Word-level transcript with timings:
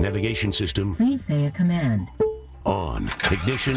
Navigation 0.00 0.52
system 0.52 0.94
Please 0.94 1.24
say 1.24 1.46
a 1.46 1.50
command. 1.50 2.06
on. 2.64 3.08
Ignition 3.30 3.76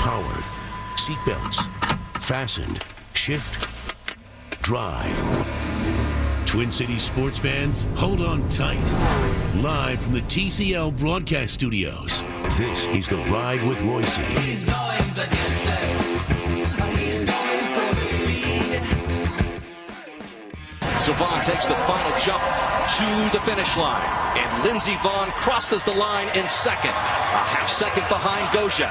powered. 0.00 0.44
Seatbelts 0.96 1.64
fastened. 2.22 2.84
Shift 3.14 3.68
drive. 4.62 5.16
Twin 6.46 6.72
Cities 6.72 7.02
sports 7.02 7.38
fans, 7.38 7.86
hold 7.94 8.20
on 8.22 8.48
tight. 8.48 8.82
Live 9.62 10.00
from 10.00 10.12
the 10.12 10.22
TCL 10.22 10.96
broadcast 10.96 11.54
studios, 11.54 12.22
this 12.56 12.86
is 12.86 13.06
the 13.08 13.16
Ride 13.16 13.62
with 13.66 13.78
Reusse. 13.80 14.24
He's 14.40 14.64
going 14.64 15.14
the 15.14 15.26
distance. 15.30 16.17
So 21.08 21.14
Vonn 21.14 21.42
takes 21.42 21.64
the 21.64 21.74
final 21.74 22.12
jump 22.18 22.42
to 22.42 23.30
the 23.32 23.42
finish 23.46 23.78
line. 23.78 24.04
And 24.36 24.62
Lindsey 24.62 24.92
Vonn 24.96 25.28
crosses 25.40 25.82
the 25.82 25.94
line 25.94 26.28
in 26.36 26.46
second. 26.46 26.90
A 26.90 27.44
half 27.48 27.66
second 27.66 28.06
behind 28.10 28.46
Goggia. 28.52 28.90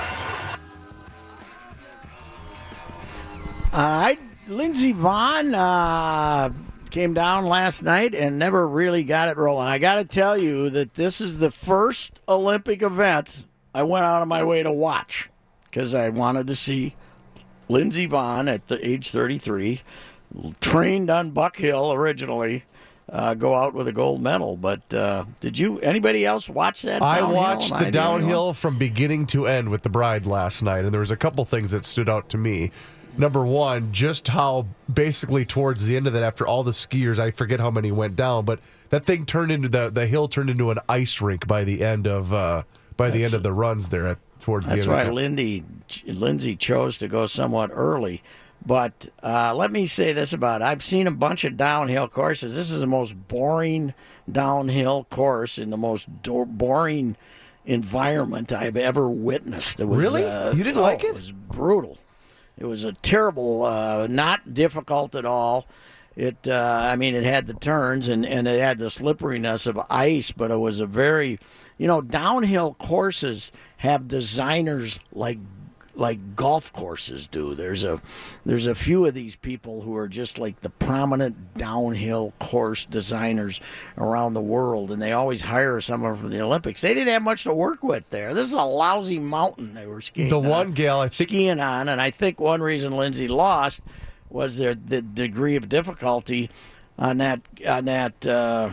Uh, 3.71 3.77
I 3.77 4.17
Lindsey 4.47 4.95
Vonn 4.95 5.53
uh, 5.53 6.51
came 6.89 7.13
down 7.13 7.45
last 7.45 7.83
night 7.83 8.15
and 8.15 8.39
never 8.39 8.67
really 8.67 9.03
got 9.03 9.29
it 9.29 9.37
rolling. 9.37 9.67
I 9.67 9.77
got 9.77 9.97
to 9.97 10.03
tell 10.03 10.35
you 10.35 10.71
that 10.71 10.95
this 10.95 11.21
is 11.21 11.37
the 11.37 11.51
first 11.51 12.19
Olympic 12.27 12.81
event 12.81 13.45
I 13.75 13.83
went 13.83 14.05
out 14.05 14.23
of 14.23 14.27
my 14.27 14.43
way 14.43 14.63
to 14.63 14.71
watch 14.71 15.29
because 15.65 15.93
I 15.93 16.09
wanted 16.09 16.47
to 16.47 16.55
see 16.55 16.95
Lindsey 17.69 18.07
Vonn 18.07 18.51
at 18.51 18.69
the 18.69 18.83
age 18.83 19.11
33, 19.11 19.81
trained 20.59 21.09
on 21.09 21.31
Buck 21.31 21.57
Hill 21.57 21.93
originally. 21.93 22.63
Uh, 23.09 23.33
go 23.33 23.55
out 23.55 23.73
with 23.73 23.87
a 23.87 23.93
gold 23.93 24.21
medal, 24.21 24.57
but 24.57 24.93
uh, 24.93 25.23
did 25.39 25.57
you? 25.57 25.79
Anybody 25.79 26.25
else 26.25 26.49
watch 26.49 26.81
that? 26.81 27.01
I 27.01 27.21
watched 27.21 27.69
the 27.69 27.87
I 27.87 27.89
downhill 27.89 28.53
from 28.53 28.77
beginning 28.77 29.27
to 29.27 29.47
end 29.47 29.69
with 29.69 29.83
the 29.83 29.89
bride 29.89 30.25
last 30.25 30.61
night, 30.61 30.83
and 30.83 30.93
there 30.93 30.99
was 30.99 31.11
a 31.11 31.15
couple 31.15 31.45
things 31.45 31.71
that 31.71 31.85
stood 31.85 32.09
out 32.09 32.27
to 32.29 32.37
me. 32.37 32.71
Number 33.17 33.45
one, 33.45 33.93
just 33.93 34.27
how 34.27 34.67
basically 34.93 35.45
towards 35.45 35.87
the 35.87 35.95
end 35.95 36.05
of 36.05 36.13
that, 36.13 36.21
after 36.21 36.45
all 36.45 36.63
the 36.63 36.71
skiers, 36.71 37.17
I 37.17 37.31
forget 37.31 37.61
how 37.61 37.71
many 37.71 37.93
went 37.93 38.17
down, 38.17 38.43
but 38.43 38.59
that 38.89 39.05
thing 39.05 39.25
turned 39.25 39.53
into 39.53 39.69
the 39.69 39.89
the 39.89 40.05
hill 40.05 40.27
turned 40.27 40.49
into 40.49 40.69
an 40.71 40.79
ice 40.89 41.21
rink 41.21 41.47
by 41.47 41.63
the 41.63 41.85
end 41.85 42.07
of 42.07 42.33
uh, 42.33 42.63
by 42.97 43.09
the 43.09 43.23
end 43.23 43.33
of 43.33 43.41
the 43.41 43.53
runs 43.53 43.87
there 43.87 44.07
at 44.07 44.17
towards 44.41 44.67
That's 44.67 44.85
the 44.85 44.91
end. 44.91 44.91
why 44.91 45.01
of 45.01 45.07
the 45.07 45.13
Lindy 45.13 45.63
Lindsey 46.05 46.57
chose 46.57 46.97
to 46.97 47.07
go 47.07 47.25
somewhat 47.25 47.71
early. 47.73 48.21
But 48.65 49.09
uh, 49.23 49.53
let 49.55 49.71
me 49.71 49.85
say 49.85 50.11
this 50.13 50.33
about 50.33 50.61
it. 50.61 50.65
I've 50.65 50.83
seen 50.83 51.07
a 51.07 51.11
bunch 51.11 51.43
of 51.45 51.55
downhill 51.55 52.07
courses. 52.09 52.55
This 52.55 52.69
is 52.71 52.79
the 52.81 52.87
most 52.87 53.13
boring 53.27 53.93
downhill 54.29 55.05
course 55.09 55.57
in 55.57 55.69
the 55.69 55.77
most 55.77 56.21
do- 56.21 56.45
boring 56.45 57.15
environment 57.65 58.51
I've 58.51 58.77
ever 58.77 59.09
witnessed. 59.09 59.79
It 59.79 59.85
was, 59.85 59.97
Really? 59.97 60.25
uh, 60.25 60.53
You 60.53 60.63
didn't 60.63 60.79
oh, 60.79 60.81
like 60.81 61.03
it? 61.03 61.07
It 61.11 61.15
was 61.15 61.31
brutal. 61.31 61.97
It 62.57 62.65
was 62.65 62.83
a 62.83 62.91
terrible, 62.93 63.63
uh, 63.63 64.07
not 64.07 64.53
difficult 64.53 65.15
at 65.15 65.25
all. 65.25 65.65
It, 66.15 66.47
uh, 66.47 66.79
I 66.91 66.95
mean, 66.95 67.13
it 67.13 67.23
had 67.23 67.45
the 67.45 67.53
turns 67.53 68.07
and, 68.07 68.25
and 68.25 68.47
it 68.47 68.59
had 68.59 68.79
the 68.79 68.89
slipperiness 68.89 69.67
of 69.67 69.79
ice, 69.89 70.31
but 70.31 70.49
it 70.49 70.57
was 70.57 70.79
a 70.79 70.87
very, 70.87 71.39
you 71.77 71.87
know, 71.87 72.01
downhill 72.01 72.73
courses 72.73 73.51
have 73.77 74.07
designers 74.07 74.99
like 75.11 75.37
like 75.97 76.35
golf 76.35 76.71
courses 76.73 77.27
do. 77.27 77.55
There's 77.55 77.83
a 77.83 77.99
there's 78.45 78.67
a 78.67 78.75
few 78.75 79.05
of 79.07 79.13
these 79.15 79.35
people 79.35 79.81
who 79.81 79.95
are 79.95 80.07
just 80.07 80.37
like 80.37 80.61
the 80.61 80.69
prominent 80.69 81.57
downhill 81.57 82.33
course 82.39 82.85
designers 82.85 83.59
around 83.97 84.35
the 84.35 84.41
world, 84.41 84.91
and 84.91 85.01
they 85.01 85.11
always 85.13 85.41
hire 85.41 85.81
someone 85.81 86.15
from 86.15 86.29
the 86.29 86.39
Olympics. 86.39 86.81
They 86.81 86.93
didn't 86.93 87.11
have 87.11 87.23
much 87.23 87.43
to 87.43 87.53
work 87.53 87.81
with 87.83 88.07
there. 88.11 88.33
This 88.35 88.45
is 88.49 88.53
a 88.53 88.61
lousy 88.63 89.17
mountain 89.19 89.73
they 89.73 89.87
were 89.87 90.01
skiing. 90.01 90.29
The 90.29 90.37
on, 90.39 90.45
one 90.47 90.71
gal 90.73 91.01
I 91.01 91.09
think 91.09 91.29
skiing 91.29 91.59
on, 91.59 91.89
and 91.89 91.99
I 91.99 92.11
think 92.11 92.39
one 92.39 92.61
reason 92.61 92.95
Lindsey 92.95 93.27
lost 93.27 93.81
was 94.29 94.57
their 94.59 94.75
the 94.75 95.01
degree 95.01 95.55
of 95.55 95.67
difficulty 95.67 96.49
on 96.99 97.17
that 97.17 97.41
on 97.67 97.85
that 97.85 98.25
uh, 98.27 98.69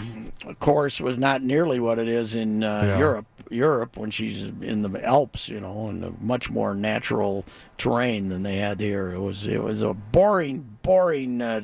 course 0.61 1.01
was 1.01 1.17
not 1.17 1.43
nearly 1.43 1.81
what 1.81 1.99
it 1.99 2.09
is 2.09 2.35
in 2.35 2.63
uh, 2.63 2.83
Yeah. 2.85 2.99
Europe. 2.99 3.27
Europe 3.51 3.97
when 3.97 4.11
she's 4.11 4.45
in 4.45 4.83
the 4.83 5.05
Alps, 5.05 5.49
you 5.49 5.61
know, 5.61 5.89
and 5.89 6.05
a 6.05 6.13
much 6.21 6.51
more 6.51 6.75
natural 6.75 7.45
terrain 7.79 8.29
than 8.29 8.43
they 8.43 8.57
had 8.57 8.81
here. 8.81 9.13
It 9.13 9.21
was 9.21 9.47
it 9.47 9.63
was 9.63 9.83
a 9.83 9.95
boring, 9.95 10.79
boring 10.83 11.41
uh, 11.41 11.63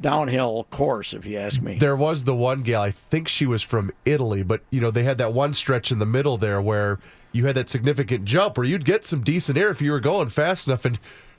downhill 0.00 0.64
course, 0.70 1.14
if 1.14 1.26
you 1.26 1.38
ask 1.38 1.60
me. 1.60 1.78
There 1.78 1.96
was 1.96 2.24
the 2.24 2.34
one 2.34 2.62
gal, 2.62 2.82
I 2.82 2.90
think 2.90 3.28
she 3.28 3.46
was 3.46 3.62
from 3.62 3.90
Italy, 4.04 4.42
but 4.42 4.62
you 4.70 4.80
know, 4.80 4.90
they 4.90 5.04
had 5.04 5.18
that 5.18 5.32
one 5.32 5.54
stretch 5.54 5.90
in 5.90 5.98
the 5.98 6.06
middle 6.06 6.36
there 6.36 6.60
where 6.60 6.98
you 7.32 7.46
had 7.46 7.54
that 7.56 7.68
significant 7.68 8.24
jump 8.24 8.56
where 8.56 8.66
you'd 8.66 8.84
get 8.84 9.04
some 9.04 9.22
decent 9.22 9.58
air 9.58 9.70
if 9.70 9.82
you 9.82 9.92
were 9.92 10.00
going 10.00 10.28
fast 10.28 10.66
enough 10.66 10.84
and 10.84 10.98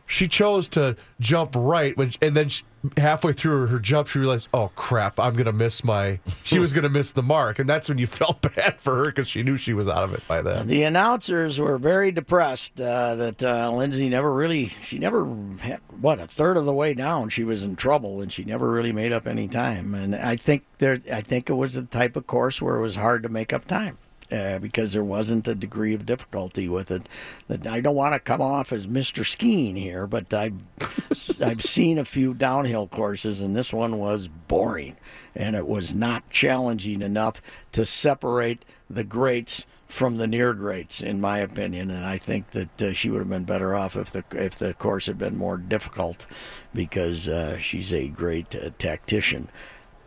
she 0.10 0.28
chose 0.28 0.68
to 0.68 0.98
jump 1.20 1.54
right 1.56 1.96
when 1.96 2.12
and 2.22 2.36
then 2.36 2.50
she, 2.50 2.64
halfway 2.98 3.32
through 3.32 3.68
her 3.68 3.80
jump 3.80 4.08
she 4.08 4.18
realized, 4.20 4.50
"Oh 4.54 4.70
crap, 4.76 5.20
I'm 5.20 5.36
to 5.46 5.54
miss 5.54 5.84
my 5.84 6.20
she 6.44 6.58
was 6.58 6.74
to 6.84 6.90
miss 6.90 7.12
the 7.12 7.22
mark." 7.22 7.60
And 7.60 7.70
that's 7.70 7.88
when 7.88 8.00
you 8.00 8.08
felt 8.22 8.42
bad 8.42 8.82
for 8.82 8.96
her 8.96 9.12
cuz 9.12 9.28
she 9.28 9.44
knew 9.44 9.56
she 9.56 9.74
was 9.74 9.88
out 9.88 10.04
of 10.04 10.14
it 10.14 10.24
by 10.28 10.42
then. 10.42 10.68
The 10.68 10.84
announcers 10.84 11.60
were 11.60 11.78
very 11.78 12.12
depressed 12.12 12.82
uh, 12.82 13.16
that 13.16 13.44
uh, 13.44 13.72
Lindsey 13.72 14.10
never 14.10 14.34
really, 14.34 14.74
she 14.82 14.98
never, 14.98 15.28
had, 15.60 15.80
what, 16.02 16.20
a 16.20 16.26
third 16.26 16.58
of 16.58 16.66
the 16.66 16.74
way 16.74 16.94
down, 16.96 17.30
she 17.30 17.44
was 17.44 17.62
in 17.62 17.76
trouble 17.76 18.20
and 18.20 18.34
she 18.34 18.44
never 18.44 18.72
really 18.72 18.92
made 18.92 19.12
up 19.12 19.28
any 19.28 19.48
time. 19.48 19.94
And 19.94 20.16
I 20.16 20.36
think 20.36 20.64
there, 20.80 21.00
I 21.14 21.22
think 21.22 21.50
it 21.50 21.54
was 21.54 21.76
the 21.76 21.86
type 21.86 22.16
of 22.16 22.26
course 22.26 22.62
where 22.62 22.78
it 22.78 22.82
was 22.82 22.96
hard 22.96 23.22
to 23.24 23.30
make 23.30 23.54
up 23.54 23.66
time. 23.66 23.98
Uh, 24.32 24.60
because 24.60 24.94
there 24.94 25.04
wasn't 25.04 25.48
a 25.48 25.56
degree 25.56 25.96
of 25.96 26.06
difficulty 26.06 26.70
with 26.70 26.92
it. 26.92 27.10
That 27.48 27.66
I 27.66 27.82
don't 27.82 27.96
want 27.96 28.14
to 28.14 28.20
come 28.20 28.42
off 28.42 28.72
as 28.72 28.86
Mr. 28.86 29.26
Skiing 29.26 29.76
here, 29.76 30.06
but 30.06 30.32
I've 30.32 30.54
I've 31.42 31.64
seen 31.64 31.98
a 31.98 32.06
few 32.06 32.36
downhill 32.36 32.88
courses, 32.88 33.42
and 33.42 33.56
this 33.56 33.74
one 33.74 33.98
was 33.98 34.28
boring, 34.28 34.98
and 35.36 35.56
it 35.56 35.66
was 35.66 35.96
not 35.96 36.30
challenging 36.30 37.02
enough 37.02 37.42
to 37.72 37.88
separate 37.88 38.66
the 38.88 39.04
greats 39.04 39.66
from 39.88 40.18
the 40.18 40.28
near 40.28 40.54
greats, 40.54 41.02
in 41.02 41.20
my 41.20 41.40
opinion. 41.40 41.90
And 41.90 42.06
I 42.06 42.20
think 42.20 42.52
that 42.52 42.82
uh, 42.82 42.94
she 42.94 43.10
would 43.10 43.20
have 43.20 43.30
been 43.30 43.46
better 43.46 43.76
off 43.76 43.96
if 43.96 44.12
the 44.12 44.24
if 44.32 44.56
the 44.56 44.76
course 44.76 45.08
had 45.08 45.18
been 45.18 45.36
more 45.38 45.58
difficult, 45.58 46.28
because 46.74 47.28
uh, 47.28 47.58
she's 47.58 47.92
a 47.92 48.08
great 48.10 48.56
uh, 48.56 48.70
tactician. 48.78 49.50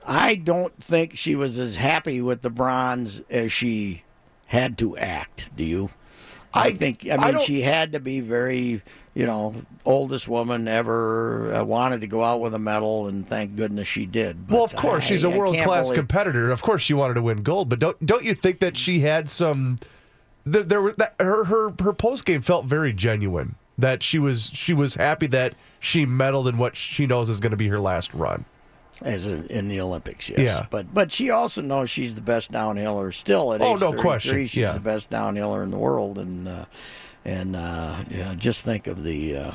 I 0.06 0.36
don't 0.36 0.82
think 0.82 1.16
she 1.16 1.34
was 1.34 1.58
as 1.58 1.76
happy 1.76 2.20
with 2.20 2.42
the 2.42 2.50
bronze 2.50 3.20
as 3.30 3.52
she 3.52 4.04
had 4.52 4.76
to 4.78 4.96
act. 4.98 5.50
Do 5.56 5.64
you? 5.64 5.90
I, 6.54 6.66
I- 6.68 6.72
think. 6.74 7.06
I 7.10 7.14
I 7.14 7.16
mean, 7.16 7.32
don't- 7.34 7.42
she 7.42 7.62
had 7.62 7.92
to 7.92 8.00
be 8.00 8.20
very, 8.20 8.82
you 9.14 9.24
know, 9.26 9.54
oldest 9.86 10.28
woman 10.28 10.68
ever. 10.68 11.54
Uh, 11.54 11.64
wanted 11.64 12.02
to 12.02 12.06
go 12.06 12.22
out 12.22 12.40
with 12.42 12.54
a 12.54 12.58
medal, 12.58 13.08
and 13.08 13.26
thank 13.26 13.56
goodness 13.56 13.88
she 13.88 14.04
did. 14.04 14.50
Well, 14.50 14.62
of 14.62 14.76
course, 14.76 15.04
I- 15.04 15.08
she's 15.08 15.24
a 15.24 15.30
I 15.30 15.36
world 15.38 15.56
class 15.56 15.86
believe- 15.86 15.98
competitor. 15.98 16.50
Of 16.50 16.60
course, 16.62 16.82
she 16.82 16.92
wanted 16.94 17.14
to 17.14 17.22
win 17.22 17.42
gold, 17.42 17.68
but 17.70 17.78
don't 17.78 18.04
don't 18.04 18.24
you 18.24 18.34
think 18.34 18.60
that 18.60 18.76
she 18.76 19.00
had 19.00 19.28
some? 19.30 19.78
There, 20.44 20.62
there 20.62 20.82
were 20.82 20.92
that 20.98 21.14
her 21.18 21.44
her 21.44 21.72
her 21.82 21.92
post 21.94 22.24
game 22.26 22.42
felt 22.42 22.66
very 22.66 22.92
genuine. 22.92 23.54
That 23.78 24.02
she 24.02 24.18
was 24.18 24.50
she 24.52 24.74
was 24.74 24.96
happy 24.96 25.26
that 25.28 25.54
she 25.80 26.04
medaled 26.04 26.46
in 26.48 26.58
what 26.58 26.76
she 26.76 27.06
knows 27.06 27.30
is 27.30 27.40
going 27.40 27.52
to 27.52 27.56
be 27.56 27.68
her 27.68 27.80
last 27.80 28.12
run. 28.12 28.44
As 29.00 29.26
in, 29.26 29.46
in 29.46 29.68
the 29.68 29.80
Olympics, 29.80 30.28
yes. 30.28 30.38
Yeah. 30.40 30.66
But 30.70 30.92
but 30.94 31.10
she 31.10 31.30
also 31.30 31.62
knows 31.62 31.88
she's 31.90 32.14
the 32.14 32.20
best 32.20 32.52
downhiller 32.52 33.12
still 33.12 33.52
at 33.52 33.60
Oh, 33.62 33.74
age 33.74 33.80
no 33.80 33.86
33, 33.90 34.00
question. 34.00 34.46
She's 34.46 34.54
Yeah. 34.56 34.72
the 34.72 34.80
best 34.80 35.10
downhiller 35.10 35.62
in 35.64 35.70
the 35.70 35.78
world, 35.78 36.18
and 36.18 36.46
uh, 36.46 36.64
and 37.24 37.56
uh, 37.56 38.04
yeah, 38.10 38.34
just 38.36 38.64
think 38.64 38.86
of 38.86 39.02
the 39.02 39.36
uh, 39.36 39.52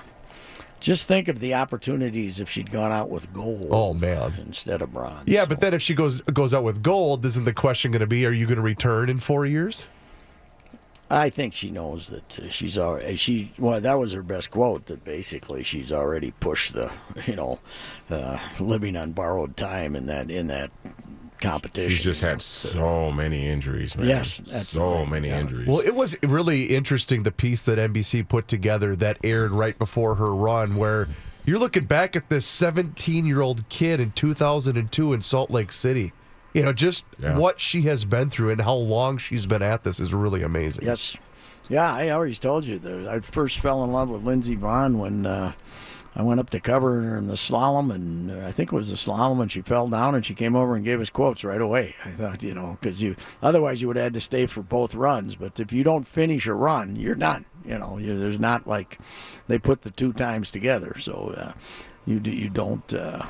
just 0.80 1.08
think 1.08 1.28
of 1.28 1.40
the 1.40 1.54
opportunities 1.54 2.40
if 2.40 2.50
she'd 2.50 2.72
gone 2.72 2.92
out 2.92 3.10
with 3.10 3.32
gold. 3.34 3.70
Oh, 3.72 3.94
man. 3.94 4.34
instead 4.46 4.82
of 4.82 4.92
bronze. 4.94 5.24
Yeah, 5.28 5.46
but 5.46 5.60
then 5.62 5.74
if 5.74 5.82
she 5.82 5.94
goes 5.94 6.22
goes 6.22 6.54
out 6.54 6.64
with 6.64 6.82
gold, 6.84 7.24
isn't 7.26 7.46
the 7.46 7.54
question 7.54 7.92
going 7.92 8.02
to 8.02 8.08
be, 8.08 8.26
are 8.26 8.32
you 8.32 8.46
going 8.48 8.58
to 8.58 8.62
return 8.62 9.10
in 9.10 9.18
four 9.20 9.46
years? 9.46 9.86
I 11.10 11.30
think 11.30 11.54
she 11.54 11.72
knows 11.72 12.08
that 12.08 12.40
uh, 12.40 12.50
she's 12.50 12.78
already 12.78 13.16
she. 13.16 13.54
Well, 13.58 13.80
that 13.80 13.94
was 13.94 14.14
her 14.14 14.24
best 14.24 14.52
quote. 14.52 14.88
That 14.88 15.04
basically 15.04 15.64
she's 15.64 15.92
already 15.92 16.32
pushed 16.32 16.74
the 16.74 16.92
you 17.26 17.36
know 17.36 17.60
uh, 18.10 18.40
living 18.60 18.96
on 18.98 19.14
borrowed 19.14 19.56
time 19.56 19.96
in 19.96 20.08
that 20.08 20.30
in 20.30 20.48
that 20.48 20.72
competition. 21.40 21.96
She's 21.96 22.04
just 22.04 22.22
had 22.22 22.42
so 22.42 23.12
many 23.12 23.48
injuries, 23.48 23.98
man. 23.98 24.08
Yes, 24.08 24.42
that's 24.46 24.70
so 24.70 24.96
thing, 24.96 25.10
many 25.10 25.28
yeah. 25.30 25.40
injuries. 25.40 25.68
Well, 25.68 25.80
it 25.80 25.96
was 25.96 26.16
really 26.24 26.66
interesting 26.66 27.24
the 27.24 27.32
piece 27.32 27.66
that 27.66 27.78
NBC 27.78 28.28
put 28.28 28.48
together 28.48 28.96
that 28.98 29.18
aired 29.24 29.52
right 29.52 29.78
before 29.78 30.16
her 30.16 30.34
run, 30.34 30.76
where 30.76 31.08
you're 31.46 31.60
looking 31.60 31.86
back 31.86 32.16
at 32.16 32.30
this 32.30 32.46
17 32.46 33.26
year 33.26 33.42
old 33.42 33.68
kid 33.70 34.00
in 34.00 34.12
2002 34.12 35.14
in 35.14 35.22
Salt 35.22 35.52
Lake 35.52 35.72
City. 35.72 36.12
You 36.58 36.64
know, 36.64 36.74
just 36.74 37.06
Yeah. 37.20 37.38
what 37.38 37.60
she 37.60 37.84
has 37.84 38.04
been 38.04 38.30
through 38.30 38.50
and 38.50 38.62
how 38.62 38.74
long 38.74 39.18
she's 39.18 39.46
been 39.46 39.62
at 39.62 39.84
this 39.84 40.00
is 40.00 40.14
really 40.14 40.42
amazing. 40.42 40.86
Yes. 40.86 41.16
Yeah, 41.70 41.94
I 41.94 42.10
already 42.10 42.34
told 42.36 42.64
you 42.64 42.80
that 42.80 43.08
I 43.08 43.20
first 43.20 43.60
fell 43.60 43.84
in 43.84 43.92
love 43.92 44.10
with 44.10 44.24
Lindsey 44.24 44.56
Vonn 44.56 44.98
when 44.98 45.26
uh, 45.26 45.52
I 46.16 46.24
went 46.24 46.40
up 46.40 46.50
to 46.52 46.60
cover 46.60 47.02
her 47.02 47.18
in 47.18 47.28
the 47.28 47.36
slalom, 47.36 47.94
and 47.94 48.32
uh, 48.32 48.48
I 48.48 48.52
think 48.52 48.72
it 48.72 48.76
was 48.76 48.90
the 48.90 48.96
slalom, 48.96 49.42
and 49.42 49.52
she 49.52 49.62
fell 49.62 49.88
down, 49.88 50.16
and 50.16 50.26
she 50.26 50.34
came 50.34 50.56
over 50.56 50.76
and 50.76 50.84
gave 50.84 51.00
us 51.02 51.10
quotes 51.12 51.44
right 51.44 51.62
away. 51.62 51.94
I 52.06 52.10
thought, 52.12 52.42
you 52.42 52.54
know, 52.56 52.78
because 52.80 53.02
you 53.04 53.16
otherwise 53.44 53.82
you 53.82 53.88
would 53.90 53.98
have 53.98 54.06
had 54.06 54.14
to 54.16 54.22
stay 54.22 54.48
for 54.48 54.64
both 54.64 54.96
runs, 54.96 55.36
but 55.36 55.60
if 55.60 55.72
you 55.72 55.84
don't 55.84 56.08
finish 56.08 56.48
a 56.48 56.54
run, 56.56 56.96
you're 56.96 57.16
done. 57.16 57.46
You 57.66 57.78
know, 57.78 57.98
you, 58.00 58.18
there's 58.18 58.40
not 58.40 58.66
like 58.66 58.98
they 59.48 59.60
put 59.60 59.82
the 59.84 59.92
two 59.92 60.14
times 60.14 60.50
together, 60.50 60.98
so 60.98 61.34
uh, 61.38 61.52
you 62.06 62.20
do, 62.22 62.32
you 62.32 62.50
don't 62.50 62.92
uh, 62.94 63.26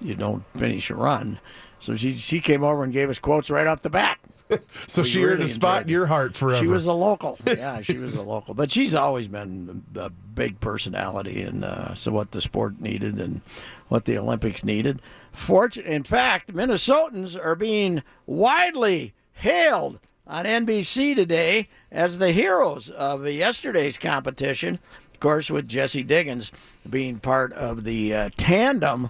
you 0.00 0.14
don't 0.14 0.44
finish 0.56 0.90
a 0.90 0.94
run. 0.96 1.38
So 1.82 1.96
she 1.96 2.16
she 2.16 2.40
came 2.40 2.62
over 2.64 2.84
and 2.84 2.92
gave 2.92 3.10
us 3.10 3.18
quotes 3.18 3.50
right 3.50 3.66
off 3.66 3.82
the 3.82 3.90
bat. 3.90 4.18
So 4.86 5.00
We 5.02 5.08
she 5.08 5.24
earned 5.24 5.38
really 5.38 5.44
a 5.46 5.48
spot 5.48 5.82
in 5.84 5.88
your 5.88 6.04
heart 6.06 6.36
forever. 6.36 6.60
She 6.62 6.66
was 6.68 6.86
a 6.86 6.92
local. 6.92 7.38
Yeah, 7.46 7.80
she 7.80 7.96
was 7.96 8.14
a 8.14 8.22
local. 8.22 8.52
But 8.52 8.70
she's 8.70 8.94
always 8.94 9.26
been 9.26 9.82
a 9.96 10.10
big 10.10 10.60
personality 10.60 11.40
and 11.42 11.64
uh, 11.64 11.94
so 11.94 12.12
what 12.12 12.32
the 12.32 12.40
sport 12.42 12.78
needed 12.78 13.18
and 13.18 13.40
what 13.88 14.04
the 14.04 14.18
Olympics 14.18 14.62
needed. 14.62 15.00
Fortune, 15.32 15.86
in 15.86 16.02
fact, 16.02 16.52
Minnesotans 16.52 17.34
are 17.42 17.56
being 17.56 18.02
widely 18.26 19.14
hailed 19.32 19.98
on 20.26 20.44
NBC 20.44 21.16
today 21.16 21.68
as 21.90 22.18
the 22.18 22.32
heroes 22.32 22.90
of 22.90 23.26
yesterday's 23.26 23.96
competition. 23.96 24.78
Of 25.14 25.20
course, 25.20 25.50
with 25.50 25.66
Jessie 25.66 26.02
Diggins 26.02 26.52
being 26.88 27.18
part 27.20 27.52
of 27.54 27.84
the 27.84 28.14
uh, 28.14 28.30
tandem 28.36 29.08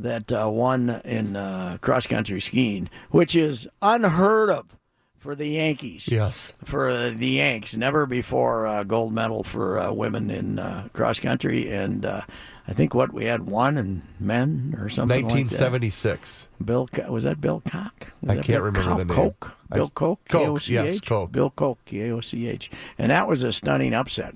that 0.00 0.32
uh, 0.32 0.48
won 0.50 1.00
in 1.04 1.36
uh, 1.36 1.78
cross 1.80 2.06
country 2.06 2.40
skiing, 2.40 2.88
which 3.10 3.36
is 3.36 3.68
unheard 3.82 4.50
of 4.50 4.76
for 5.18 5.34
the 5.34 5.48
Yankees 5.48 6.08
yes. 6.08 6.54
for 6.64 6.88
uh, 6.88 7.10
the 7.14 7.28
Yanks. 7.28 7.76
Never 7.76 8.06
before 8.06 8.66
uh, 8.66 8.84
gold 8.84 9.12
medal 9.12 9.44
for 9.44 9.78
uh, 9.78 9.92
women 9.92 10.30
in 10.30 10.58
uh, 10.58 10.88
cross 10.94 11.20
country, 11.20 11.70
and 11.70 12.06
uh, 12.06 12.22
I 12.66 12.72
think 12.72 12.94
what 12.94 13.12
we 13.12 13.26
had 13.26 13.46
one 13.46 13.76
in 13.76 14.02
men 14.18 14.74
or 14.78 14.88
something. 14.88 15.16
like 15.16 15.24
1976. 15.24 16.48
Bill 16.64 16.86
Co- 16.86 17.12
was 17.12 17.24
that 17.24 17.40
Bill 17.40 17.60
Koch? 17.66 18.06
Was 18.22 18.30
I 18.30 18.34
can't 18.36 18.46
Bill 18.46 18.60
remember 18.62 18.80
Koch? 18.82 18.98
the 18.98 19.04
name. 19.04 19.16
Koch? 19.16 19.56
Bill 19.72 19.90
Koch. 19.90 20.18
Koch, 20.28 20.42
K-O-C-H? 20.42 20.70
yes, 20.70 21.00
Koch. 21.00 21.30
Bill 21.30 21.50
Koch. 21.50 21.78
K 21.84 22.10
O 22.10 22.20
C 22.20 22.48
H. 22.48 22.70
And 22.98 23.10
that 23.10 23.28
was 23.28 23.42
a 23.42 23.52
stunning 23.52 23.92
upset. 23.92 24.34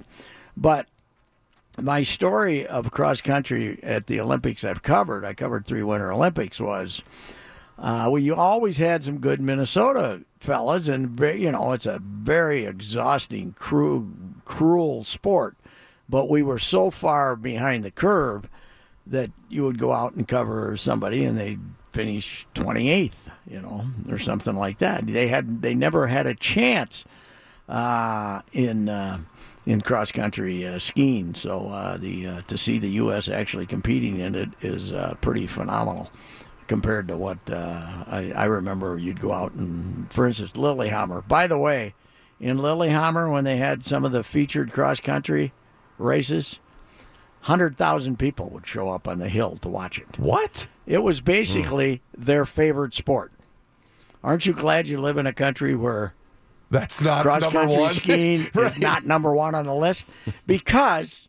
But 0.56 0.86
my 1.80 2.02
story 2.02 2.66
of 2.66 2.90
cross 2.90 3.20
country 3.20 3.80
at 3.82 4.06
the 4.06 4.20
Olympics 4.20 4.64
I've 4.64 4.82
covered, 4.82 5.24
I 5.24 5.34
covered 5.34 5.66
three 5.66 5.82
Winter 5.82 6.12
Olympics, 6.12 6.60
was 6.60 7.02
uh, 7.78 8.08
well, 8.08 8.20
you 8.20 8.34
always 8.34 8.76
had 8.76 9.02
some 9.02 9.18
good 9.18 9.40
Minnesota 9.40 10.22
fellas, 10.38 10.86
and 10.88 11.18
you 11.18 11.50
know 11.50 11.72
it's 11.72 11.86
a 11.86 12.00
very 12.00 12.64
exhausting, 12.66 13.54
cruel, 13.58 14.06
cruel 14.44 15.02
sport. 15.02 15.56
But 16.08 16.28
we 16.28 16.42
were 16.42 16.58
so 16.58 16.90
far 16.90 17.34
behind 17.34 17.82
the 17.82 17.90
curve 17.90 18.48
that 19.06 19.30
you 19.48 19.64
would 19.64 19.78
go 19.78 19.92
out 19.92 20.14
and 20.14 20.28
cover 20.28 20.76
somebody, 20.76 21.24
and 21.24 21.36
they'd 21.36 21.60
finish 21.92 22.46
28th, 22.54 23.30
you 23.48 23.60
know, 23.60 23.86
or 24.08 24.18
something 24.18 24.54
like 24.54 24.78
that. 24.78 25.06
They 25.06 25.28
had 25.28 25.62
they 25.62 25.74
never 25.74 26.06
had 26.06 26.26
a 26.26 26.34
chance 26.34 27.04
uh, 27.68 28.42
in 28.52 28.88
uh, 28.88 29.18
in 29.66 29.80
cross 29.80 30.12
country 30.12 30.66
uh, 30.66 30.78
skiing. 30.78 31.34
So 31.34 31.68
uh, 31.68 31.96
the 31.96 32.26
uh, 32.26 32.42
to 32.46 32.58
see 32.58 32.78
the 32.78 32.90
U.S. 32.90 33.28
actually 33.28 33.66
competing 33.66 34.20
in 34.20 34.34
it 34.34 34.50
is 34.60 34.92
uh, 34.92 35.14
pretty 35.20 35.46
phenomenal 35.46 36.10
compared 36.66 37.08
to 37.08 37.16
what 37.16 37.38
uh, 37.50 38.04
I, 38.06 38.32
I 38.34 38.44
remember. 38.44 38.98
You'd 38.98 39.20
go 39.20 39.32
out 39.32 39.52
and, 39.52 40.12
for 40.12 40.26
instance, 40.26 40.56
Lillehammer. 40.56 41.22
By 41.22 41.46
the 41.46 41.58
way, 41.58 41.94
in 42.40 42.58
Lillehammer 42.58 43.30
when 43.30 43.44
they 43.44 43.56
had 43.56 43.84
some 43.84 44.04
of 44.04 44.12
the 44.12 44.24
featured 44.24 44.72
cross 44.72 45.00
country 45.00 45.52
races. 45.98 46.58
Hundred 47.42 47.76
thousand 47.76 48.18
people 48.18 48.48
would 48.50 48.66
show 48.66 48.88
up 48.88 49.06
on 49.06 49.18
the 49.18 49.28
hill 49.28 49.56
to 49.58 49.68
watch 49.68 49.98
it. 49.98 50.18
What? 50.18 50.66
It 50.86 51.02
was 51.02 51.20
basically 51.20 52.00
their 52.16 52.46
favorite 52.46 52.94
sport. 52.94 53.32
Aren't 54.22 54.46
you 54.46 54.54
glad 54.54 54.86
you 54.86 54.98
live 54.98 55.18
in 55.18 55.26
a 55.26 55.32
country 55.34 55.74
where 55.74 56.14
That's 56.74 57.00
not 57.00 57.22
cross 57.22 57.46
country 57.46 57.88
skiing 57.90 58.40
is 58.54 58.78
not 58.78 59.04
number 59.06 59.34
one 59.34 59.54
on 59.54 59.64
the 59.66 59.74
list? 59.74 60.06
Because 60.46 61.28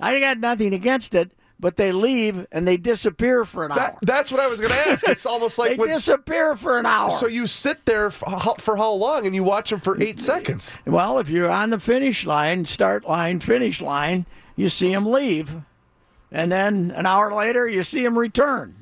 I 0.00 0.18
got 0.20 0.38
nothing 0.38 0.74
against 0.74 1.14
it, 1.14 1.30
but 1.60 1.76
they 1.76 1.92
leave 1.92 2.46
and 2.50 2.66
they 2.66 2.76
disappear 2.76 3.44
for 3.44 3.64
an 3.64 3.70
That, 3.70 3.78
hour. 3.92 3.98
that's 4.02 4.32
what 4.32 4.40
I 4.40 4.48
was 4.48 4.60
going 4.60 4.72
to 4.72 4.88
ask. 4.88 5.08
It's 5.08 5.24
almost 5.24 5.56
They 5.56 5.70
like 5.70 5.78
when, 5.78 5.88
disappear 5.90 6.56
for 6.56 6.78
an 6.78 6.86
hour. 6.86 7.10
so 7.10 7.26
you 7.28 7.46
sit 7.46 7.86
there 7.86 8.10
for 8.10 8.28
how, 8.30 8.54
for 8.54 8.76
how 8.76 8.90
long 8.92 9.24
and 9.26 9.34
you 9.34 9.44
watch 9.44 9.70
them 9.70 9.78
for 9.80 10.00
eight 10.02 10.18
seconds. 10.18 10.80
well, 10.86 11.18
if 11.18 11.28
you're 11.28 11.48
on 11.50 11.70
the 11.70 11.78
finish 11.78 12.26
line, 12.26 12.64
start 12.64 13.04
line, 13.04 13.38
finish 13.40 13.80
line, 13.80 14.26
you 14.56 14.68
see 14.68 14.92
them 14.92 15.06
leave, 15.06 15.56
and 16.32 16.50
then 16.50 16.90
an 16.96 17.06
hour 17.06 17.32
later 17.32 17.68
you 17.68 17.82
see 17.84 18.02
them 18.02 18.18
return. 18.18 18.81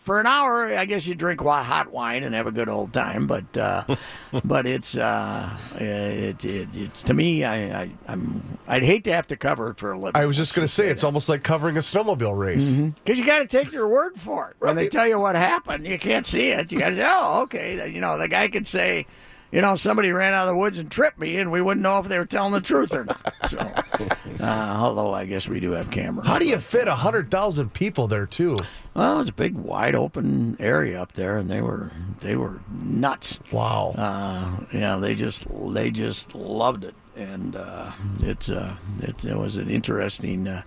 But 0.00 0.04
for 0.04 0.20
an 0.20 0.26
hour, 0.26 0.76
I 0.76 0.84
guess 0.84 1.06
you 1.06 1.14
drink 1.14 1.40
hot 1.40 1.90
wine 1.92 2.22
and 2.22 2.34
have 2.34 2.46
a 2.46 2.52
good 2.52 2.68
old 2.68 2.92
time. 2.92 3.26
But 3.26 3.56
uh, 3.56 3.84
but 4.44 4.66
it's 4.66 4.94
uh, 4.94 5.56
it, 5.76 6.44
it, 6.44 6.76
it 6.76 6.94
to 6.94 7.14
me, 7.14 7.44
I, 7.44 7.82
I 7.82 7.90
I'm 8.08 8.58
I'd 8.66 8.82
hate 8.82 9.04
to 9.04 9.12
have 9.12 9.26
to 9.28 9.36
cover 9.36 9.70
it 9.70 9.78
for 9.78 9.92
a 9.92 9.98
living. 9.98 10.20
I 10.20 10.26
was 10.26 10.36
just 10.36 10.54
going 10.54 10.66
to 10.66 10.72
say 10.72 10.88
it's 10.88 11.04
almost 11.04 11.28
like 11.28 11.42
covering 11.42 11.76
a 11.76 11.80
snowmobile 11.80 12.36
race. 12.36 12.76
Because 12.76 13.18
you 13.18 13.24
got 13.24 13.40
to 13.40 13.46
take 13.46 13.72
your 13.72 13.88
word 13.88 14.18
for 14.18 14.50
it. 14.50 14.56
When 14.58 14.76
they 14.76 14.88
tell 14.88 15.06
you 15.06 15.18
what 15.18 15.36
happened, 15.36 15.86
you 15.86 15.98
can't 15.98 16.26
see 16.26 16.50
it. 16.50 16.72
You 16.72 16.78
got 16.78 16.90
to 16.90 16.96
say, 16.96 17.04
oh, 17.06 17.42
okay. 17.42 17.90
You 17.90 18.00
know, 18.00 18.18
the 18.18 18.28
guy 18.28 18.48
could 18.48 18.66
say, 18.66 19.06
you 19.52 19.60
know, 19.60 19.74
somebody 19.74 20.12
ran 20.12 20.32
out 20.32 20.46
of 20.46 20.54
the 20.54 20.56
woods 20.56 20.78
and 20.78 20.90
tripped 20.90 21.18
me, 21.18 21.36
and 21.38 21.50
we 21.50 21.60
wouldn't 21.60 21.82
know 21.82 21.98
if 21.98 22.06
they 22.06 22.18
were 22.18 22.26
telling 22.26 22.52
the 22.52 22.60
truth 22.60 22.94
or 22.94 23.04
not. 23.04 23.34
So, 23.48 23.58
uh, 24.40 24.76
although 24.78 25.12
I 25.12 25.26
guess 25.26 25.48
we 25.48 25.58
do 25.58 25.72
have 25.72 25.90
cameras. 25.90 26.26
How 26.26 26.38
do 26.38 26.46
you 26.46 26.58
fit 26.58 26.86
a 26.86 26.94
hundred 26.94 27.30
thousand 27.30 27.74
people 27.74 28.06
there 28.06 28.26
too? 28.26 28.58
Well, 28.94 29.14
it 29.14 29.18
was 29.18 29.28
a 29.28 29.32
big, 29.32 29.56
wide 29.56 29.94
open 29.94 30.56
area 30.58 31.00
up 31.00 31.12
there, 31.12 31.38
and 31.38 31.48
they 31.48 31.60
were 31.62 31.90
they 32.20 32.34
were 32.36 32.60
nuts. 32.72 33.38
Wow. 33.52 33.94
Uh, 33.96 34.64
yeah, 34.72 34.96
they 34.96 35.14
just 35.14 35.44
they 35.72 35.90
just 35.90 36.34
loved 36.34 36.84
it, 36.84 36.94
and 37.16 37.54
uh, 37.54 37.92
it's 38.20 38.50
uh, 38.50 38.76
it, 39.00 39.24
it 39.24 39.36
was 39.36 39.56
an 39.56 39.70
interesting 39.70 40.48
uh, 40.48 40.62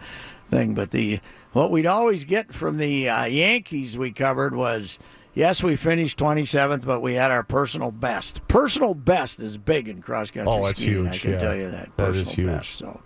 thing. 0.49 0.73
But 0.73 0.91
the 0.91 1.19
what 1.51 1.69
we'd 1.69 1.85
always 1.85 2.23
get 2.23 2.53
from 2.53 2.77
the 2.77 3.09
uh, 3.09 3.25
Yankees 3.25 3.97
we 3.97 4.11
covered 4.11 4.55
was. 4.55 4.97
Yes, 5.35 5.63
we 5.63 5.75
finished 5.77 6.19
27th, 6.19 6.85
but 6.85 6.99
we 7.01 7.15
had 7.15 7.31
our 7.31 7.41
personal 7.41 7.89
best. 7.89 8.47
Personal 8.47 8.93
best 8.93 9.39
is 9.39 9.57
big 9.57 9.87
in 9.87 9.99
cross 9.99 10.29
country 10.29 10.53
Oh, 10.53 10.67
it's 10.67 10.79
skiing. 10.79 11.07
I 11.07 11.09
huge, 11.09 11.21
can 11.23 11.31
yeah. 11.31 11.37
tell 11.39 11.55
you 11.55 11.71
that. 11.71 11.85
That 11.85 11.97
Personal 11.97 12.21
is 12.21 12.31
huge. 12.33 12.47
Best, 12.49 12.69
so, 12.75 13.01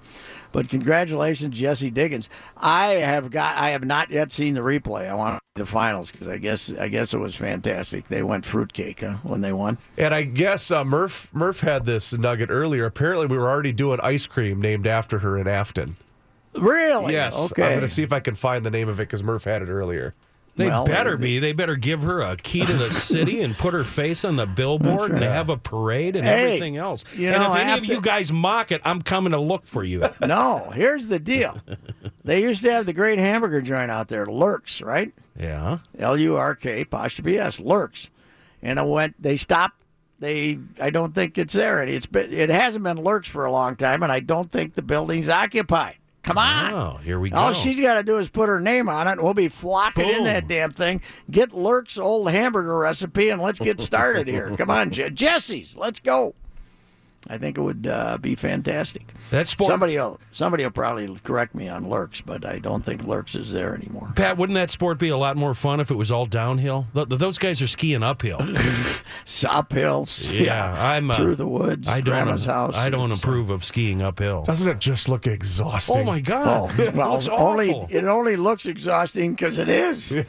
but 0.51 0.70
congratulations, 0.70 1.58
Jessie 1.58 1.89
Diggins. 1.89 2.30
I 2.56 2.88
have 2.88 3.30
got. 3.32 3.56
I 3.58 3.70
have 3.70 3.84
not 3.84 4.10
yet 4.10 4.32
seen 4.32 4.54
the 4.54 4.62
replay. 4.62 5.10
I 5.10 5.13
want 5.13 5.42
the 5.56 5.66
finals 5.66 6.12
because 6.12 6.27
I 6.27 6.38
guess 6.38 6.72
I 6.80 6.88
guess 6.88 7.13
it 7.13 7.18
was 7.18 7.36
fantastic. 7.36 8.08
They 8.08 8.24
went 8.24 8.46
fruitcake 8.46 9.01
huh, 9.01 9.18
when 9.24 9.42
they 9.42 9.51
won. 9.51 9.77
And 9.98 10.13
I 10.13 10.24
guess 10.24 10.72
uh, 10.72 10.84
Murph 10.84 11.34
Murph 11.34 11.62
had 11.62 11.86
this 11.86 12.13
nugget 12.13 12.50
earlier. 12.50 12.86
Apparently, 12.86 13.27
we 13.27 13.38
were 13.38 13.50
already 13.50 13.74
doing 13.74 14.00
ice 14.01 14.27
cream 14.27 14.62
named 14.62 14.88
after 14.88 15.20
her 15.20 15.38
in 15.38 15.48
Afton. 15.48 15.98
Really? 16.54 17.13
Yes. 17.13 17.51
Okay. 17.51 17.63
I'm 17.63 17.70
going 17.70 17.82
to 17.82 17.89
see 17.89 18.04
if 18.04 18.13
I 18.13 18.20
can 18.20 18.36
find 18.36 18.66
the 18.66 18.72
name 18.72 18.89
of 18.89 19.00
it 19.00 19.04
because 19.04 19.24
Murph 19.24 19.44
had 19.44 19.62
it 19.62 19.70
earlier. 19.70 20.16
They 20.58 20.68
Well, 20.68 20.84
better 20.86 21.16
be. 21.18 21.40
They 21.40 21.54
better 21.54 21.76
give 21.76 22.02
her 22.02 22.20
a 22.22 22.36
key 22.36 22.66
to 22.66 22.74
the 22.74 22.90
city 22.92 23.42
and 23.42 23.58
put 23.58 23.74
her 23.74 23.84
face 23.84 24.26
on 24.26 24.36
the 24.36 24.46
billboard 24.48 25.12
and 25.12 25.24
have 25.24 25.50
a 25.50 25.56
parade 25.58 26.16
and 26.16 26.26
Hey, 26.26 26.46
everything 26.46 26.78
else. 26.78 27.04
you 27.16 27.30
and 27.30 27.38
know, 27.38 27.54
if 27.54 27.60
any 27.60 27.72
of 27.72 27.78
after- 27.80 27.94
you 27.94 28.02
guys 28.02 28.32
mock 28.32 28.72
it, 28.72 28.82
I'm 28.84 29.02
coming 29.02 29.32
to 29.32 29.40
look 29.40 29.64
for 29.66 29.84
you. 29.84 30.04
No, 30.22 30.72
here's 30.74 31.08
the 31.08 31.20
deal. 31.20 31.58
they 32.26 32.42
used 32.42 32.64
to 32.64 32.72
have 32.72 32.86
the 32.88 32.94
great 32.94 33.20
hamburger 33.20 33.62
joint 33.62 33.92
out 33.92 34.08
there, 34.10 34.26
Lurks, 34.26 34.82
right? 34.82 35.14
Yeah. 35.40 35.78
L 35.98 36.18
U 36.18 36.36
R 36.36 36.56
K 36.56 36.82
apostrophe 36.82 37.38
S 37.38 37.60
Lurks, 37.60 38.10
and 38.64 38.80
I 38.80 38.84
went. 38.84 39.22
They 39.22 39.38
stopped. 39.38 39.76
They. 40.20 40.58
I 40.82 40.90
don't 40.90 41.14
think 41.14 41.38
it's 41.38 41.54
there. 41.54 41.80
and 41.80 41.90
It's 41.92 42.08
been. 42.08 42.34
It 42.34 42.50
hasn't 42.50 42.84
been 42.84 42.98
Lurks 42.98 43.30
for 43.30 43.46
a 43.46 43.52
long 43.52 43.76
time, 43.76 44.02
and 44.02 44.12
I 44.12 44.20
don't 44.20 44.52
think 44.52 44.74
the 44.74 44.82
building's 44.82 45.30
occupied. 45.30 45.97
Come 46.27 46.38
on. 46.38 46.74
Oh, 46.74 46.98
here 47.03 47.19
we 47.22 47.29
go. 47.29 47.38
All 47.38 47.53
she's 47.53 47.79
got 47.79 47.93
to 47.93 48.03
do 48.03 48.17
is 48.17 48.27
put 48.27 48.50
her 48.50 48.60
name 48.60 48.89
on 48.89 49.07
it, 49.07 49.12
and 49.13 49.22
we'll 49.22 49.34
be 49.34 49.48
flocking 49.48 50.10
in 50.10 50.25
that 50.25 50.46
damn 50.50 50.72
thing. 50.72 51.01
Get 51.31 51.53
Lurk's 51.53 51.98
old 51.98 52.29
hamburger 52.29 52.77
recipe, 52.77 53.29
and 53.29 53.41
let's 53.41 53.60
get 53.60 53.79
started 53.79 54.27
here. 54.27 54.53
Come 54.57 54.69
on, 54.69 54.91
Je- 54.91 55.10
Jessie's. 55.12 55.77
Let's 55.77 56.01
go. 56.01 56.36
I 57.29 57.38
think 57.38 57.57
it 57.57 57.62
would 57.62 57.88
uh, 57.88 58.17
be 58.17 58.36
fantastic. 58.36 59.13
That 59.31 59.48
sport- 59.48 59.69
Somebody 59.69 59.98
will 59.98 60.19
somebody 60.31 60.63
will 60.63 60.72
probably 60.72 61.13
correct 61.24 61.55
me 61.55 61.67
on 61.67 61.89
Lurks, 61.89 62.22
but 62.22 62.46
I 62.46 62.60
don't 62.60 62.84
think 62.86 63.03
Lurks 63.03 63.36
is 63.36 63.51
there 63.51 63.75
anymore. 63.75 64.12
Pat, 64.15 64.38
wouldn't 64.38 64.55
that 64.55 64.72
sport 64.72 64.98
be 65.00 65.10
a 65.10 65.17
lot 65.17 65.36
more 65.38 65.53
fun 65.53 65.79
if 65.79 65.91
it 65.91 65.96
was 65.96 66.12
all 66.12 66.25
downhill? 66.25 66.88
Th- 66.93 67.07
th- 67.10 67.19
those 67.19 67.38
guys 67.38 67.62
are 67.62 67.67
skiing 67.67 68.03
uphill. 68.03 68.39
Uphills, 69.25 70.39
Yeah, 70.39 70.74
I'm 70.77 71.12
uh, 71.12 71.15
through 71.15 71.36
the 71.36 71.48
woods, 71.48 71.88
I 71.88 72.01
don't. 72.01 72.05
grandma's 72.05 72.46
house. 72.46 72.75
I 72.75 72.89
don't 72.89 73.12
approve 73.12 73.50
of 73.50 73.63
skiing 73.63 74.01
uphill. 74.01 74.43
Doesn't 74.43 74.67
it 74.67 74.79
just 74.79 75.10
look 75.10 75.27
exhausting? 75.27 75.98
Oh 75.98 76.03
my 76.03 76.17
Oh 76.17 76.22
God! 76.22 76.79
It 76.88 76.93
well, 76.93 77.13
looks 77.13 77.27
only 77.27 77.69
it 77.89 78.05
only 78.05 78.36
looks 78.36 78.65
exhausting 78.65 79.31
because 79.34 79.57
it 79.57 79.69
is. 79.69 80.12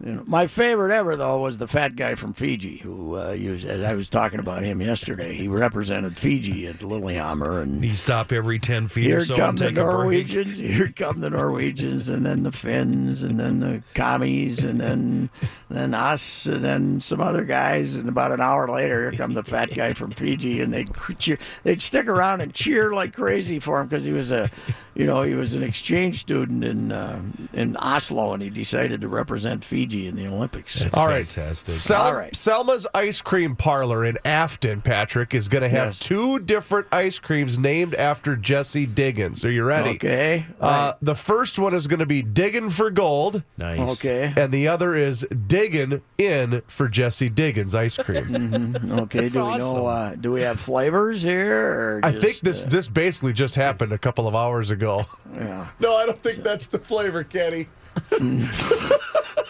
You 0.00 0.12
know, 0.12 0.22
my 0.26 0.46
favorite 0.46 0.92
ever 0.94 1.16
though 1.16 1.40
was 1.40 1.58
the 1.58 1.66
fat 1.66 1.96
guy 1.96 2.14
from 2.14 2.32
Fiji 2.32 2.76
who 2.76 3.18
uh, 3.18 3.32
used. 3.32 3.66
As 3.66 3.82
I 3.82 3.94
was 3.94 4.08
talking 4.08 4.38
about 4.38 4.62
him 4.62 4.80
yesterday, 4.80 5.34
he 5.34 5.48
represented 5.48 5.97
Fiji 6.06 6.66
at 6.66 6.82
Lillehammer, 6.82 7.60
and 7.62 7.84
You 7.84 7.94
stop 7.94 8.32
every 8.32 8.58
ten 8.58 8.88
feet 8.88 9.04
here 9.06 9.18
or 9.18 9.24
so 9.24 9.36
come 9.36 9.50
and 9.50 9.58
the 9.58 9.64
take 9.68 9.76
a 9.78 9.84
break. 9.84 9.92
Norwegians. 9.94 10.58
Here 10.58 10.92
come 10.94 11.20
the 11.20 11.30
Norwegians, 11.30 12.08
and 12.08 12.24
then 12.26 12.42
the 12.42 12.52
Finns, 12.52 13.22
and 13.22 13.38
then 13.38 13.60
the 13.60 13.82
commies, 13.94 14.64
and 14.64 14.80
then 14.80 15.30
then 15.70 15.94
us, 15.94 16.46
and 16.46 16.64
then 16.64 17.00
some 17.00 17.20
other 17.20 17.44
guys. 17.44 17.94
And 17.94 18.08
about 18.08 18.32
an 18.32 18.40
hour 18.40 18.68
later, 18.68 19.10
here 19.10 19.12
come 19.18 19.34
the 19.34 19.42
fat 19.42 19.74
guy 19.74 19.92
from 19.94 20.12
Fiji, 20.12 20.60
and 20.60 20.72
they'd 20.72 20.90
cheer, 21.18 21.38
they'd 21.62 21.80
stick 21.82 22.06
around 22.08 22.40
and 22.40 22.52
cheer 22.54 22.92
like 22.92 23.14
crazy 23.14 23.58
for 23.60 23.80
him 23.80 23.88
because 23.88 24.04
he 24.04 24.12
was 24.12 24.30
a, 24.32 24.50
you 24.94 25.06
know, 25.06 25.22
he 25.22 25.34
was 25.34 25.54
an 25.54 25.62
exchange 25.62 26.20
student 26.20 26.64
in 26.64 26.90
uh, 26.92 27.20
in 27.52 27.76
Oslo, 27.76 28.32
and 28.32 28.42
he 28.42 28.50
decided 28.50 29.00
to 29.02 29.08
represent 29.08 29.64
Fiji 29.64 30.06
in 30.08 30.16
the 30.16 30.26
Olympics. 30.26 30.78
That's 30.78 30.96
All 30.96 31.06
right. 31.06 31.30
fantastic. 31.30 31.74
Sel- 31.74 32.02
All 32.02 32.14
right. 32.14 32.34
Selma's 32.34 32.86
Ice 32.94 33.20
Cream 33.20 33.54
Parlor 33.56 34.04
in 34.04 34.18
Afton, 34.24 34.80
Patrick, 34.82 35.34
is 35.34 35.48
going 35.48 35.62
to 35.62 35.68
have 35.68 35.77
Yes. 35.86 35.98
two 35.98 36.38
different 36.38 36.86
ice 36.92 37.18
creams 37.18 37.58
named 37.58 37.94
after 37.94 38.36
Jessie 38.36 38.86
Diggins. 38.86 39.44
Are 39.44 39.50
you 39.50 39.64
ready? 39.64 39.90
Okay. 39.90 40.46
Uh, 40.60 40.92
the 41.02 41.14
first 41.14 41.58
one 41.58 41.74
is 41.74 41.86
going 41.86 42.00
to 42.00 42.06
be 42.06 42.22
Diggin' 42.22 42.70
for 42.70 42.90
Gold, 42.90 43.42
nice. 43.56 43.78
okay. 43.98 44.32
and 44.36 44.52
the 44.52 44.68
other 44.68 44.94
is 44.94 45.26
Diggin' 45.46 46.02
in 46.18 46.62
for 46.66 46.88
Jesse 46.88 47.28
Diggins 47.28 47.74
ice 47.74 47.96
cream. 47.96 48.76
Okay. 48.98 49.28
do 49.28 49.44
we 49.44 49.56
know? 49.58 49.86
Uh, 49.86 50.14
do 50.14 50.32
we 50.32 50.40
have 50.42 50.58
flavors 50.60 51.22
here? 51.22 51.98
Or 51.98 52.00
I 52.02 52.12
think 52.12 52.40
this 52.40 52.64
uh, 52.64 52.68
this 52.68 52.88
basically 52.88 53.32
just 53.32 53.54
happened 53.54 53.92
a 53.92 53.98
couple 53.98 54.26
of 54.28 54.34
hours 54.34 54.70
ago. 54.70 55.04
yeah. 55.34 55.68
No, 55.80 55.94
I 55.96 56.06
don't 56.06 56.22
think 56.22 56.42
that's 56.42 56.66
the 56.66 56.78
flavor, 56.78 57.24
Kenny. 57.24 57.68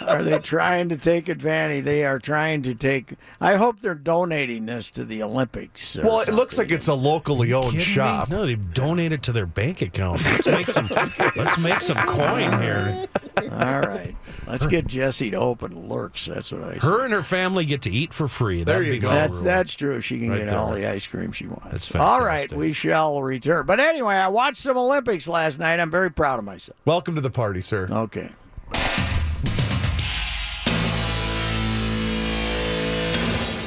Are 0.09 0.23
they 0.23 0.39
trying 0.39 0.89
to 0.89 0.97
take 0.97 1.29
advantage? 1.29 1.85
They 1.85 2.05
are 2.05 2.19
trying 2.19 2.63
to 2.63 2.75
take. 2.75 3.15
I 3.41 3.57
hope 3.57 3.81
they're 3.81 3.95
donating 3.95 4.67
this 4.67 4.91
to 4.93 5.05
the 5.05 5.23
Olympics. 5.23 5.97
or 5.99 6.03
Well, 6.03 6.21
it 6.21 6.33
looks 6.35 6.57
like 6.59 6.71
it's 6.71 6.89
a 6.89 6.95
locally 6.95 7.53
owned 7.53 7.67
Kidding 7.73 7.79
me? 7.79 7.85
shop. 7.85 8.31
No, 8.31 8.47
they 8.47 8.55
donate 8.55 9.13
it 9.13 9.23
to 9.25 9.33
their 9.33 9.47
bank 9.47 9.83
account. 9.83 10.25
Let's 10.25 10.47
make 10.47 10.67
some. 10.69 10.89
let's 11.37 11.59
make 11.59 11.81
some 11.81 11.99
coin 12.07 12.61
here. 12.61 13.07
All 13.51 13.81
right. 13.81 14.15
Let's 14.47 14.67
get 14.67 14.87
Jessie 14.87 15.31
to 15.31 15.37
open 15.37 15.89
lurks. 15.89 16.25
That's 16.27 16.51
what 16.51 16.63
I 16.63 16.73
said. 16.75 16.83
Her 16.83 17.05
and 17.05 17.13
her 17.13 17.23
family 17.23 17.67
get 17.67 17.83
to 17.83 17.91
eat 17.91 18.15
for 18.15 18.27
free. 18.27 18.65
There 18.65 18.79
That'd 18.79 18.95
you 18.95 19.01
go. 19.01 19.11
That's 19.11 19.43
that's 19.43 19.75
true. 19.75 20.01
She 20.01 20.19
can 20.19 20.31
Right 20.31 20.39
get 20.47 20.49
all 20.49 20.73
the 20.73 20.89
ice 20.89 21.07
cream 21.07 21.33
she 21.33 21.47
wants. 21.47 21.89
That's 21.89 21.95
all 21.95 22.25
right. 22.25 22.51
We 22.53 22.73
shall 22.73 23.21
return. 23.23 23.67
But 23.67 23.79
anyway, 23.79 24.15
I 24.15 24.29
watched 24.29 24.59
some 24.63 24.79
Olympics 24.79 25.29
last 25.29 25.59
night. 25.59 25.81
I'm 25.81 25.91
very 25.91 26.11
proud 26.11 26.39
of 26.39 26.45
myself. 26.47 26.79
Welcome 26.87 27.15
to 27.17 27.21
the 27.21 27.31
party, 27.31 27.61
sir. 27.61 27.89
Okay. 27.91 28.31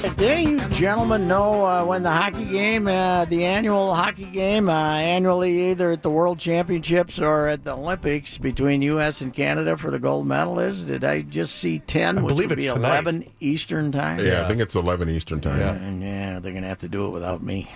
Do 0.01 0.25
any 0.25 0.55
of 0.55 0.62
you 0.62 0.70
gentlemen 0.70 1.27
know 1.27 1.63
uh, 1.63 1.86
when 1.86 2.01
the 2.01 2.10
hockey 2.10 2.46
game, 2.46 2.88
uh, 2.88 3.25
the 3.25 3.46
annual 3.46 3.93
hockey 3.93 4.25
game, 4.25 4.67
uh, 4.67 4.96
annually 4.96 5.70
either 5.70 5.91
at 5.91 6.01
the 6.01 6.10
World 6.10 6.39
Championships 6.39 7.20
or 7.20 7.48
at 7.48 7.63
the 7.63 7.74
Olympics 7.74 8.39
between 8.39 8.81
U.S. 8.81 9.22
and 9.22 9.31
Canada 9.31 9.77
for 9.77 9.91
the 9.91 10.00
gold 10.00 10.25
medal 10.25 10.60
is? 10.60 10.86
Did 10.86 11.03
I 11.03 11.22
just 11.22 11.58
see 11.58 11.79
10, 11.79 12.17
I 12.17 12.22
believe 12.22 12.51
it's 12.51 12.65
be 12.65 12.72
tonight. 12.72 12.93
11 12.93 13.25
Eastern 13.41 13.91
time? 13.91 14.17
Yeah, 14.20 14.43
I 14.43 14.48
think 14.48 14.60
it's 14.60 14.74
11 14.74 15.08
Eastern 15.08 15.39
time. 15.39 15.60
Yeah. 15.60 15.74
And 15.74 16.01
yeah, 16.01 16.39
they're 16.39 16.53
gonna 16.53 16.67
have 16.67 16.79
to 16.79 16.89
do 16.89 17.05
it 17.05 17.10
without 17.12 17.43
me. 17.43 17.70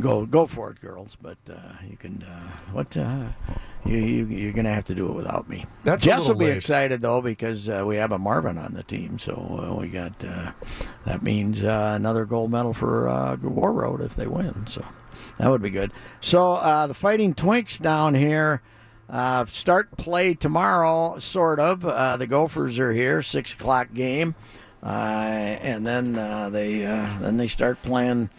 Go, 0.00 0.26
go 0.26 0.46
for 0.46 0.70
it, 0.70 0.80
girls. 0.80 1.16
But 1.20 1.38
uh, 1.50 1.54
you 1.88 1.96
can. 1.96 2.22
Uh, 2.22 2.50
what? 2.72 2.96
Uh, 2.96 3.28
you, 3.84 3.96
you 3.96 4.26
you're 4.26 4.52
gonna 4.52 4.72
have 4.72 4.84
to 4.86 4.94
do 4.94 5.08
it 5.08 5.14
without 5.14 5.48
me. 5.48 5.66
That's 5.84 6.04
Jess 6.04 6.28
will 6.28 6.34
be 6.34 6.46
late. 6.46 6.56
excited 6.56 7.00
though 7.02 7.20
because 7.20 7.68
uh, 7.68 7.82
we 7.86 7.96
have 7.96 8.12
a 8.12 8.18
Marvin 8.18 8.56
on 8.58 8.74
the 8.74 8.82
team, 8.84 9.18
so 9.18 9.34
uh, 9.34 9.80
we 9.80 9.88
got. 9.88 10.24
Uh, 10.24 10.52
that 11.04 11.22
means 11.22 11.62
uh, 11.62 11.94
another 11.96 12.24
gold 12.24 12.50
medal 12.50 12.72
for 12.74 13.08
uh, 13.08 13.36
Warroad 13.36 14.00
if 14.04 14.14
they 14.14 14.26
win. 14.26 14.66
So 14.66 14.84
that 15.38 15.50
would 15.50 15.62
be 15.62 15.70
good. 15.70 15.92
So 16.20 16.52
uh, 16.52 16.86
the 16.86 16.94
Fighting 16.94 17.34
Twinks 17.34 17.80
down 17.80 18.14
here. 18.14 18.62
Uh, 19.10 19.44
start 19.44 19.94
play 19.98 20.32
tomorrow, 20.32 21.18
sort 21.18 21.60
of. 21.60 21.84
Uh, 21.84 22.16
the 22.16 22.26
Gophers 22.26 22.78
are 22.78 22.94
here, 22.94 23.22
six 23.22 23.52
o'clock 23.52 23.92
game, 23.92 24.34
uh, 24.82 24.86
and 24.86 25.86
then 25.86 26.16
uh, 26.16 26.48
they 26.48 26.86
uh, 26.86 27.18
then 27.20 27.36
they 27.36 27.48
start 27.48 27.82
playing 27.82 28.30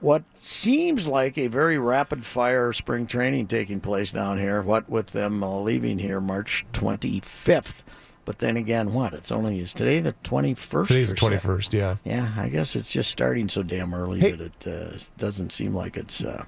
what 0.00 0.22
seems 0.34 1.06
like 1.06 1.38
a 1.38 1.46
very 1.46 1.78
rapid 1.78 2.24
fire 2.24 2.72
spring 2.72 3.06
training 3.06 3.46
taking 3.46 3.80
place 3.80 4.10
down 4.10 4.38
here. 4.38 4.62
What 4.62 4.88
with 4.88 5.08
them 5.08 5.42
uh, 5.42 5.58
leaving 5.60 5.98
here 5.98 6.20
March 6.20 6.64
25th. 6.72 7.82
But 8.24 8.40
then 8.40 8.56
again, 8.56 8.92
what? 8.92 9.14
It's 9.14 9.30
only 9.30 9.60
is 9.60 9.72
today 9.72 10.00
the 10.00 10.12
21st. 10.24 10.88
Today's 10.88 11.10
the 11.10 11.16
21st, 11.16 11.72
yeah. 11.72 11.96
Yeah, 12.02 12.32
I 12.36 12.48
guess 12.48 12.74
it's 12.74 12.90
just 12.90 13.08
starting 13.08 13.48
so 13.48 13.62
damn 13.62 13.94
early 13.94 14.18
Hey. 14.18 14.32
that 14.32 14.66
it 14.66 14.66
uh, 14.66 14.98
doesn't 15.16 15.52
seem 15.52 15.72
like 15.74 15.96
it's 15.96 16.24
uh, 16.24 16.44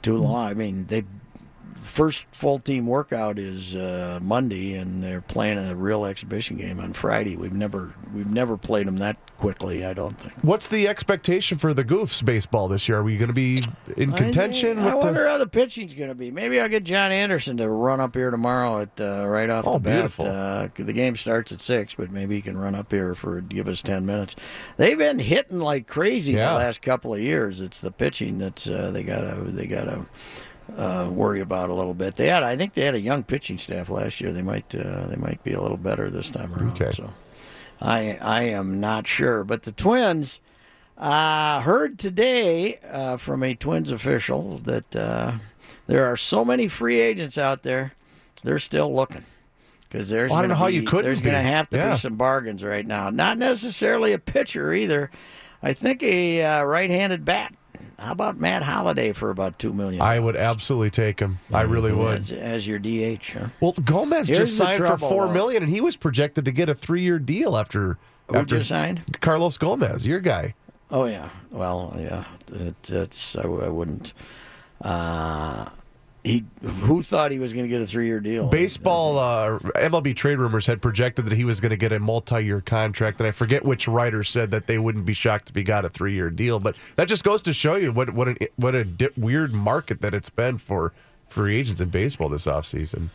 too 0.00 0.16
long. 0.16 0.46
I 0.46 0.54
mean, 0.54 0.86
they 0.86 1.02
first 1.80 2.26
full 2.32 2.58
team 2.58 2.86
workout 2.86 3.38
is 3.38 3.74
uh, 3.76 4.18
Monday, 4.22 4.74
and 4.74 5.02
they're 5.02 5.20
playing 5.20 5.58
a 5.58 5.74
real 5.74 6.04
exhibition 6.04 6.56
game 6.56 6.80
on 6.80 6.92
Friday. 6.92 7.36
We've 7.36 7.52
never 7.52 7.94
we've 8.14 8.30
never 8.30 8.56
played 8.56 8.86
them 8.86 8.96
that 8.98 9.16
quickly. 9.36 9.84
I 9.84 9.92
don't 9.94 10.18
think. 10.18 10.34
What's 10.42 10.68
the 10.68 10.88
expectation 10.88 11.58
for 11.58 11.72
the 11.74 11.84
Goofs 11.84 12.24
baseball 12.24 12.68
this 12.68 12.88
year? 12.88 12.98
Are 12.98 13.02
we 13.04 13.16
going 13.16 13.28
to 13.28 13.32
be 13.34 13.62
in 13.96 14.12
contention? 14.12 14.78
I, 14.78 14.82
I 14.90 14.94
with 14.94 15.00
the- 15.02 15.06
wonder 15.08 15.28
how 15.28 15.38
the 15.38 15.46
pitching's 15.46 15.94
going 15.94 16.08
to 16.08 16.14
be. 16.14 16.30
Maybe 16.30 16.60
I'll 16.60 16.68
get 16.68 16.84
John 16.84 17.12
Anderson 17.12 17.56
to 17.58 17.68
run 17.68 18.00
up 18.00 18.14
here 18.14 18.30
tomorrow 18.30 18.80
at 18.80 19.00
uh, 19.00 19.26
right 19.26 19.48
off 19.50 19.66
Oh, 19.66 19.74
the 19.74 19.78
bat. 19.80 19.92
beautiful. 19.94 20.26
Uh, 20.26 20.68
the 20.76 20.92
game 20.92 21.16
starts 21.16 21.52
at 21.52 21.60
six, 21.60 21.94
but 21.94 22.10
maybe 22.10 22.34
he 22.36 22.40
can 22.42 22.56
run 22.58 22.74
up 22.74 22.90
here 22.92 23.14
for 23.14 23.40
give 23.40 23.68
us 23.68 23.82
ten 23.82 24.04
minutes. 24.06 24.34
They've 24.76 24.98
been 24.98 25.18
hitting 25.18 25.60
like 25.60 25.86
crazy 25.86 26.32
Yeah. 26.32 26.50
the 26.50 26.58
last 26.58 26.82
couple 26.82 27.14
of 27.14 27.20
years. 27.20 27.60
It's 27.60 27.80
the 27.80 27.90
pitching 27.92 28.38
that's 28.38 28.66
uh, 28.68 28.90
they 28.92 29.02
gotta 29.02 29.36
they 29.46 29.66
gotta. 29.66 30.06
Uh, 30.76 31.08
worry 31.10 31.40
about 31.40 31.70
a 31.70 31.74
little 31.74 31.94
bit. 31.94 32.16
They 32.16 32.28
had, 32.28 32.42
I 32.42 32.56
think, 32.56 32.74
they 32.74 32.82
had 32.84 32.94
a 32.94 33.00
young 33.00 33.22
pitching 33.24 33.58
staff 33.58 33.88
last 33.88 34.20
year. 34.20 34.32
They 34.32 34.42
might, 34.42 34.74
uh, 34.74 35.06
they 35.06 35.16
might 35.16 35.42
be 35.42 35.52
a 35.54 35.60
little 35.60 35.76
better 35.78 36.10
this 36.10 36.28
time 36.30 36.52
around. 36.54 36.72
Okay. 36.80 36.90
So, 36.92 37.10
I, 37.80 38.18
I 38.20 38.42
am 38.42 38.78
not 38.80 39.06
sure. 39.06 39.44
But 39.44 39.62
the 39.62 39.72
Twins, 39.72 40.40
uh, 40.98 41.60
heard 41.62 41.98
today 41.98 42.78
uh, 42.90 43.16
from 43.16 43.42
a 43.42 43.54
Twins 43.54 43.90
official 43.90 44.58
that 44.64 44.94
uh, 44.94 45.34
there 45.86 46.04
are 46.06 46.16
so 46.16 46.44
many 46.44 46.68
free 46.68 47.00
agents 47.00 47.38
out 47.38 47.62
there. 47.62 47.92
They're 48.44 48.58
still 48.58 48.94
looking 48.94 49.24
because 49.82 50.08
there's 50.10 50.30
Well, 50.30 50.38
I 50.38 50.42
don't 50.42 50.50
know 50.50 50.54
how 50.56 50.66
you 50.66 50.82
couldn't 50.82 51.06
there's 51.06 51.20
going 51.22 51.34
to 51.34 51.40
have 51.42 51.68
to 51.70 51.76
Yeah. 51.76 51.92
be 51.92 51.96
some 51.96 52.16
bargains 52.16 52.62
right 52.62 52.86
now. 52.86 53.10
Not 53.10 53.38
necessarily 53.38 54.12
a 54.12 54.18
pitcher 54.18 54.72
either. 54.72 55.10
I 55.62 55.72
think 55.72 56.02
a 56.02 56.44
uh, 56.44 56.62
right-handed 56.64 57.24
bat. 57.24 57.54
How 57.98 58.12
about 58.12 58.38
Matt 58.38 58.62
Holliday 58.62 59.12
for 59.12 59.30
about 59.30 59.58
two 59.58 59.72
million? 59.72 60.00
I 60.00 60.20
would 60.20 60.36
absolutely 60.36 60.90
take 60.90 61.18
him. 61.18 61.40
I 61.52 61.62
really 61.62 61.92
would. 61.92 62.20
as, 62.20 62.32
as 62.32 62.66
your 62.66 62.78
DH. 62.78 63.32
Huh? 63.32 63.48
Well, 63.60 63.72
Gomez 63.72 64.28
Here's 64.28 64.38
just 64.38 64.56
signed 64.56 64.84
for 64.84 64.96
four 64.96 65.26
though. 65.26 65.32
million, 65.32 65.62
and 65.64 65.70
he 65.72 65.80
was 65.80 65.96
projected 65.96 66.44
to 66.44 66.52
get 66.52 66.68
a 66.68 66.74
three-year 66.74 67.18
deal 67.18 67.56
after. 67.56 67.98
Who 68.28 68.36
after 68.36 68.58
just 68.58 68.68
signed? 68.68 69.18
Carlos 69.20 69.56
Gomez, 69.58 70.06
your 70.06 70.20
guy. 70.20 70.54
Oh 70.90 71.06
yeah. 71.06 71.30
Well, 71.50 71.96
yeah. 71.98 72.24
It, 72.52 72.90
it's 72.90 73.34
I, 73.34 73.42
I 73.42 73.68
wouldn't. 73.68 74.12
Uh, 74.80 75.68
he 76.28 76.44
who 76.62 77.02
thought 77.02 77.30
he 77.32 77.38
was 77.38 77.52
going 77.52 77.64
to 77.64 77.68
get 77.68 77.80
a 77.80 77.86
three-year 77.86 78.20
deal? 78.20 78.48
Baseball 78.48 79.18
uh, 79.18 79.58
MLB 79.76 80.14
trade 80.14 80.38
rumors 80.38 80.66
had 80.66 80.82
projected 80.82 81.26
that 81.26 81.32
he 81.32 81.44
was 81.44 81.60
going 81.60 81.70
to 81.70 81.76
get 81.76 81.92
a 81.92 81.98
multi-year 81.98 82.60
contract, 82.60 83.18
and 83.20 83.26
I 83.26 83.30
forget 83.30 83.64
which 83.64 83.88
writer 83.88 84.22
said 84.22 84.50
that 84.50 84.66
they 84.66 84.78
wouldn't 84.78 85.06
be 85.06 85.14
shocked 85.14 85.50
if 85.50 85.56
he 85.56 85.62
got 85.62 85.84
a 85.84 85.88
three-year 85.88 86.30
deal. 86.30 86.60
But 86.60 86.76
that 86.96 87.08
just 87.08 87.24
goes 87.24 87.42
to 87.44 87.52
show 87.52 87.76
you 87.76 87.92
what 87.92 88.10
what 88.10 88.28
an, 88.28 88.38
what 88.56 88.74
a 88.74 88.84
di- 88.84 89.08
weird 89.16 89.54
market 89.54 90.00
that 90.02 90.14
it's 90.14 90.30
been 90.30 90.58
for 90.58 90.92
free 91.28 91.56
agents 91.56 91.80
in 91.80 91.88
baseball 91.88 92.28
this 92.28 92.46
offseason. 92.46 93.08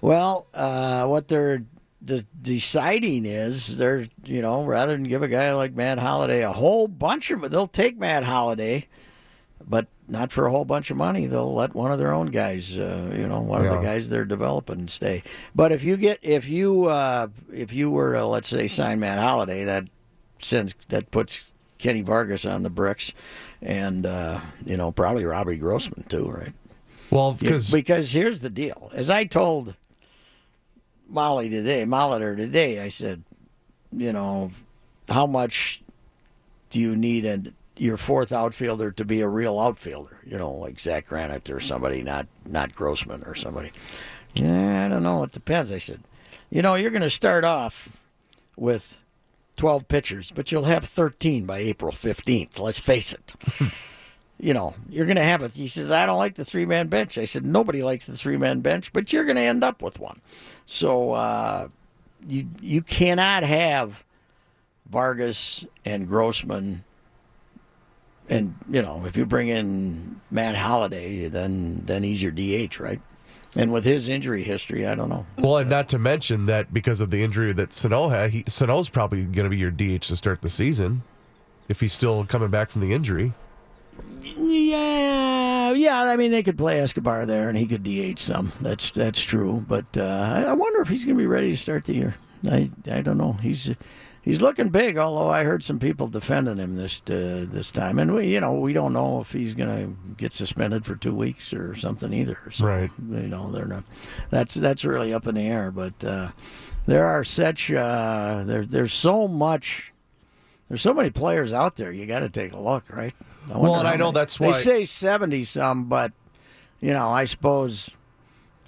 Well, 0.00 0.46
uh, 0.54 1.06
what 1.06 1.28
they're 1.28 1.62
the 2.00 2.24
deciding 2.40 3.26
is 3.26 3.76
they're 3.76 4.06
you 4.24 4.40
know 4.40 4.64
rather 4.64 4.92
than 4.92 5.04
give 5.04 5.22
a 5.22 5.28
guy 5.28 5.52
like 5.54 5.74
Matt 5.74 5.98
Holliday 5.98 6.42
a 6.42 6.52
whole 6.52 6.86
bunch 6.88 7.30
of 7.30 7.50
they'll 7.50 7.66
take 7.66 7.98
Matt 7.98 8.24
Holliday, 8.24 8.86
but 9.66 9.86
not 10.06 10.32
for 10.32 10.46
a 10.46 10.50
whole 10.50 10.64
bunch 10.64 10.90
of 10.90 10.96
money. 10.96 11.26
They'll 11.26 11.54
let 11.54 11.74
one 11.74 11.92
of 11.92 11.98
their 11.98 12.12
own 12.12 12.28
guys, 12.28 12.76
uh, 12.76 13.12
you 13.14 13.26
know, 13.26 13.40
one 13.40 13.60
of 13.66 13.72
the 13.72 13.80
guys 13.86 14.08
they're 14.08 14.24
developing 14.24 14.88
stay. 14.88 15.22
But 15.54 15.72
if 15.72 15.82
you 15.82 15.96
get 15.96 16.18
if 16.22 16.48
you 16.48 16.86
uh, 16.86 17.28
if 17.52 17.72
you 17.72 17.90
were 17.90 18.14
to 18.14 18.26
let's 18.26 18.48
say 18.48 18.68
sign 18.68 19.00
Matt 19.00 19.18
Holliday, 19.18 19.64
that 19.64 19.84
sends 20.38 20.74
that 20.88 21.10
puts 21.10 21.50
Kenny 21.78 22.02
Vargas 22.02 22.44
on 22.44 22.62
the 22.62 22.70
bricks, 22.70 23.12
and 23.60 24.06
uh, 24.06 24.40
you 24.64 24.76
know 24.76 24.92
probably 24.92 25.24
Robbie 25.24 25.56
Grossman 25.56 26.04
too, 26.08 26.28
right? 26.28 26.52
Well, 27.10 27.32
Yeah, 27.32 27.36
because 27.40 27.70
because 27.70 28.12
here's 28.12 28.40
the 28.40 28.50
deal. 28.50 28.90
As 28.94 29.10
I 29.10 29.24
told 29.24 29.74
Molly 31.08 31.48
today, 31.48 31.84
Molitor 31.84 32.36
today, 32.36 32.80
I 32.80 32.88
said, 32.88 33.22
you 33.92 34.12
know, 34.12 34.50
how 35.08 35.26
much 35.26 35.82
do 36.70 36.78
you 36.80 36.94
need 36.96 37.24
an, 37.24 37.54
your 37.80 37.96
fourth 37.96 38.32
outfielder 38.32 38.90
to 38.92 39.04
be 39.04 39.20
a 39.20 39.28
real 39.28 39.58
outfielder? 39.58 40.18
You 40.24 40.38
know, 40.38 40.52
like 40.52 40.78
Zack 40.80 41.06
Granite 41.06 41.50
or 41.50 41.60
somebody, 41.60 42.02
not 42.02 42.26
not 42.46 42.74
Grossman 42.74 43.22
or 43.24 43.34
somebody. 43.34 43.70
Yeah, 44.34 44.86
I 44.86 44.88
don't 44.88 45.02
know. 45.02 45.22
It 45.22 45.32
depends. 45.32 45.72
I 45.72 45.78
said, 45.78 46.00
you 46.50 46.62
know, 46.62 46.74
you're 46.74 46.90
going 46.90 47.02
to 47.02 47.10
start 47.10 47.44
off 47.44 47.88
with 48.56 48.96
12 49.56 49.88
pitchers, 49.88 50.32
but 50.34 50.52
you'll 50.52 50.64
have 50.64 50.84
13 50.84 51.44
by 51.44 51.58
April 51.58 51.92
15th. 51.92 52.58
Let's 52.58 52.78
face 52.78 53.12
it. 53.12 53.34
you 54.38 54.54
know, 54.54 54.74
you're 54.88 55.06
going 55.06 55.16
to 55.16 55.22
have 55.22 55.42
it. 55.42 55.52
He 55.52 55.68
says, 55.68 55.90
I 55.90 56.06
don't 56.06 56.18
like 56.18 56.36
the 56.36 56.44
three 56.44 56.66
man 56.66 56.88
bench. 56.88 57.18
I 57.18 57.24
said, 57.24 57.44
nobody 57.44 57.82
likes 57.82 58.06
the 58.06 58.16
three 58.16 58.36
man 58.36 58.60
bench, 58.60 58.92
but 58.92 59.12
you're 59.12 59.24
going 59.24 59.36
to 59.36 59.42
end 59.42 59.64
up 59.64 59.82
with 59.82 59.98
one. 59.98 60.20
So 60.66 61.12
uh, 61.12 61.68
you 62.26 62.48
you 62.60 62.82
cannot 62.82 63.42
have 63.42 64.04
Vargas 64.88 65.64
and 65.84 66.06
Grossman. 66.06 66.84
And 68.30 68.54
you 68.68 68.82
know, 68.82 69.04
if 69.06 69.16
you 69.16 69.24
bring 69.26 69.48
in 69.48 70.20
Matt 70.30 70.56
Holliday, 70.56 71.28
then 71.28 71.82
then 71.86 72.02
he's 72.02 72.22
your 72.22 72.32
DH, 72.32 72.78
right? 72.78 73.00
And 73.56 73.72
with 73.72 73.84
his 73.84 74.08
injury 74.08 74.42
history, 74.42 74.86
I 74.86 74.94
don't 74.94 75.08
know. 75.08 75.24
well, 75.38 75.56
and 75.56 75.70
not 75.70 75.88
to 75.90 75.98
mention 75.98 76.46
that 76.46 76.72
because 76.72 77.00
of 77.00 77.10
the 77.10 77.22
injury 77.24 77.52
that 77.54 77.72
Sano 77.72 78.08
had, 78.08 78.30
he, 78.30 78.44
Sano's 78.46 78.90
probably 78.90 79.24
going 79.24 79.44
to 79.44 79.50
be 79.50 79.56
your 79.56 79.70
DH 79.70 80.02
to 80.02 80.16
start 80.16 80.42
the 80.42 80.50
season 80.50 81.02
if 81.68 81.80
he's 81.80 81.94
still 81.94 82.26
coming 82.26 82.50
back 82.50 82.68
from 82.68 82.82
the 82.82 82.92
injury. 82.92 83.32
Yeah, 84.22 85.72
yeah. 85.72 86.02
I 86.04 86.16
mean, 86.16 86.30
they 86.30 86.42
could 86.42 86.58
play 86.58 86.78
Escobar 86.80 87.26
there, 87.26 87.48
and 87.48 87.56
he 87.56 87.66
could 87.66 87.82
DH 87.82 88.18
some. 88.20 88.52
That's 88.60 88.90
that's 88.90 89.20
true. 89.20 89.64
But 89.66 89.96
uh, 89.96 90.02
I 90.02 90.42
I 90.44 90.52
wonder 90.52 90.80
if 90.82 90.88
he's 90.88 91.04
going 91.04 91.16
to 91.16 91.22
be 91.22 91.26
ready 91.26 91.50
to 91.50 91.56
start 91.56 91.84
the 91.84 91.94
year. 91.94 92.14
I 92.50 92.70
I 92.90 93.00
don't 93.00 93.18
know. 93.18 93.32
He's 93.34 93.70
he's 94.22 94.40
looking 94.40 94.68
big. 94.68 94.98
Although 94.98 95.30
I 95.30 95.44
heard 95.44 95.64
some 95.64 95.78
people 95.78 96.06
defending 96.06 96.56
him 96.56 96.76
this 96.76 97.00
uh, 97.10 97.46
this 97.48 97.70
time, 97.70 97.98
and 97.98 98.12
we 98.14 98.28
you 98.28 98.40
know 98.40 98.54
we 98.54 98.72
don't 98.72 98.92
know 98.92 99.20
if 99.20 99.32
he's 99.32 99.54
going 99.54 99.68
to 99.68 100.14
get 100.16 100.32
suspended 100.32 100.84
for 100.84 100.96
two 100.96 101.14
weeks 101.14 101.52
or 101.52 101.74
something 101.74 102.12
either. 102.12 102.38
So, 102.50 102.66
Right. 102.66 102.90
You 103.10 103.28
know 103.28 103.50
they're 103.50 103.66
not. 103.66 103.84
That's 104.30 104.54
that's 104.54 104.84
really 104.84 105.12
up 105.14 105.26
in 105.26 105.34
the 105.34 105.46
air. 105.48 105.70
But 105.70 106.02
uh, 106.04 106.30
there 106.86 107.04
are 107.06 107.24
such 107.24 107.70
uh, 107.72 108.42
there 108.46 108.64
there's 108.66 108.92
so 108.92 109.28
much. 109.28 109.92
There's 110.68 110.82
so 110.82 110.92
many 110.92 111.08
players 111.10 111.52
out 111.52 111.76
there. 111.76 111.90
You 111.92 112.04
got 112.06 112.18
to 112.20 112.28
take 112.28 112.52
a 112.52 112.60
look, 112.60 112.84
right? 112.90 113.14
Well, 113.48 113.76
and 113.76 113.88
I 113.88 113.96
know 113.96 114.06
many- 114.06 114.14
that's 114.14 114.38
why 114.38 114.48
they 114.48 114.52
say 114.52 114.84
seventy 114.84 115.44
some, 115.44 115.84
but 115.84 116.12
you 116.80 116.92
know, 116.92 117.08
I 117.08 117.24
suppose 117.24 117.90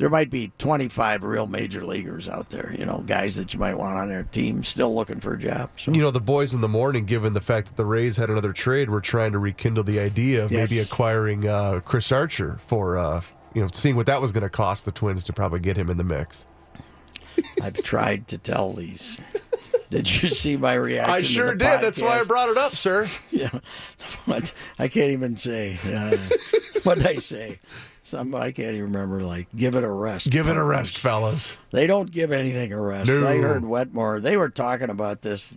there 0.01 0.09
might 0.09 0.31
be 0.31 0.51
twenty 0.57 0.89
five 0.89 1.23
real 1.23 1.47
major 1.47 1.85
leaguers 1.85 2.27
out 2.27 2.49
there. 2.49 2.75
You 2.77 2.87
know, 2.87 3.05
guys 3.07 3.37
that 3.37 3.53
you 3.53 3.61
might 3.61 3.77
want 3.77 3.99
on 3.99 4.09
their 4.09 4.23
team, 4.23 4.65
still 4.65 4.95
looking 4.95 5.21
for 5.21 5.35
a 5.35 5.39
job. 5.39 5.69
So 5.77 5.93
You 5.93 6.01
know, 6.01 6.11
the 6.11 6.21
boys 6.21 6.55
in 6.55 6.63
the 6.63 6.69
morning, 6.69 7.05
given 7.05 7.35
the 7.35 7.41
fact 7.43 7.67
that 7.67 7.77
the 7.77 7.85
Rays 7.85 8.17
had 8.17 8.31
another 8.31 8.55
trade, 8.55 8.89
were 8.89 9.03
trying 9.03 9.33
to 9.33 9.39
rekindle 9.39 9.85
the 9.85 10.01
idea 10.01 10.43
of 10.43 10.51
maybe 10.51 10.79
acquiring 10.79 11.47
uh, 11.47 11.81
Chris 11.85 12.11
Archer 12.11 12.57
for, 12.67 12.97
uh, 12.97 13.21
you 13.53 13.61
know, 13.61 13.69
seeing 13.75 13.95
what 13.95 14.07
that 14.07 14.23
was 14.23 14.33
going 14.33 14.43
to 14.43 14.49
cost 14.49 14.87
the 14.87 14.93
Twins 14.93 15.23
to 15.25 15.35
probably 15.35 15.61
get 15.61 15.77
him 15.77 15.91
in 15.91 15.99
the 15.99 16.05
mix. 16.05 16.47
I've 17.63 17.83
tried 17.83 18.27
to 18.29 18.39
tell 18.39 18.73
these. 18.73 19.21
Did 19.91 20.23
you 20.23 20.29
see 20.31 20.57
my 20.57 20.75
reaction? 20.75 21.15
I 21.15 21.23
sure 21.23 21.51
did. 21.51 21.83
That's 21.83 22.01
why 22.01 22.21
I 22.21 22.25
brought 22.25 22.49
it 22.49 22.57
up, 22.57 22.77
sir. 22.77 23.07
Yeah, 23.31 23.51
what 24.25 24.53
I 24.79 24.89
can't 24.89 25.11
even 25.11 25.37
say. 25.37 25.79
Uh, 25.85 26.17
what 26.85 26.99
did 26.99 27.07
I 27.07 27.17
say? 27.17 27.59
Some 28.11 28.35
I 28.35 28.51
can't 28.51 28.75
even 28.75 28.93
remember. 28.93 29.23
Like, 29.23 29.47
give 29.55 29.77
it 29.77 29.85
a 29.85 29.91
rest. 29.91 30.31
Give 30.31 30.49
it 30.49 30.57
a 30.57 30.65
rest, 30.65 30.99
fellas. 30.99 31.57
They 31.71 31.87
don't 31.87 32.11
give 32.11 32.33
anything 32.33 32.73
a 32.73 32.81
rest. 32.81 33.09
No. 33.09 33.25
I 33.25 33.37
heard 33.37 33.65
Wetmore. 33.65 34.19
They 34.19 34.37
were 34.37 34.49
talking 34.49 34.91
about 34.91 35.23
this 35.23 35.55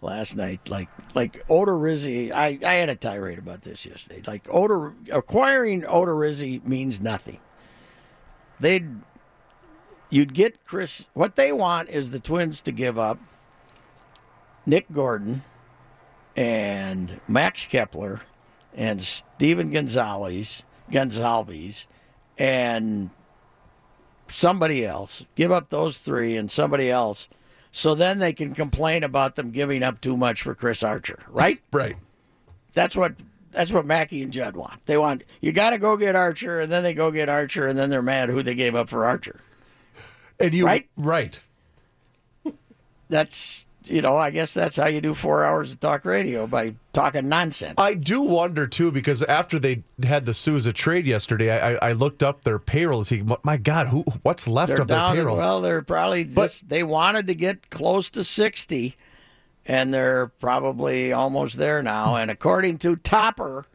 last 0.00 0.34
night. 0.34 0.68
Like 0.68 0.88
like 1.14 1.46
Odorizzi. 1.46 2.32
I, 2.32 2.58
I 2.66 2.74
had 2.74 2.88
a 2.88 2.96
tirade 2.96 3.38
about 3.38 3.62
this 3.62 3.86
yesterday. 3.86 4.20
Like 4.26 4.48
Odor 4.50 4.94
acquiring 5.12 5.82
Odorizzi 5.82 6.66
means 6.66 7.00
nothing. 7.00 7.38
They'd 8.58 8.88
you'd 10.10 10.34
get 10.34 10.64
Chris. 10.64 11.06
What 11.14 11.36
they 11.36 11.52
want 11.52 11.88
is 11.88 12.10
the 12.10 12.18
Twins 12.18 12.60
to 12.62 12.72
give 12.72 12.98
up 12.98 13.20
Nick 14.66 14.90
Gordon 14.90 15.44
and 16.34 17.20
Max 17.28 17.64
Kepler 17.64 18.22
and 18.74 19.00
Stephen 19.00 19.70
Gonsalves 19.70 20.62
Gonsalves 20.90 21.86
and 22.42 23.10
somebody 24.28 24.84
else. 24.84 25.24
Give 25.36 25.52
up 25.52 25.68
those 25.68 25.98
three 25.98 26.36
and 26.36 26.50
somebody 26.50 26.90
else. 26.90 27.28
So 27.70 27.94
then 27.94 28.18
they 28.18 28.32
can 28.32 28.52
complain 28.52 29.04
about 29.04 29.36
them 29.36 29.52
giving 29.52 29.84
up 29.84 30.00
too 30.00 30.16
much 30.16 30.42
for 30.42 30.52
Chris 30.54 30.82
Archer, 30.82 31.20
right? 31.28 31.60
Right. 31.72 31.96
That's 32.74 32.96
what 32.96 33.14
that's 33.52 33.70
what 33.70 33.84
Mackey 33.86 34.22
and 34.22 34.32
Judd 34.32 34.56
want. 34.56 34.84
They 34.86 34.96
want 34.98 35.24
you 35.40 35.52
got 35.52 35.70
to 35.70 35.78
go 35.78 35.96
get 35.96 36.16
Archer, 36.16 36.58
and 36.60 36.72
then 36.72 36.82
they 36.82 36.94
go 36.94 37.10
get 37.10 37.28
Archer, 37.28 37.66
and 37.66 37.78
then 37.78 37.90
they're 37.90 38.02
mad 38.02 38.28
who 38.30 38.42
they 38.42 38.54
gave 38.54 38.74
up 38.74 38.88
for 38.88 39.04
Archer. 39.04 39.40
And 40.40 40.52
you 40.54 40.66
Right? 40.66 40.88
right. 40.96 41.38
That's 43.08 43.66
you 43.84 44.02
know, 44.02 44.16
I 44.16 44.30
guess 44.30 44.54
that's 44.54 44.76
how 44.76 44.86
you 44.86 45.00
do 45.00 45.14
four 45.14 45.44
hours 45.44 45.72
of 45.72 45.80
talk 45.80 46.04
radio 46.04 46.46
by 46.46 46.74
talking 46.92 47.28
nonsense. 47.28 47.74
I 47.78 47.94
do 47.94 48.22
wonder 48.22 48.66
too 48.66 48.92
because 48.92 49.22
after 49.22 49.58
they 49.58 49.82
had 50.02 50.26
the 50.26 50.34
Souza 50.34 50.72
trade 50.72 51.06
yesterday, 51.06 51.50
I, 51.50 51.72
I, 51.72 51.88
I 51.90 51.92
looked 51.92 52.22
up 52.22 52.44
their 52.44 52.58
payroll 52.58 53.00
to 53.00 53.04
see. 53.04 53.24
My 53.42 53.56
God, 53.56 53.88
who 53.88 54.04
what's 54.22 54.46
left 54.46 54.68
they're 54.68 54.82
of 54.82 54.88
their 54.88 55.10
payroll? 55.12 55.36
Well, 55.36 55.60
they're 55.60 55.82
probably 55.82 56.24
just, 56.24 56.68
they 56.68 56.82
wanted 56.82 57.26
to 57.26 57.34
get 57.34 57.70
close 57.70 58.10
to 58.10 58.24
sixty, 58.24 58.96
and 59.66 59.92
they're 59.92 60.28
probably 60.28 61.12
almost 61.12 61.56
there 61.56 61.82
now. 61.82 62.16
And 62.16 62.30
according 62.30 62.78
to 62.78 62.96
Topper, 62.96 63.66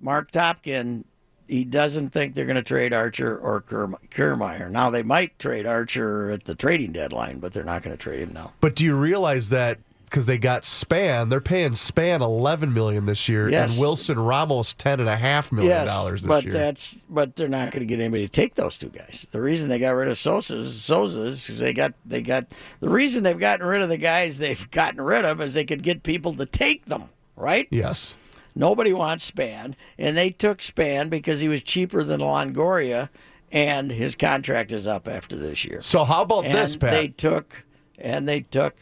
Marc 0.00 0.30
Topkin, 0.32 1.04
he 1.48 1.64
doesn't 1.64 2.10
think 2.10 2.34
they're 2.34 2.46
going 2.46 2.56
to 2.56 2.62
trade 2.62 2.92
Archer 2.92 3.36
or 3.36 3.60
Kiermaier. 3.62 4.70
Now 4.70 4.90
they 4.90 5.02
might 5.02 5.38
trade 5.38 5.66
Archer 5.66 6.30
at 6.30 6.44
the 6.44 6.54
trading 6.54 6.92
deadline, 6.92 7.38
but 7.38 7.52
they're 7.52 7.64
not 7.64 7.82
going 7.82 7.96
to 7.96 8.02
trade 8.02 8.20
him 8.20 8.32
now. 8.32 8.52
But 8.60 8.74
do 8.76 8.84
you 8.84 8.96
realize 8.96 9.50
that 9.50 9.78
because 10.04 10.26
they 10.26 10.38
got 10.38 10.64
Span, 10.64 11.28
they're 11.30 11.40
paying 11.40 11.74
Span 11.74 12.22
eleven 12.22 12.72
million 12.72 13.06
this 13.06 13.28
year, 13.28 13.48
Yes. 13.50 13.72
and 13.72 13.80
Wilson 13.80 14.18
Ramos 14.20 14.72
ten 14.72 15.00
and 15.00 15.08
a 15.08 15.16
half 15.16 15.50
million 15.50 15.72
yes, 15.72 15.88
dollars 15.88 16.22
this 16.22 16.28
but 16.28 16.44
year. 16.44 16.52
that's 16.52 16.96
but 17.10 17.34
they're 17.34 17.48
not 17.48 17.72
going 17.72 17.80
to 17.80 17.86
get 17.86 17.98
anybody 18.00 18.24
to 18.26 18.32
take 18.32 18.54
those 18.54 18.78
two 18.78 18.88
guys. 18.88 19.26
The 19.32 19.40
reason 19.40 19.68
they 19.68 19.80
got 19.80 19.90
rid 19.90 20.06
of 20.08 20.16
Sosa 20.16 20.70
Souza 20.70 21.22
is 21.22 21.44
'cause 21.46 21.58
they 21.58 21.72
got 21.72 21.92
they 22.04 22.22
got 22.22 22.46
the 22.80 22.88
reason 22.88 23.24
they've 23.24 23.38
gotten 23.38 23.66
rid 23.66 23.82
of 23.82 23.88
the 23.88 23.96
guys 23.96 24.38
they've 24.38 24.70
gotten 24.70 25.00
rid 25.00 25.24
of 25.24 25.40
is 25.40 25.54
they 25.54 25.64
could 25.64 25.82
get 25.82 26.02
people 26.04 26.32
to 26.34 26.46
take 26.46 26.86
them. 26.86 27.04
Right? 27.34 27.66
yes. 27.70 28.16
Nobody 28.58 28.94
wants 28.94 29.22
Span, 29.22 29.76
and 29.98 30.16
they 30.16 30.30
took 30.30 30.62
Span 30.62 31.10
because 31.10 31.40
he 31.40 31.48
was 31.48 31.62
cheaper 31.62 32.02
than 32.02 32.20
Longoria, 32.20 33.10
and 33.52 33.90
his 33.90 34.14
contract 34.14 34.72
is 34.72 34.86
up 34.86 35.06
after 35.06 35.36
this 35.36 35.64
year. 35.66 35.82
So 35.82 36.04
how 36.04 36.22
about 36.22 36.46
and 36.46 36.54
this, 36.54 36.74
Pat? 36.74 36.90
they 36.92 37.08
took 37.08 37.64
and 37.98 38.26
they 38.26 38.40
took. 38.40 38.74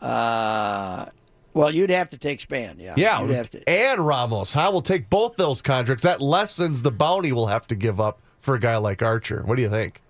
Uh, 0.00 1.06
well, 1.52 1.74
you'd 1.74 1.90
have 1.90 2.08
to 2.10 2.16
take 2.16 2.40
Span. 2.40 2.78
Yeah. 2.78 2.94
yeah, 2.96 3.20
You'd 3.20 3.30
have 3.30 3.50
to. 3.50 3.68
and 3.68 4.06
Ramos. 4.06 4.54
I 4.54 4.68
will 4.68 4.80
take 4.80 5.10
both 5.10 5.36
those 5.36 5.60
contracts. 5.60 6.04
That 6.04 6.20
lessens 6.20 6.82
the 6.82 6.92
bounty 6.92 7.32
we'll 7.32 7.46
have 7.48 7.66
to 7.66 7.74
give 7.74 8.00
up 8.00 8.20
for 8.40 8.54
a 8.54 8.60
guy 8.60 8.76
like 8.76 9.02
Archer. 9.02 9.42
What 9.44 9.56
do 9.56 9.62
you 9.62 9.68
think? 9.68 10.00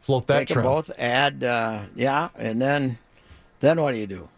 Float 0.00 0.26
that 0.26 0.48
take 0.48 0.62
both. 0.62 0.90
Add, 0.98 1.44
uh, 1.44 1.82
yeah, 1.94 2.30
and 2.36 2.60
then, 2.60 2.98
then 3.60 3.80
what 3.80 3.92
do 3.92 3.98
you 3.98 4.08
do? 4.08 4.28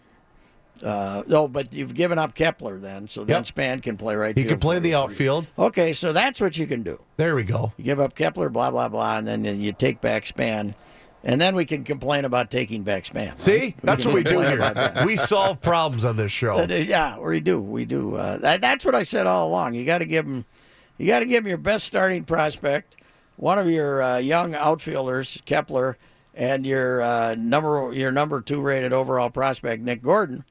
Uh, 0.83 1.23
no, 1.29 1.47
but 1.47 1.73
you've 1.73 1.95
given 1.95 2.19
up 2.19 2.35
Kepler 2.35 2.79
then, 2.79 3.07
so 3.07 3.23
then 3.25 3.37
Yep. 3.37 3.47
Span 3.47 3.79
can 3.81 3.97
play 3.97 4.17
right. 4.17 4.37
He 4.37 4.45
can 4.45 4.59
play 4.59 4.79
the 4.81 4.95
outfield. 4.95 5.47
Okay, 5.59 5.93
so 5.93 6.13
that's 6.13 6.41
what 6.41 6.57
you 6.59 6.67
can 6.67 6.83
do. 6.83 7.01
There 7.17 7.37
we 7.37 7.45
go. 7.45 7.73
You 7.77 7.85
give 7.85 8.01
up 8.01 8.15
Kepler, 8.17 8.49
blah 8.49 8.71
blah 8.71 8.89
blah, 8.89 9.19
and 9.19 9.27
then 9.29 9.45
you 9.45 9.73
take 9.73 10.01
back 10.01 10.27
Span, 10.27 10.75
and 11.23 11.41
then 11.41 11.55
we 11.55 11.65
can 11.65 11.85
complain 11.85 12.25
about 12.25 12.51
taking 12.51 12.83
back 12.83 13.05
Span. 13.07 13.29
right? 13.29 13.39
See, 13.39 13.77
that's 13.83 14.03
can 14.03 14.13
what 14.13 14.25
we 14.25 14.31
do 14.31 14.41
here. 14.41 14.93
We 15.07 15.17
solve 15.17 15.61
problems 15.61 16.05
on 16.05 16.17
this 16.17 16.33
show. 16.33 16.57
That 16.67 16.85
yeah, 16.87 17.17
we 17.19 17.39
do, 17.39 17.61
we 17.61 17.85
do. 17.85 18.17
Uh, 18.17 18.39
that, 18.39 18.61
that's 18.61 18.85
what 18.85 18.97
I 18.97 19.05
said 19.05 19.29
all 19.29 19.47
along. 19.49 19.75
You 19.75 19.85
got 19.85 19.99
to 19.99 20.05
give 20.05 20.27
him, 20.27 20.45
you 20.99 21.07
got 21.07 21.21
to 21.21 21.27
give 21.27 21.47
your 21.47 21.59
best 21.59 21.85
starting 21.87 22.25
prospect, 22.25 22.97
one 23.37 23.59
of 23.61 23.71
your 23.71 24.03
uh, 24.03 24.19
young 24.19 24.57
outfielders, 24.57 25.41
Kepler, 25.45 25.97
and 26.35 26.67
your 26.67 27.03
uh, 27.03 27.35
number 27.37 27.93
your 27.95 28.11
number 28.11 28.41
two 28.41 28.61
rated 28.61 28.93
overall 28.93 29.31
prospect 29.31 29.83
Nick 29.83 30.03
Gordon, 30.03 30.45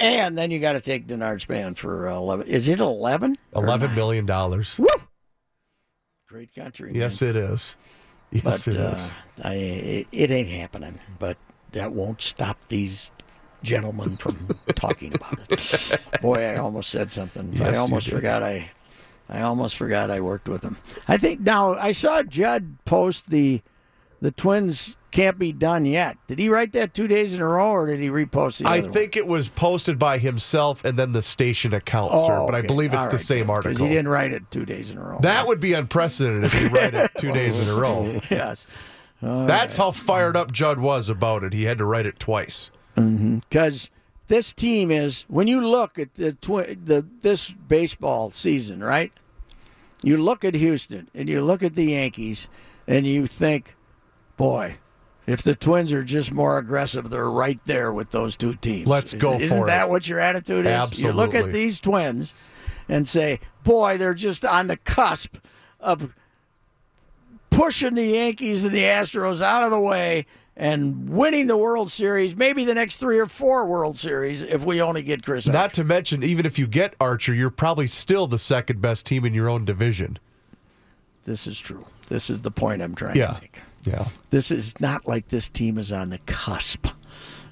and 0.00 0.36
then 0.36 0.50
you 0.50 0.58
got 0.58 0.72
to 0.72 0.80
take 0.80 1.06
Denard 1.06 1.40
Span 1.40 1.74
for 1.74 2.08
uh, 2.08 2.16
eleven. 2.16 2.46
Is 2.46 2.68
it 2.68 2.80
eleven? 2.80 3.38
Eleven 3.54 3.94
million 3.94 4.26
dollars. 4.26 4.80
Great 6.28 6.54
country. 6.54 6.92
Yes, 6.94 7.20
man. 7.20 7.30
it 7.30 7.36
is. 7.36 7.76
Yes, 8.30 8.44
but 8.44 8.74
it 8.74 8.80
uh, 8.80 8.92
is. 8.92 9.12
I, 9.42 9.54
it, 9.54 10.06
it 10.12 10.30
ain't 10.30 10.48
happening. 10.48 10.98
But 11.18 11.36
that 11.72 11.92
won't 11.92 12.20
stop 12.20 12.56
these 12.68 13.10
gentlemen 13.62 14.16
from 14.16 14.48
talking 14.74 15.14
about 15.14 15.38
it. 15.50 16.00
Boy, 16.22 16.44
I 16.44 16.56
almost 16.56 16.90
said 16.90 17.10
something. 17.12 17.52
Yes, 17.52 17.76
I 17.76 17.80
almost 17.80 18.08
forgot 18.08 18.42
I. 18.42 18.70
I 19.28 19.42
almost 19.42 19.76
forgot 19.76 20.10
I 20.10 20.20
worked 20.20 20.48
with 20.48 20.64
him. 20.64 20.76
I 21.06 21.16
think 21.16 21.40
now 21.40 21.74
I 21.74 21.92
saw 21.92 22.22
Judd 22.24 22.84
post 22.84 23.30
the 23.30 23.62
the 24.20 24.32
Twins 24.32 24.96
can't 25.10 25.38
be 25.38 25.52
done 25.52 25.84
yet. 25.84 26.16
Did 26.26 26.38
he 26.38 26.48
write 26.48 26.72
that 26.72 26.94
two 26.94 27.08
days 27.08 27.34
in 27.34 27.40
a 27.40 27.46
row, 27.46 27.70
or 27.72 27.86
did 27.86 28.00
he 28.00 28.08
repost 28.08 28.58
the 28.62 28.68
I 28.68 28.78
other 28.78 28.82
one? 28.84 28.92
think 28.92 29.16
it 29.16 29.26
was 29.26 29.48
posted 29.48 29.98
by 29.98 30.18
himself 30.18 30.84
and 30.84 30.98
then 30.98 31.12
the 31.12 31.22
station 31.22 31.74
account, 31.74 32.12
sir. 32.12 32.18
Oh, 32.40 32.46
but 32.46 32.54
I 32.54 32.62
believe 32.62 32.92
it's 32.94 33.04
All 33.06 33.10
the 33.10 33.16
right, 33.16 33.20
same 33.20 33.46
good, 33.46 33.52
article. 33.52 33.86
he 33.86 33.92
didn't 33.92 34.08
write 34.08 34.32
it 34.32 34.50
two 34.50 34.64
days 34.64 34.90
in 34.90 34.98
a 34.98 35.02
row. 35.02 35.18
That 35.20 35.46
would 35.46 35.60
be 35.60 35.72
unprecedented 35.72 36.44
if 36.44 36.52
he 36.52 36.66
read 36.68 36.94
it 36.94 37.10
two 37.18 37.32
days 37.32 37.58
in 37.58 37.68
a 37.68 37.74
row. 37.74 38.20
yes, 38.30 38.66
That's 39.22 39.76
how 39.76 39.90
fired 39.90 40.36
up 40.36 40.52
Judd 40.52 40.78
was 40.80 41.08
about 41.08 41.42
it. 41.44 41.52
He 41.52 41.64
had 41.64 41.78
to 41.78 41.84
write 41.84 42.06
it 42.06 42.18
twice. 42.18 42.70
Mm-hmm. 42.96 43.38
because 43.48 43.88
this 44.26 44.52
team 44.52 44.90
is 44.90 45.24
when 45.28 45.46
you 45.48 45.66
look 45.66 45.98
at 45.98 46.14
the 46.14 46.32
twi- 46.32 46.76
the 46.84 47.06
this 47.22 47.50
baseball 47.50 48.30
season, 48.30 48.82
right? 48.82 49.12
You 50.02 50.16
look 50.22 50.44
at 50.44 50.54
Houston 50.54 51.08
and 51.14 51.28
you 51.28 51.40
look 51.42 51.62
at 51.62 51.74
the 51.74 51.84
Yankees, 51.84 52.48
and 52.86 53.06
you 53.06 53.26
think, 53.26 53.74
boy. 54.36 54.76
If 55.30 55.42
the 55.42 55.54
Twins 55.54 55.92
are 55.92 56.02
just 56.02 56.32
more 56.32 56.58
aggressive, 56.58 57.08
they're 57.10 57.30
right 57.30 57.60
there 57.64 57.92
with 57.92 58.10
those 58.10 58.36
two 58.36 58.54
teams. 58.54 58.88
Let's 58.88 59.14
go 59.14 59.34
Isn't 59.38 59.48
for 59.58 59.66
that 59.66 59.88
what 59.88 60.08
your 60.08 60.18
attitude 60.18 60.66
is? 60.66 60.72
Absolutely. 60.72 61.10
You 61.10 61.16
look 61.26 61.34
at 61.34 61.52
these 61.52 61.78
Twins 61.78 62.34
and 62.88 63.06
say, 63.06 63.40
boy, 63.62 63.96
they're 63.98 64.14
just 64.14 64.44
on 64.44 64.66
the 64.66 64.76
cusp 64.76 65.36
of 65.78 66.12
pushing 67.50 67.94
the 67.94 68.04
Yankees 68.04 68.64
and 68.64 68.74
the 68.74 68.82
Astros 68.82 69.40
out 69.40 69.64
of 69.64 69.70
the 69.70 69.80
way 69.80 70.26
and 70.56 71.08
winning 71.08 71.46
the 71.46 71.56
World 71.56 71.90
Series, 71.90 72.36
maybe 72.36 72.64
the 72.64 72.74
next 72.74 72.96
three 72.96 73.18
or 73.18 73.26
four 73.26 73.66
World 73.66 73.96
Series 73.96 74.42
if 74.42 74.64
we 74.64 74.82
only 74.82 75.02
get 75.02 75.22
Chris. 75.24 75.46
Archer. 75.46 75.56
Not 75.56 75.72
to 75.74 75.84
mention, 75.84 76.22
even 76.22 76.44
if 76.44 76.58
you 76.58 76.66
get 76.66 76.94
Archer, 77.00 77.32
you're 77.34 77.50
probably 77.50 77.86
still 77.86 78.26
the 78.26 78.38
second 78.38 78.80
best 78.80 79.06
team 79.06 79.24
in 79.24 79.32
your 79.32 79.48
own 79.48 79.64
division. 79.64 80.18
This 81.24 81.46
is 81.46 81.58
true. 81.58 81.86
This 82.08 82.28
is 82.28 82.42
the 82.42 82.50
point 82.50 82.82
I'm 82.82 82.94
trying 82.94 83.16
Yeah. 83.16 83.28
to 83.34 83.40
make. 83.40 83.60
Yeah. 83.84 84.08
This 84.30 84.50
is 84.50 84.74
not 84.80 85.06
like 85.08 85.28
this 85.28 85.48
team 85.48 85.78
is 85.78 85.90
on 85.92 86.10
the 86.10 86.18
cusp. 86.26 86.86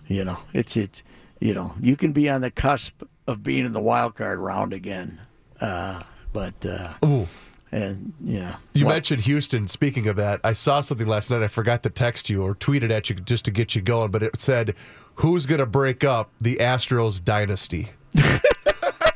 You 0.06 0.24
know, 0.24 0.38
it's 0.52 0.76
it's 0.76 1.02
you 1.40 1.54
know 1.54 1.74
you 1.80 1.96
can 1.96 2.12
be 2.12 2.28
on 2.30 2.40
the 2.40 2.50
cusp 2.50 3.02
of 3.26 3.42
being 3.42 3.64
in 3.64 3.72
the 3.72 3.80
wild 3.80 4.14
card 4.16 4.38
round 4.38 4.72
again, 4.72 5.20
uh, 5.60 6.02
but 6.32 6.64
uh, 6.64 6.94
Ooh. 7.04 7.28
and 7.70 8.12
yeah, 8.24 8.56
You 8.74 8.86
What- 8.86 8.92
mentioned 8.94 9.22
Houston. 9.22 9.68
Speaking 9.68 10.06
of 10.08 10.16
that, 10.16 10.40
I 10.44 10.52
saw 10.54 10.80
something 10.80 11.06
last 11.06 11.30
night. 11.30 11.42
I 11.42 11.48
forgot 11.48 11.82
to 11.82 11.90
text 11.90 12.30
you 12.30 12.42
or 12.42 12.54
tweet 12.54 12.82
it 12.84 12.90
at 12.90 13.10
you 13.10 13.16
just 13.16 13.44
to 13.46 13.50
get 13.50 13.74
you 13.74 13.82
going, 13.82 14.10
but 14.10 14.22
it 14.22 14.40
said, 14.40 14.74
Who's 15.16 15.44
going 15.46 15.58
to 15.60 15.66
break 15.66 16.04
up 16.04 16.30
the 16.40 16.56
Astros 16.56 17.22
dynasty? 17.22 17.88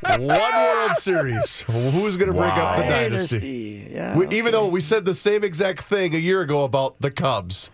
One 0.03 0.53
World 0.53 0.95
Series. 0.95 1.61
Who's 1.61 2.17
going 2.17 2.31
to 2.31 2.37
break 2.37 2.53
up 2.53 2.77
the 2.77 2.83
dynasty? 2.83 3.39
dynasty. 3.39 3.91
Yeah, 3.93 4.17
We, 4.17 4.27
even 4.29 4.51
though 4.51 4.67
we 4.67 4.81
said 4.81 5.05
the 5.05 5.15
same 5.15 5.43
exact 5.43 5.81
thing 5.81 6.13
a 6.13 6.19
year 6.19 6.41
ago 6.41 6.63
about 6.63 6.99
the 6.99 7.11
Cubs. 7.11 7.69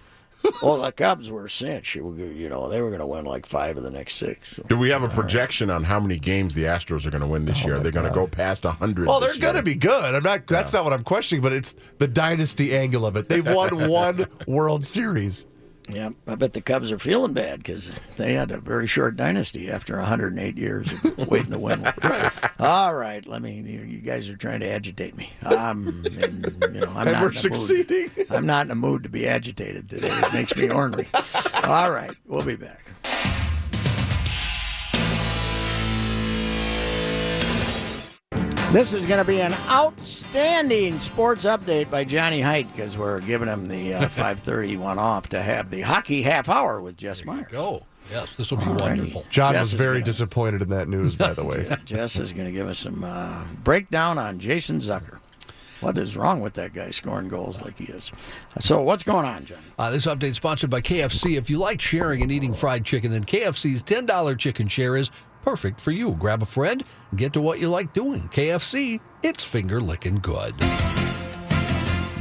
well, 0.63 0.81
the 0.81 0.91
Cubs 0.91 1.29
were 1.29 1.47
cinch. 1.47 1.95
You 1.95 2.13
you 2.15 2.49
know, 2.49 2.69
they 2.69 2.81
were 2.81 2.89
going 2.89 3.01
to 3.01 3.05
win 3.05 3.25
like 3.25 3.45
five 3.45 3.77
of 3.77 3.83
the 3.83 3.89
next 3.89 4.15
six. 4.15 4.55
So. 4.55 4.63
Do 4.63 4.77
we 4.77 4.89
have 4.89 5.03
a 5.03 5.09
projection 5.09 5.69
on 5.69 5.83
how 5.83 5.99
many 5.99 6.17
games 6.17 6.55
the 6.55 6.63
Astros 6.63 7.05
are 7.05 7.11
going 7.11 7.21
to 7.21 7.27
win 7.27 7.45
this 7.45 7.61
oh, 7.63 7.67
year? 7.67 7.75
Are 7.77 7.79
they 7.79 7.91
going 7.91 8.07
to 8.07 8.13
go 8.13 8.27
past 8.27 8.65
100? 8.65 9.07
Well, 9.07 9.19
they're 9.19 9.37
going 9.37 9.55
to 9.55 9.63
be 9.63 9.75
good. 9.75 10.15
I'm 10.15 10.23
not. 10.23 10.47
That's 10.47 10.71
not 10.71 10.83
what 10.83 10.93
I'm 10.93 11.03
questioning, 11.03 11.41
but 11.41 11.53
it's 11.53 11.75
the 11.97 12.07
dynasty 12.07 12.75
angle 12.75 13.05
of 13.05 13.15
it. 13.17 13.27
They've 13.27 13.45
won 13.45 13.89
one 13.89 14.27
World 14.47 14.85
Series. 14.85 15.45
Yeah, 15.91 16.11
I 16.27 16.35
bet 16.35 16.53
the 16.53 16.61
Cubs 16.61 16.91
are 16.91 16.99
feeling 16.99 17.33
bad 17.33 17.59
because 17.59 17.91
they 18.17 18.33
had 18.33 18.51
a 18.51 18.59
very 18.59 18.85
short 18.85 19.15
dynasty 19.15 19.71
after 19.71 19.97
108 19.97 20.55
years 20.55 20.93
of 21.03 21.27
waiting 21.29 21.51
to 21.51 21.57
win. 21.59 21.91
All 22.59 22.93
right, 22.93 23.25
let 23.27 23.41
me. 23.41 23.55
You 23.55 23.81
you 23.81 23.99
guys 23.99 24.29
are 24.29 24.37
trying 24.37 24.59
to 24.59 24.69
agitate 24.69 25.17
me. 25.17 25.31
I'm, 25.41 25.87
in, 26.05 26.45
you 26.73 26.81
know, 26.81 26.91
I'm 26.95 27.07
And 27.07 27.13
not 27.13 27.21
we're 27.23 27.29
in 27.29 27.35
succeeding. 27.35 28.09
Mood. 28.15 28.27
I'm 28.29 28.45
not 28.45 28.67
in 28.67 28.71
a 28.71 28.75
mood 28.75 29.01
to 29.03 29.09
be 29.09 29.27
agitated 29.27 29.89
today. 29.89 30.09
It 30.11 30.33
makes 30.33 30.55
me 30.55 30.69
ornery. 30.69 31.07
All 31.63 31.91
right, 31.91 32.15
we'll 32.27 32.45
be 32.45 32.55
back. 32.55 32.81
This 38.71 38.93
is 38.93 39.03
going 39.07 39.17
to 39.17 39.25
be 39.25 39.41
an 39.41 39.53
outstanding 39.67 40.99
sports 40.99 41.43
update 41.43 41.89
by 41.89 42.03
Johnny 42.03 42.39
Heidt 42.39 42.71
because 42.71 42.99
we're 42.99 43.19
giving 43.21 43.47
him 43.47 43.65
the 43.65 43.95
uh, 43.95 44.01
5:30 44.09 44.77
one 44.77 44.99
off 44.99 45.27
to 45.29 45.41
have 45.41 45.71
the 45.71 45.81
hockey 45.81 46.21
half 46.21 46.47
hour 46.49 46.79
with 46.79 46.95
Jess 46.95 47.25
Myers. 47.25 47.47
Go. 47.49 47.83
Yes, 48.11 48.37
this 48.37 48.51
will 48.51 48.59
be 48.59 48.65
Alrighty. 48.65 48.79
wonderful. 48.81 49.25
John 49.31 49.53
Jess 49.53 49.61
was 49.61 49.73
is 49.73 49.77
very 49.79 49.93
gonna- 49.95 50.05
disappointed 50.05 50.61
in 50.61 50.69
that 50.69 50.87
news, 50.87 51.15
by 51.17 51.33
the 51.33 51.43
way. 51.43 51.65
Jess 51.85 52.17
is 52.19 52.31
going 52.31 52.45
to 52.45 52.51
give 52.51 52.67
us 52.67 52.77
some 52.77 53.03
uh, 53.03 53.43
breakdown 53.63 54.19
on 54.19 54.37
Jason 54.39 54.79
Zucker. 54.79 55.17
What 55.81 55.97
is 55.97 56.15
wrong 56.17 56.41
with 56.41 56.53
that 56.55 56.73
guy 56.73 56.91
scoring 56.91 57.27
goals 57.29 57.61
like 57.61 57.77
he 57.77 57.85
is? 57.85 58.11
So 58.59 58.81
what's 58.81 59.01
going 59.01 59.25
on, 59.25 59.45
John? 59.45 59.59
Uh, 59.79 59.89
this 59.89 60.05
update 60.05 60.23
is 60.29 60.35
sponsored 60.35 60.69
by 60.69 60.81
KFC. 60.81 61.37
If 61.37 61.49
you 61.49 61.57
like 61.57 61.81
sharing 61.81 62.21
and 62.21 62.31
eating 62.31 62.53
fried 62.53 62.83
chicken, 62.85 63.11
then 63.11 63.23
KFC's 63.23 63.81
$10 63.83 64.37
chicken 64.37 64.67
share 64.67 64.95
is 64.97 65.09
perfect 65.41 65.81
for 65.81 65.91
you. 65.91 66.11
Grab 66.11 66.41
a 66.41 66.45
friend 66.45 66.83
get 67.15 67.33
to 67.33 67.41
what 67.41 67.59
you 67.59 67.69
like 67.69 67.93
doing. 67.93 68.29
KFC, 68.29 68.99
it's 69.23 69.43
finger 69.43 69.79
licking 69.79 70.19
good. 70.19 70.53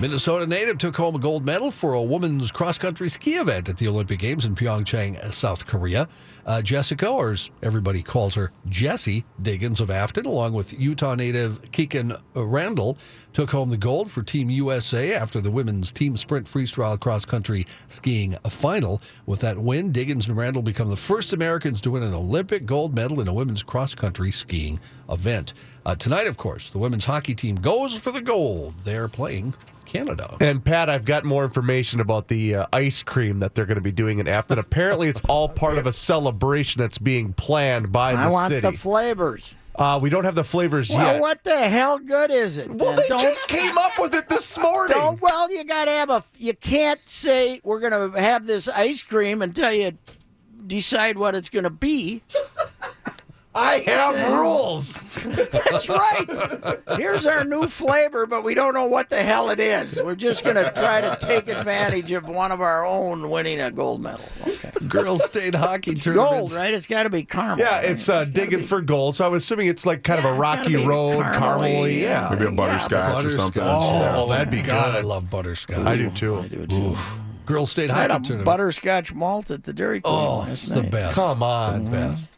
Minnesota 0.01 0.47
native 0.47 0.79
took 0.79 0.95
home 0.95 1.17
a 1.17 1.19
gold 1.19 1.45
medal 1.45 1.73
for 1.73 1.95
a 1.95 2.01
women's 2.01 2.53
cross 2.53 2.79
country 2.79 3.09
ski 3.09 3.33
event 3.33 3.69
at 3.69 3.79
the 3.79 3.89
Olympic 3.89 4.21
Games 4.21 4.45
in 4.45 4.55
Pyeongchang, 4.55 5.21
South 5.33 5.67
Korea. 5.67 6.09
Uh, 6.47 6.63
Jessica, 6.63 7.09
or 7.09 7.31
as 7.31 7.51
everybody 7.65 8.01
calls 8.05 8.37
her, 8.37 8.53
Jessie 8.69 9.25
Diggins 9.43 9.81
of 9.81 9.91
Afton, 9.91 10.25
along 10.25 10.53
with 10.53 10.79
Utah 10.79 11.17
native 11.17 11.61
Kikkan 11.73 12.17
Randall, 12.35 12.97
took 13.33 13.51
home 13.51 13.71
the 13.71 13.77
gold 13.77 14.09
for 14.09 14.23
Team 14.23 14.51
USA 14.51 15.15
after 15.15 15.41
the 15.41 15.51
women's 15.51 15.91
team 15.91 16.17
sprint 16.17 16.47
freestyle 16.47 16.99
cross 16.99 17.25
country 17.25 17.67
skiing 17.89 18.37
final. 18.49 19.03
With 19.27 19.41
that 19.41 19.59
win, 19.59 19.91
Diggins 19.91 20.29
and 20.29 20.37
Randall 20.37 20.63
become 20.63 20.91
the 20.91 20.97
first 20.97 21.33
Americans 21.33 21.81
to 21.81 21.91
win 21.91 22.05
an 22.05 22.15
Olympic 22.15 22.67
gold 22.67 22.95
medal 22.95 23.21
in 23.21 23.27
a 23.27 23.35
women's 23.35 23.65
cross 23.65 23.97
country 23.97 24.31
skiing 24.31 24.79
event. 25.11 25.55
Uh, 25.85 25.97
tonight, 25.97 26.29
of 26.29 26.37
course, 26.37 26.71
the 26.71 26.79
women's 26.79 27.07
hockey 27.07 27.35
team 27.35 27.57
goes 27.57 27.97
for 27.97 28.13
the 28.13 28.21
gold. 28.21 28.75
They're 28.85 29.09
playing 29.09 29.55
Canada. 29.89 30.37
And 30.41 30.65
Pat, 30.65 30.89
I've 30.89 31.05
got 31.05 31.25
more 31.25 31.45
information 31.45 32.01
about 32.01 32.29
the 32.29 32.55
uh, 32.55 32.67
ice 32.73 33.03
cream 33.03 33.41
that 33.41 33.55
they're 33.55 33.67
going 33.67 33.75
to 33.77 33.81
be 33.81 33.91
doing 33.93 34.19
in 34.21 34.29
Afton. 34.29 34.59
Apparently, 34.59 35.09
it's 35.09 35.23
all 35.29 35.49
part 35.49 35.79
of 35.79 35.87
a 35.87 35.93
celebration 35.93 36.81
that's 36.81 36.99
being 36.99 37.33
planned 37.33 37.91
by 37.91 38.13
the 38.13 38.19
I 38.21 38.29
want 38.29 38.51
city. 38.51 38.61
the 38.61 38.73
flavors. 38.73 39.55
uh, 39.77 39.99
we 40.01 40.11
don't 40.11 40.25
have 40.25 40.35
the 40.35 40.45
flavors 40.45 40.91
Well, 40.91 41.15
yet. 41.15 41.21
what 41.21 41.43
the 41.45 41.57
hell 41.57 41.99
good 41.99 42.31
is 42.31 42.59
it? 42.59 42.69
Well, 42.69 42.91
then? 42.91 42.97
they 42.97 43.09
Don't- 43.09 43.21
just 43.23 43.49
came 43.49 43.77
up 43.79 43.93
with 43.99 44.15
it 44.15 44.29
this 44.29 44.59
morning. 44.59 44.97
Don't, 44.97 45.21
well, 45.21 45.51
you 45.51 45.65
got 45.65 45.87
to 45.87 45.91
have 45.93 46.11
a. 46.11 46.23
You 46.37 46.55
can't 46.55 47.01
say 47.07 47.61
we're 47.65 47.81
going 47.81 48.13
to 48.13 48.21
have 48.21 48.47
this 48.47 48.69
ice 48.69 49.03
cream 49.03 49.41
until 49.43 49.73
you 49.73 49.93
decide 50.67 51.17
what 51.17 51.35
it's 51.35 51.49
going 51.49 51.65
to 51.65 51.71
be. 51.71 52.23
I 53.59 53.79
have 53.87 54.33
rules. 54.39 54.99
That's 55.25 55.89
right. 55.89 56.79
Here's 56.97 57.27
our 57.27 57.45
new 57.45 57.67
flavor, 57.69 58.27
but 58.27 58.45
we 58.45 58.55
don't 58.55 58.75
know 58.75 58.87
what 58.87 59.11
the 59.11 59.23
hell 59.23 59.51
it 59.51 59.59
is. 59.61 60.01
We're 60.03 60.15
just 60.15 60.45
going 60.45 60.57
to 60.57 60.71
try 60.73 61.01
to 61.01 61.19
take 61.21 61.49
advantage 61.49 62.13
of 62.13 62.29
one 62.29 62.53
of 62.53 62.61
our 62.61 62.87
own 62.87 63.31
winning 63.31 63.61
a 63.61 63.71
gold 63.71 64.01
medal. 64.03 64.21
Okay. 64.47 64.71
Girls 64.89 65.25
State 65.25 65.55
Hockey 65.55 65.95
Tournament. 65.95 66.31
Gold, 66.31 66.53
right? 66.53 66.73
It's 66.73 66.87
got 66.87 67.03
to 67.05 67.11
be 67.11 67.25
caramel. 67.25 67.59
Yeah, 67.59 67.77
right? 67.79 67.85
it's 67.91 68.09
uh, 68.09 68.21
gotta 68.21 68.31
digging 68.31 68.61
be- 68.61 68.65
for 68.67 68.81
gold. 68.81 69.17
So 69.17 69.27
I'm 69.27 69.35
assuming 69.35 69.67
it's 69.69 69.85
like 69.85 70.03
kind 70.05 70.23
Yeah, 70.23 70.31
of 70.31 70.37
a 70.37 70.41
rocky 70.41 70.77
road, 70.77 71.25
caramely, 71.25 71.37
caramely. 71.39 72.01
yeah. 72.01 72.09
Yeah. 72.09 72.29
Maybe 72.31 72.45
a 72.47 72.51
butterscotch 72.53 73.25
or 73.25 73.31
something. 73.31 73.63
Oh, 73.65 74.29
that'd 74.29 74.51
be 74.51 74.63
God, 74.63 74.95
I 74.95 75.01
love 75.01 75.29
butterscotch. 75.31 75.79
I 75.87 75.97
do 75.97 76.11
too. 76.11 76.39
I 76.39 76.49
do 76.49 76.67
too. 76.67 76.97
Girls 77.47 77.71
State 77.71 77.91
I 77.91 77.95
Hockey 77.95 78.01
had 78.03 78.11
a 78.11 78.25
Tournament. 78.25 78.45
butterscotch 78.47 79.15
malt 79.15 79.51
at 79.51 79.65
the 79.65 79.73
Dairy 79.73 80.01
Queen 80.03 80.15
oh, 80.15 80.39
last 80.41 80.65
it's 80.65 80.73
the 80.75 80.83
best. 80.83 81.15
Come 81.15 81.43
on. 81.43 81.85
The 81.87 81.91
best. 81.91 82.38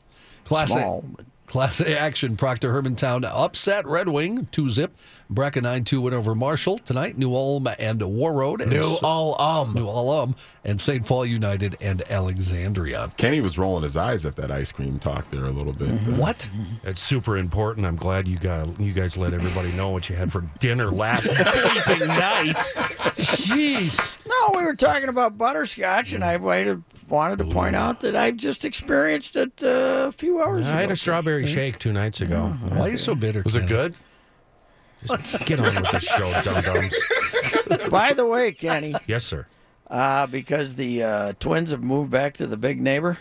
Class 0.50 0.72
Small, 0.72 1.04
Class 1.46 1.78
A 1.80 1.96
action. 1.96 2.36
Proctor 2.36 2.72
Hermantown 2.72 3.24
upset 3.24 3.86
Red 3.86 4.08
Wing 4.08 4.48
2 4.50 4.68
zip. 4.68 4.92
Bracken 5.30 5.62
9 5.62 5.84
2 5.84 6.00
win 6.00 6.12
over 6.14 6.34
Marshall. 6.34 6.78
Tonight, 6.78 7.16
New 7.16 7.32
Ulm 7.34 7.68
and 7.78 8.00
Warroad. 8.00 8.60
And 8.60 8.70
New 8.70 8.94
S- 8.94 8.98
all 9.02 9.40
um. 9.40 9.74
New 9.74 9.86
Ulm 9.86 10.34
and 10.64 10.80
St. 10.80 11.06
Paul 11.06 11.24
United 11.24 11.76
and 11.80 12.02
Alexandria. 12.10 13.12
Kenny 13.16 13.40
was 13.40 13.56
rolling 13.56 13.84
his 13.84 13.96
eyes 13.96 14.26
at 14.26 14.34
that 14.36 14.50
ice 14.50 14.72
cream 14.72 14.98
talk 14.98 15.30
there 15.30 15.44
a 15.44 15.50
little 15.50 15.72
bit. 15.72 15.88
Mm-hmm. 15.88 16.18
What? 16.18 16.48
It's 16.82 17.00
super 17.00 17.36
important. 17.36 17.86
I'm 17.86 17.94
glad 17.96 18.26
you 18.26 18.38
guys 18.38 18.68
you 18.78 18.92
guys 18.92 19.16
let 19.16 19.32
everybody 19.32 19.70
know 19.72 19.90
what 19.90 20.10
you 20.10 20.16
had 20.16 20.32
for 20.32 20.42
dinner 20.58 20.90
last 20.90 21.28
bleeping 21.30 22.08
night. 22.08 22.56
Jeez. 23.16 24.18
No, 24.26 24.34
No, 24.40 24.58
we 24.58 24.64
were 24.64 24.74
talking 24.74 25.08
about 25.08 25.38
butterscotch, 25.38 26.12
and 26.12 26.24
I 26.24 26.38
might 26.38 26.78
wanted 27.08 27.38
to 27.38 27.44
point 27.44 27.76
out 27.76 28.00
that 28.00 28.16
I've 28.16 28.36
just 28.36 28.64
experienced 28.64 29.36
it 29.36 29.62
uh, 29.62 30.06
a 30.08 30.12
few 30.12 30.42
hours 30.42 30.66
ago. 30.66 30.76
I 30.76 30.80
had 30.80 30.90
a 30.90 30.96
strawberry 30.96 31.46
shake 31.46 31.78
two 31.78 31.92
nights 31.92 32.20
ago. 32.20 32.48
Why 32.68 32.80
are 32.80 32.88
you 32.88 32.96
so 32.96 33.14
bitter? 33.14 33.42
Was 33.42 33.56
it 33.56 33.66
good? 33.66 33.94
Just 35.06 35.46
get 35.46 35.60
on 35.60 35.74
with 35.74 35.90
the 35.90 36.00
show, 36.00 36.30
dum 36.42 36.62
dums. 36.62 37.88
By 37.90 38.12
the 38.12 38.26
way, 38.26 38.52
Kenny, 38.52 38.94
Yes, 39.06 39.24
sir. 39.24 39.46
uh, 39.88 40.26
because 40.26 40.74
the 40.74 41.02
uh, 41.02 41.32
twins 41.40 41.70
have 41.70 41.82
moved 41.82 42.10
back 42.10 42.34
to 42.34 42.46
the 42.46 42.56
big 42.56 42.80
neighbor, 42.80 43.18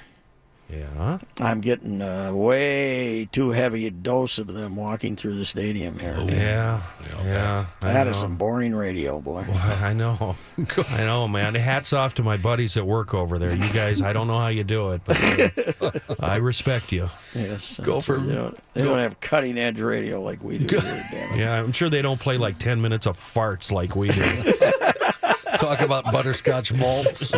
Yeah. 0.72 1.18
I'm 1.40 1.62
getting 1.62 2.02
a 2.02 2.32
way 2.36 3.28
too 3.32 3.50
heavy 3.52 3.88
a 3.88 3.92
dose 3.92 4.38
of 4.38 4.48
them 4.48 4.76
walking 4.76 5.16
through 5.16 5.36
the 5.36 5.46
stadium 5.46 5.98
here. 5.98 6.16
Yeah. 6.28 6.82
Yeah. 7.26 7.66
I 7.82 7.94
that 7.94 8.16
some 8.16 8.36
boring 8.36 8.76
radio, 8.76 9.20
boy. 9.20 9.46
I 9.82 9.94
know. 9.94 10.36
I 10.92 10.98
know, 11.06 11.28
man. 11.28 11.56
Hats 11.56 11.92
off 11.92 12.14
to 12.16 12.24
my 12.24 12.38
buddies 12.38 12.78
at 12.78 12.86
work 12.86 13.14
over 13.16 13.40
there. 13.40 13.56
You 13.56 13.74
guys, 13.74 14.02
I 14.02 14.14
don't 14.14 14.28
know 14.28 14.38
how 14.38 14.50
you 14.50 14.64
do 14.64 14.92
it, 14.92 15.02
but 15.06 15.18
uh, 15.82 15.92
I 16.20 16.36
respect 16.38 16.92
you. 16.92 17.10
Yes, 17.34 17.80
Go 17.84 18.00
for- 18.00 18.20
They 18.20 18.36
don't, 18.36 18.58
they 18.76 18.84
don't 18.84 19.00
have 19.00 19.20
cutting 19.22 19.58
edge 19.58 19.82
radio 19.82 20.22
like 20.22 20.44
we 20.44 20.60
do. 20.60 20.80
Here. 20.80 21.28
Yeah, 21.36 21.54
I'm 21.60 21.72
sure 21.72 21.90
they 21.90 22.02
don't 22.04 22.20
play 22.20 22.38
like 22.38 22.60
10 22.60 22.80
minutes 22.80 23.08
of 23.08 23.18
farts 23.18 23.72
like 23.72 23.96
we 23.96 24.10
do. 24.10 24.22
Talk 25.58 25.82
about 25.82 26.06
butterscotch 26.06 26.72
malts. 26.74 27.32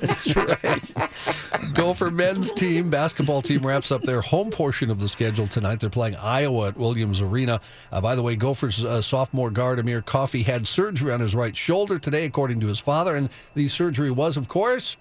That's 0.00 0.34
right. 0.34 0.94
Gopher 1.74 2.10
men's 2.10 2.52
team, 2.52 2.90
basketball 2.90 3.42
team, 3.42 3.66
wraps 3.66 3.90
up 3.90 4.02
their 4.02 4.20
home 4.20 4.50
portion 4.50 4.90
of 4.90 4.98
the 4.98 5.08
schedule 5.08 5.46
tonight. 5.46 5.80
They're 5.80 5.90
playing 5.90 6.16
Iowa 6.16 6.68
at 6.68 6.76
Williams 6.76 7.20
Arena. 7.20 7.60
Uh, 7.92 8.00
by 8.00 8.14
the 8.14 8.22
way, 8.22 8.36
Gophers 8.36 8.84
uh, 8.84 9.00
sophomore 9.00 9.50
guard 9.50 9.78
Amir 9.78 10.02
Coffey 10.02 10.42
had 10.42 10.66
surgery 10.66 11.12
on 11.12 11.20
his 11.20 11.34
right 11.34 11.56
shoulder 11.56 11.98
today, 11.98 12.24
according 12.24 12.60
to 12.60 12.66
his 12.66 12.78
father, 12.78 13.14
and 13.14 13.28
the 13.54 13.68
surgery 13.68 14.10
was, 14.10 14.36
of 14.36 14.48
course, 14.48 14.96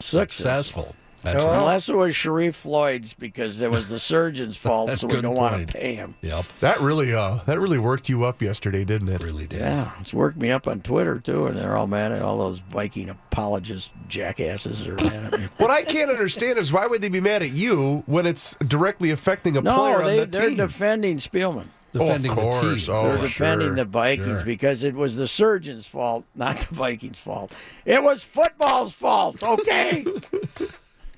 successful. 0.00 0.94
That's 1.22 1.44
right. 1.44 1.58
Unless 1.58 1.88
it 1.88 1.96
was 1.96 2.14
Sharrif 2.14 2.54
Floyd's 2.54 3.12
because 3.12 3.60
it 3.60 3.70
was 3.70 3.88
the 3.88 3.98
surgeon's 3.98 4.56
fault, 4.56 4.86
That's 4.88 5.00
so 5.00 5.08
we 5.08 5.14
good 5.14 5.22
don't 5.22 5.34
want 5.34 5.54
point. 5.56 5.72
to 5.72 5.78
pay 5.78 5.94
him. 5.94 6.14
Yep, 6.22 6.44
That 6.60 6.80
really, 6.80 7.12
uh, 7.12 7.40
that 7.46 7.58
really 7.58 7.78
worked 7.78 8.08
you 8.08 8.24
up 8.24 8.40
yesterday, 8.40 8.84
didn't 8.84 9.08
it? 9.08 9.22
really 9.22 9.46
did. 9.46 9.60
Yeah, 9.60 9.92
it's 10.00 10.14
worked 10.14 10.36
me 10.38 10.50
up 10.52 10.68
on 10.68 10.80
Twitter 10.80 11.18
too, 11.18 11.46
and 11.46 11.56
they're 11.56 11.76
all 11.76 11.86
mad 11.88 12.12
at 12.12 12.22
all 12.22 12.38
those 12.38 12.60
Viking 12.60 13.08
apologist 13.10 13.90
jackasses 14.08 14.86
are 14.86 14.94
mad 14.94 15.32
at 15.34 15.40
me. 15.40 15.46
What 15.58 15.70
I 15.70 15.82
can't 15.82 16.10
understand 16.10 16.58
is 16.58 16.72
why 16.72 16.86
would 16.86 17.02
they 17.02 17.08
be 17.08 17.20
mad 17.20 17.42
at 17.42 17.50
you 17.50 18.04
when 18.06 18.24
it's 18.26 18.54
directly 18.66 19.10
affecting 19.10 19.56
a 19.56 19.62
player 19.62 19.74
no, 19.74 19.98
on 19.98 20.04
they, 20.04 20.20
the 20.20 20.26
they're 20.26 20.48
team? 20.48 20.56
defending 20.56 21.16
Spielman. 21.18 21.66
Defending 21.92 22.30
of 22.32 22.36
the 22.36 22.42
course. 22.42 22.86
team. 22.86 22.94
Oh, 22.94 23.08
They're 23.08 23.22
defending 23.22 23.68
sure, 23.68 23.76
the 23.76 23.84
Vikings 23.86 24.26
sure. 24.26 24.44
because 24.44 24.84
it 24.84 24.94
was 24.94 25.16
the 25.16 25.26
surgeon's 25.26 25.86
fault, 25.86 26.26
not 26.34 26.60
the 26.60 26.74
Vikings' 26.74 27.18
fault. 27.18 27.52
It 27.86 28.02
was 28.02 28.22
football's 28.22 28.92
fault, 28.92 29.42
okay? 29.42 30.04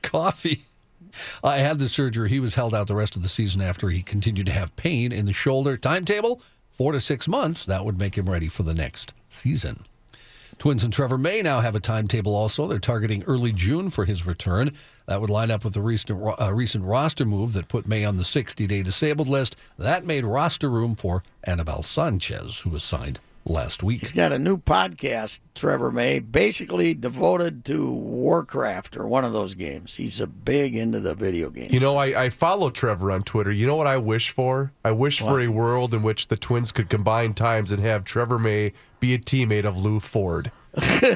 Coffey. 0.03 0.63
I 1.43 1.59
had 1.59 1.79
the 1.79 1.89
surgery. 1.89 2.29
He 2.29 2.41
was 2.41 2.55
held 2.55 2.75
out 2.75 2.87
the 2.87 2.95
rest 2.95 3.17
of 3.17 3.23
the 3.23 3.29
season 3.29 3.61
after 3.61 3.89
he 3.89 4.03
continued 4.03 4.47
to 4.47 4.53
have 4.53 4.77
pain 4.77 5.13
in 5.13 5.27
the 5.27 5.33
shoulder. 5.33 5.77
Timetable 5.77 6.41
four 6.71 6.93
to 6.93 7.01
six 7.01 7.27
months. 7.27 7.65
That 7.65 7.85
would 7.85 7.99
make 7.99 8.17
him 8.17 8.29
ready 8.29 8.49
for 8.49 8.63
the 8.63 8.75
next 8.75 9.13
season. 9.29 9.85
Twins 10.59 10.85
and 10.85 10.93
Trevor 10.93 11.17
May 11.17 11.41
now 11.41 11.61
have 11.61 11.75
a 11.75 11.81
timetable 11.81 12.35
also. 12.35 12.67
They're 12.67 12.79
targeting 12.79 13.23
early 13.25 13.51
June 13.51 13.89
for 13.89 14.05
his 14.05 14.27
return. 14.27 14.73
That 15.07 15.23
would 15.23 15.31
line 15.31 15.51
up 15.51 15.65
with 15.65 15.73
the 15.73 15.81
recent, 15.81 16.23
uh, 16.39 16.53
recent 16.53 16.85
roster 16.85 17.25
move 17.25 17.55
that 17.55 17.69
put 17.69 17.89
May 17.89 18.05
on 18.05 18.19
the 18.19 18.27
60 18.27 18.67
day 18.67 18.83
disabled 18.83 19.27
list. 19.27 19.57
That 19.79 20.05
made 20.05 20.25
roster 20.25 20.69
room 20.69 20.95
for 20.95 21.23
Anibal 21.45 21.83
Sanchez, 21.83 22.61
who 22.61 22.71
was 22.71 22.83
signed 22.85 23.21
last 23.44 23.83
week. 23.83 24.00
He's 24.00 24.12
got 24.12 24.33
a 24.33 24.38
new 24.38 24.57
podcast, 24.59 25.40
Trevor 25.55 25.90
May, 25.90 26.18
basically 26.18 26.94
devoted 26.94 27.64
to 27.66 27.92
Warcraft 27.92 28.96
or 28.96 29.07
one 29.09 29.24
of 29.24 29.33
those 29.33 29.55
games. 29.55 29.96
He's 29.96 30.20
a 30.20 30.26
big 30.26 30.76
into 30.76 31.00
the 31.00 31.14
video 31.14 31.50
games. 31.50 31.72
You 31.72 31.81
know, 31.81 31.96
I, 31.96 32.24
I 32.24 32.29
follow 32.31 32.70
Trevor 32.70 33.11
on 33.11 33.22
Twitter. 33.22 33.50
You 33.53 33.66
know 33.66 33.76
what 33.76 33.87
I 33.87 33.96
wish 33.96 34.31
for? 34.31 34.72
I 34.85 34.92
wish 34.92 35.20
for 35.20 35.40
a 35.40 35.48
world 35.48 35.94
in 35.94 36.03
which 36.03 36.29
the 36.29 36.37
Twins 36.37 36.72
could 36.72 36.88
combine 36.88 37.35
times 37.35 37.72
and 37.72 37.83
have 37.83 38.05
Trevor 38.05 38.38
May 38.38 38.72
be 39.00 39.14
a 39.14 39.18
teammate 39.18 39.64
of 39.64 39.81
Lew 39.81 40.00
Ford. 40.00 40.53
they 40.72 41.11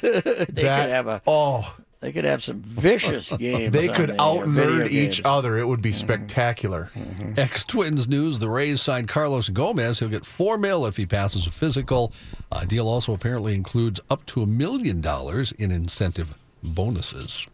could 0.44 0.64
have 0.64 1.06
a 1.06 1.22
Oh, 1.26 1.76
they 2.04 2.12
could 2.12 2.26
have 2.26 2.44
some 2.44 2.60
vicious 2.60 3.32
games. 3.38 3.72
they 3.72 3.88
could 3.88 4.10
the, 4.10 4.22
out 4.22 4.44
nerd 4.44 4.90
each 4.90 5.22
other. 5.24 5.56
It 5.56 5.66
would 5.66 5.80
be 5.80 5.92
spectacular. 5.92 6.90
Ex 7.38 7.64
Twins 7.64 8.06
news: 8.06 8.40
The 8.40 8.50
Rays 8.50 8.82
signed 8.82 9.08
Carlos 9.08 9.48
Gomez. 9.48 10.00
He'll 10.00 10.10
get 10.10 10.26
four 10.26 10.58
mil 10.58 10.84
if 10.84 10.98
he 10.98 11.06
passes 11.06 11.46
a 11.46 11.50
physical. 11.50 12.12
Uh, 12.52 12.66
deal 12.66 12.86
also 12.86 13.14
apparently 13.14 13.54
includes 13.54 14.00
up 14.10 14.26
to 14.26 14.42
a 14.42 14.46
million 14.46 15.00
dollars 15.00 15.52
in 15.52 15.70
incentive 15.70 16.36
bonuses. 16.62 17.46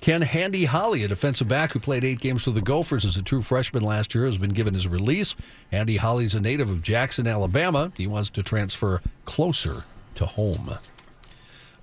Ken 0.00 0.22
Handy 0.22 0.66
Holly, 0.66 1.02
a 1.02 1.08
defensive 1.08 1.48
back 1.48 1.72
who 1.72 1.80
played 1.80 2.04
eight 2.04 2.20
games 2.20 2.44
for 2.44 2.52
the 2.52 2.60
Gophers 2.60 3.04
as 3.04 3.16
a 3.16 3.22
true 3.22 3.42
freshman 3.42 3.82
last 3.82 4.14
year, 4.14 4.26
has 4.26 4.38
been 4.38 4.50
given 4.52 4.74
his 4.74 4.86
release. 4.86 5.34
Handy 5.72 5.96
Holly's 5.96 6.34
a 6.36 6.40
native 6.40 6.70
of 6.70 6.80
Jackson, 6.80 7.26
Alabama. 7.26 7.90
He 7.96 8.06
wants 8.06 8.28
to 8.30 8.42
transfer 8.44 9.00
closer 9.24 9.82
to 10.14 10.26
home. 10.26 10.70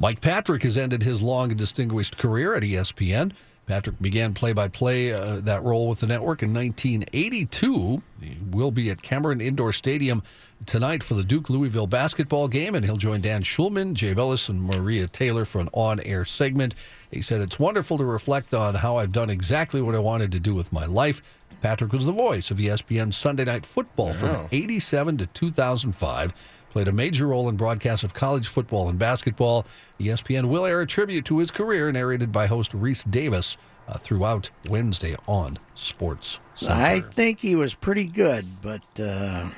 Mike 0.02 0.20
Patrick 0.20 0.64
has 0.64 0.80
ended 0.80 1.04
his 1.04 1.22
long 1.22 1.52
and 1.52 1.60
distinguished 1.60 2.18
career 2.18 2.56
at 2.56 2.64
ESPN. 2.64 3.34
Patrick 3.68 4.02
began 4.02 4.34
play 4.34 4.52
by 4.52 4.68
play 4.68 5.12
that 5.12 5.62
role 5.62 5.88
with 5.88 6.00
the 6.00 6.08
network 6.08 6.42
in 6.42 6.52
1982. 6.52 8.02
He 8.20 8.38
will 8.50 8.72
be 8.72 8.90
at 8.90 9.04
Cameron 9.04 9.42
Indoor 9.42 9.72
Stadium 9.72 10.24
tonight 10.66 11.04
for 11.04 11.14
the 11.14 11.24
Duke 11.24 11.52
Louisville 11.52 11.86
basketball 11.86 12.48
game, 12.48 12.74
and 12.74 12.84
he'll 12.84 12.98
join 12.98 13.22
Dan 13.22 13.44
Shulman, 13.44 13.94
Jay 13.94 14.16
Bilas, 14.16 14.50
and 14.50 14.64
Maria 14.64 15.06
Taylor 15.06 15.46
for 15.46 15.60
an 15.62 15.70
on 15.72 16.00
air 16.00 16.26
segment. 16.26 16.74
He 17.12 17.22
said, 17.22 17.40
It's 17.40 17.60
wonderful 17.60 18.00
to 18.00 18.04
reflect 18.04 18.56
on 18.56 18.74
how 18.74 18.98
I've 18.98 19.12
done 19.12 19.30
exactly 19.30 19.84
what 19.84 19.94
I 19.94 20.00
wanted 20.00 20.32
to 20.32 20.40
do 20.40 20.56
with 20.56 20.74
my 20.74 20.88
life. 20.88 21.22
Patrick 21.62 21.92
was 21.92 22.08
the 22.08 22.12
voice 22.12 22.50
of 22.50 22.60
E 22.60 22.66
ESPN's 22.66 23.16
Sunday 23.16 23.46
Night 23.46 23.68
Football 23.68 24.14
from 24.14 24.48
87 24.52 25.20
to 25.20 25.28
2005 25.28 26.34
played 26.72 26.88
a 26.88 26.92
major 26.92 27.28
role 27.28 27.50
in 27.50 27.58
broadcasts 27.58 28.04
of 28.04 28.14
college 28.14 28.48
football 28.48 28.90
and 28.90 28.98
basketball. 28.98 29.66
ESPN 30.00 30.46
will 30.46 30.66
air 30.66 30.82
a 30.82 30.88
tribute 30.88 31.26
to 31.26 31.38
his 31.40 31.52
career, 31.52 31.92
narrated 31.92 32.32
by 32.32 32.48
host 32.48 32.72
Rece 32.72 33.10
Davis, 33.12 33.58
uh, 33.88 33.98
throughout 33.98 34.50
Wednesday 34.70 35.16
on 35.28 35.58
Sports 35.76 36.40
Center. 36.56 36.74
I 36.74 37.02
think 37.02 37.40
he 37.42 37.56
was 37.56 37.74
pretty 37.76 38.06
good, 38.06 38.46
but 38.62 39.00
uh, 39.00 39.50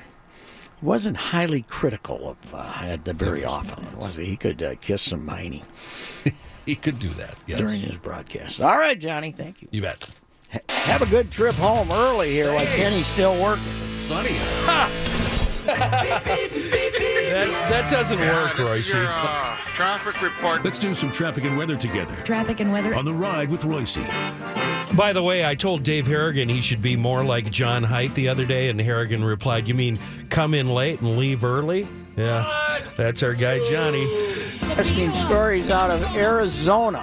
wasn't 0.82 1.16
highly 1.16 1.62
critical 1.62 2.30
of 2.30 2.54
uh, 2.54 2.72
Ed 2.82 3.04
very 3.04 3.44
often. 3.44 3.96
Was 3.98 4.16
he? 4.16 4.24
he 4.24 4.36
could 4.36 4.62
uh, 4.62 4.74
kiss 4.80 5.02
some 5.02 5.24
Miney 5.24 5.62
he 6.66 6.74
could 6.74 6.98
do 6.98 7.08
that. 7.10 7.36
Yes. 7.46 7.60
during 7.60 7.80
his 7.80 7.96
broadcast. 7.98 8.60
All 8.60 8.76
right, 8.76 8.98
Johnny, 8.98 9.30
thank 9.30 9.62
you. 9.62 9.68
you 9.70 9.82
bet. 9.82 10.08
Ha- 10.52 10.58
Have 10.68 11.02
a 11.02 11.06
good 11.06 11.30
trip 11.30 11.54
home 11.54 11.88
early 11.92 12.30
here, 12.32 12.52
like 12.52 12.68
Kenny's 12.68 13.06
still 13.06 13.40
working. 13.40 13.62
Sunny. 14.08 14.36
That, 17.34 17.48
that 17.68 17.90
doesn't 17.90 18.20
work, 18.20 18.52
Reusse. 18.52 19.56
traffic 19.74 20.22
report. 20.22 20.64
Let's 20.64 20.78
do 20.78 20.94
some 20.94 21.10
traffic 21.10 21.42
and 21.42 21.56
weather 21.58 21.76
together. 21.76 22.14
Traffic 22.22 22.60
and 22.60 22.70
weather. 22.70 22.94
On 22.94 23.04
the 23.04 23.12
ride 23.12 23.50
with 23.50 23.62
Reusse. 23.62 24.06
By 24.96 25.12
the 25.12 25.20
way, 25.20 25.44
I 25.44 25.56
told 25.56 25.82
Dave 25.82 26.06
Harrigan 26.06 26.48
he 26.48 26.60
should 26.60 26.80
be 26.80 26.94
more 26.94 27.24
like 27.24 27.50
John 27.50 27.82
Heidt 27.82 28.14
the 28.14 28.28
other 28.28 28.44
day, 28.44 28.68
and 28.68 28.80
Harrigan 28.80 29.24
replied, 29.24 29.66
You 29.66 29.74
mean 29.74 29.98
come 30.30 30.54
in 30.54 30.68
late 30.68 31.00
and 31.00 31.18
leave 31.18 31.42
early? 31.42 31.88
Yeah, 32.16 32.78
that's 32.96 33.24
our 33.24 33.34
guy, 33.34 33.58
Johnny. 33.68 34.04
Interesting 34.62 35.12
stories 35.12 35.70
out 35.70 35.90
of 35.90 36.04
Arizona. 36.14 37.00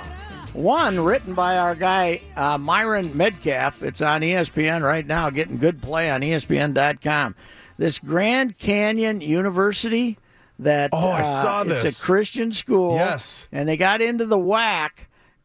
One 0.53 0.97
written 1.01 1.33
by 1.33 1.57
our 1.57 1.75
guy 1.75 2.21
uh, 2.37 2.57
Myron 2.57 3.09
Medcalf. 3.09 3.81
It's 3.81 4.01
on 4.01 4.21
ESPN 4.21 4.81
right 4.81 5.05
now, 5.05 5.29
getting 5.29 5.57
good 5.57 5.81
play 5.81 6.09
on 6.09 6.21
ESPN.com. 6.21 7.35
This 7.77 7.99
Grand 7.99 8.57
Canyon 8.57 9.19
University 9.19 10.17
that 10.61 10.89
Oh, 10.93 11.09
I 11.09 11.21
uh, 11.21 11.23
saw 11.23 11.61
It's 11.63 11.81
this. 11.83 12.01
a 12.01 12.05
Christian 12.05 12.51
school. 12.51 12.95
Yes. 12.95 13.47
and 13.51 13.67
they 13.67 13.77
got 13.77 14.01
into 14.01 14.25
the 14.25 14.37
WAC. 14.37 14.89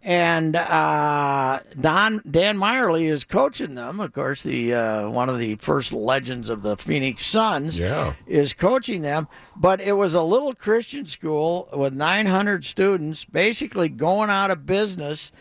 and 0.02 0.54
uh, 0.54 1.58
Don 1.80 2.20
Dan 2.30 2.58
Majerle 2.58 3.02
is 3.02 3.24
coaching 3.24 3.74
them. 3.74 3.98
Of 3.98 4.12
course, 4.12 4.44
the 4.44 4.72
uh, 4.74 5.08
one 5.10 5.28
of 5.28 5.38
the 5.38 5.56
first 5.56 5.92
legends 5.92 6.48
of 6.48 6.62
the 6.62 6.76
Phoenix 6.76 7.26
Suns 7.26 7.76
Yeah. 7.78 8.12
is 8.26 8.54
coaching 8.54 9.02
them. 9.02 9.26
But 9.56 9.80
it 9.80 9.92
was 9.94 10.14
a 10.14 10.22
little 10.22 10.52
Christian 10.52 11.06
school 11.06 11.68
with 11.72 11.92
900 11.92 12.64
students, 12.64 13.24
basically 13.24 13.88
going 13.88 14.30
out 14.30 14.50
of 14.52 14.64
business, 14.64 15.32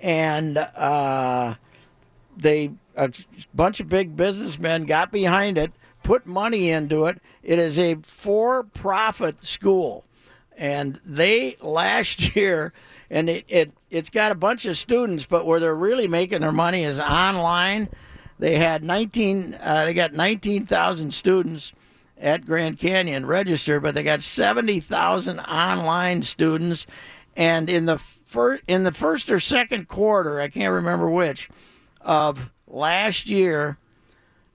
and 0.00 0.56
uh, 0.56 1.56
they 2.36 2.70
a 2.96 3.10
bunch 3.54 3.80
of 3.80 3.88
big 3.90 4.16
businessmen 4.16 4.84
got 4.84 5.10
behind 5.12 5.58
it, 5.58 5.72
put 6.04 6.26
money 6.26 6.70
into 6.70 7.06
it. 7.06 7.20
It 7.42 7.58
is 7.58 7.78
a 7.78 7.96
for-profit 7.96 9.42
school, 9.42 10.04
and 10.56 11.00
they 11.04 11.56
last 11.60 12.36
year, 12.36 12.72
and 13.10 13.28
it, 13.28 13.44
it 13.48 13.72
it's 13.90 14.10
got 14.10 14.30
a 14.30 14.36
bunch 14.36 14.64
of 14.66 14.76
students, 14.76 15.26
but 15.26 15.44
where 15.44 15.58
they're 15.58 15.74
really 15.74 16.06
making 16.06 16.40
their 16.40 16.52
money 16.52 16.84
is 16.84 17.00
online. 17.00 17.88
They 18.38 18.56
had 18.56 18.84
19. 18.84 19.58
Uh, 19.60 19.84
they 19.86 19.94
got 19.94 20.12
19,000 20.12 21.12
students 21.12 21.72
at 22.18 22.46
Grand 22.46 22.78
Canyon 22.78 23.26
registered, 23.26 23.82
but 23.82 23.94
they 23.94 24.02
got 24.02 24.20
70,000 24.20 25.40
online 25.40 26.22
students. 26.22 26.86
and 27.36 27.68
in 27.68 27.86
the 27.86 27.98
fir- 27.98 28.60
in 28.68 28.84
the 28.84 28.92
first 28.92 29.30
or 29.30 29.40
second 29.40 29.88
quarter, 29.88 30.40
I 30.40 30.48
can't 30.48 30.72
remember 30.72 31.08
which, 31.08 31.48
of 32.00 32.50
last 32.66 33.26
year, 33.26 33.78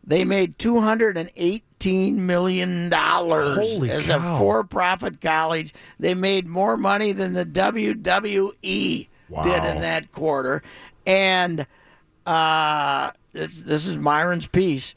they 0.09 0.25
made 0.25 0.59
two 0.59 0.81
hundred 0.81 1.17
and 1.17 1.29
eighteen 1.37 2.25
million 2.25 2.89
dollars 2.89 3.57
as 3.89 4.07
cow. 4.07 4.35
a 4.35 4.37
for-profit 4.39 5.21
college. 5.21 5.73
They 5.99 6.13
made 6.15 6.45
more 6.47 6.75
money 6.75 7.13
than 7.13 7.31
the 7.33 7.45
WWE 7.45 9.07
Wow. 9.29 9.43
did 9.43 9.63
in 9.63 9.81
that 9.81 10.11
quarter, 10.11 10.63
and 11.05 11.65
uh, 12.25 13.11
this, 13.31 13.61
this 13.61 13.87
is 13.87 13.97
Myron's 13.97 14.47
piece. 14.47 14.93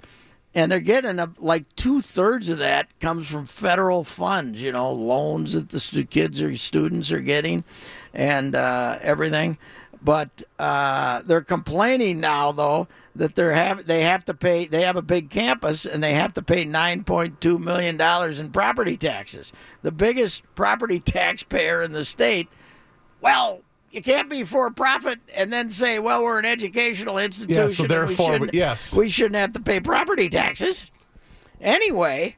And 0.54 0.70
they're 0.70 0.80
getting 0.80 1.18
a, 1.18 1.32
like 1.38 1.64
two 1.76 2.02
thirds 2.02 2.50
of 2.50 2.58
that 2.58 2.98
comes 3.00 3.30
from 3.30 3.46
federal 3.46 4.04
funds, 4.04 4.60
you 4.60 4.70
know, 4.70 4.92
loans 4.92 5.54
that 5.54 5.70
the 5.70 5.80
stu- 5.80 6.04
kids 6.04 6.42
or 6.42 6.54
students 6.56 7.10
are 7.10 7.20
getting, 7.20 7.64
and 8.12 8.54
uh, 8.54 8.98
everything. 9.00 9.56
But 10.04 10.42
uh, 10.58 11.22
they're 11.24 11.42
complaining 11.42 12.18
now, 12.18 12.50
though, 12.50 12.88
that 13.14 13.36
they're 13.36 13.52
have 13.52 13.86
they 13.86 14.02
have 14.02 14.24
to 14.24 14.34
pay. 14.34 14.66
They 14.66 14.82
have 14.82 14.96
a 14.96 15.02
big 15.02 15.30
campus, 15.30 15.84
and 15.86 16.02
they 16.02 16.14
have 16.14 16.32
to 16.34 16.42
pay 16.42 16.64
nine 16.64 17.04
point 17.04 17.40
two 17.40 17.58
million 17.58 17.96
dollars 17.96 18.40
in 18.40 18.50
property 18.50 18.96
taxes. 18.96 19.52
The 19.82 19.92
biggest 19.92 20.42
property 20.54 20.98
taxpayer 21.04 21.82
in 21.82 21.92
the 21.92 22.04
state. 22.04 22.48
Well, 23.20 23.60
you 23.92 24.02
can't 24.02 24.28
be 24.28 24.42
for 24.42 24.70
profit 24.72 25.20
and 25.34 25.52
then 25.52 25.70
say, 25.70 26.00
"Well, 26.00 26.22
we're 26.24 26.40
an 26.40 26.46
educational 26.46 27.18
institution." 27.18 27.84
and 27.84 27.90
we 27.90 27.94
therefore, 27.94 28.32
shouldn't- 28.32 28.54
yes. 28.54 28.96
we 28.96 29.08
shouldn't 29.08 29.36
have 29.36 29.52
to 29.52 29.60
pay 29.60 29.78
property 29.78 30.28
taxes. 30.28 30.86
Anyway, 31.60 32.36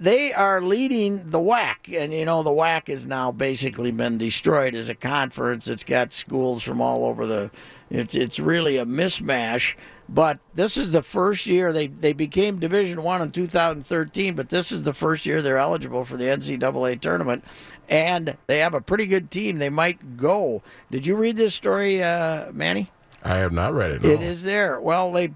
they 0.00 0.32
are 0.32 0.62
leading 0.62 1.30
the 1.30 1.40
WAC, 1.40 1.96
and 1.98 2.12
you 2.12 2.24
know 2.24 2.42
the 2.42 2.50
WAC 2.50 2.88
has 2.88 3.06
now 3.06 3.32
basically 3.32 3.90
been 3.90 4.16
destroyed 4.16 4.74
as 4.74 4.88
a 4.88 4.94
conference. 4.94 5.66
It's 5.66 5.84
got 5.84 6.12
schools 6.12 6.62
from 6.62 6.80
all 6.80 7.04
over 7.04 7.26
the. 7.26 7.50
It's 7.90 8.14
it's 8.14 8.38
really 8.38 8.76
a 8.76 8.84
mismatch. 8.84 9.74
But 10.08 10.38
this 10.54 10.76
is 10.78 10.92
the 10.92 11.02
first 11.02 11.46
year 11.46 11.72
they 11.72 11.88
they 11.88 12.12
became 12.12 12.60
Division 12.60 13.02
One 13.02 13.20
in 13.22 13.32
2013. 13.32 14.34
But 14.34 14.50
this 14.50 14.70
is 14.70 14.84
the 14.84 14.94
first 14.94 15.26
year 15.26 15.42
they're 15.42 15.58
eligible 15.58 16.04
for 16.04 16.16
the 16.16 16.26
NCAA 16.26 17.00
tournament, 17.00 17.44
and 17.88 18.36
they 18.46 18.60
have 18.60 18.74
a 18.74 18.80
pretty 18.80 19.06
good 19.06 19.30
team. 19.30 19.58
They 19.58 19.70
might 19.70 20.16
go. 20.16 20.62
Did 20.90 21.06
you 21.06 21.16
read 21.16 21.36
this 21.36 21.54
story, 21.54 22.02
uh, 22.02 22.52
Manny? 22.52 22.90
I 23.24 23.36
have 23.36 23.52
not 23.52 23.74
read 23.74 23.90
it. 23.90 24.04
No. 24.04 24.10
It 24.10 24.22
is 24.22 24.44
there. 24.44 24.80
Well, 24.80 25.10
they 25.10 25.32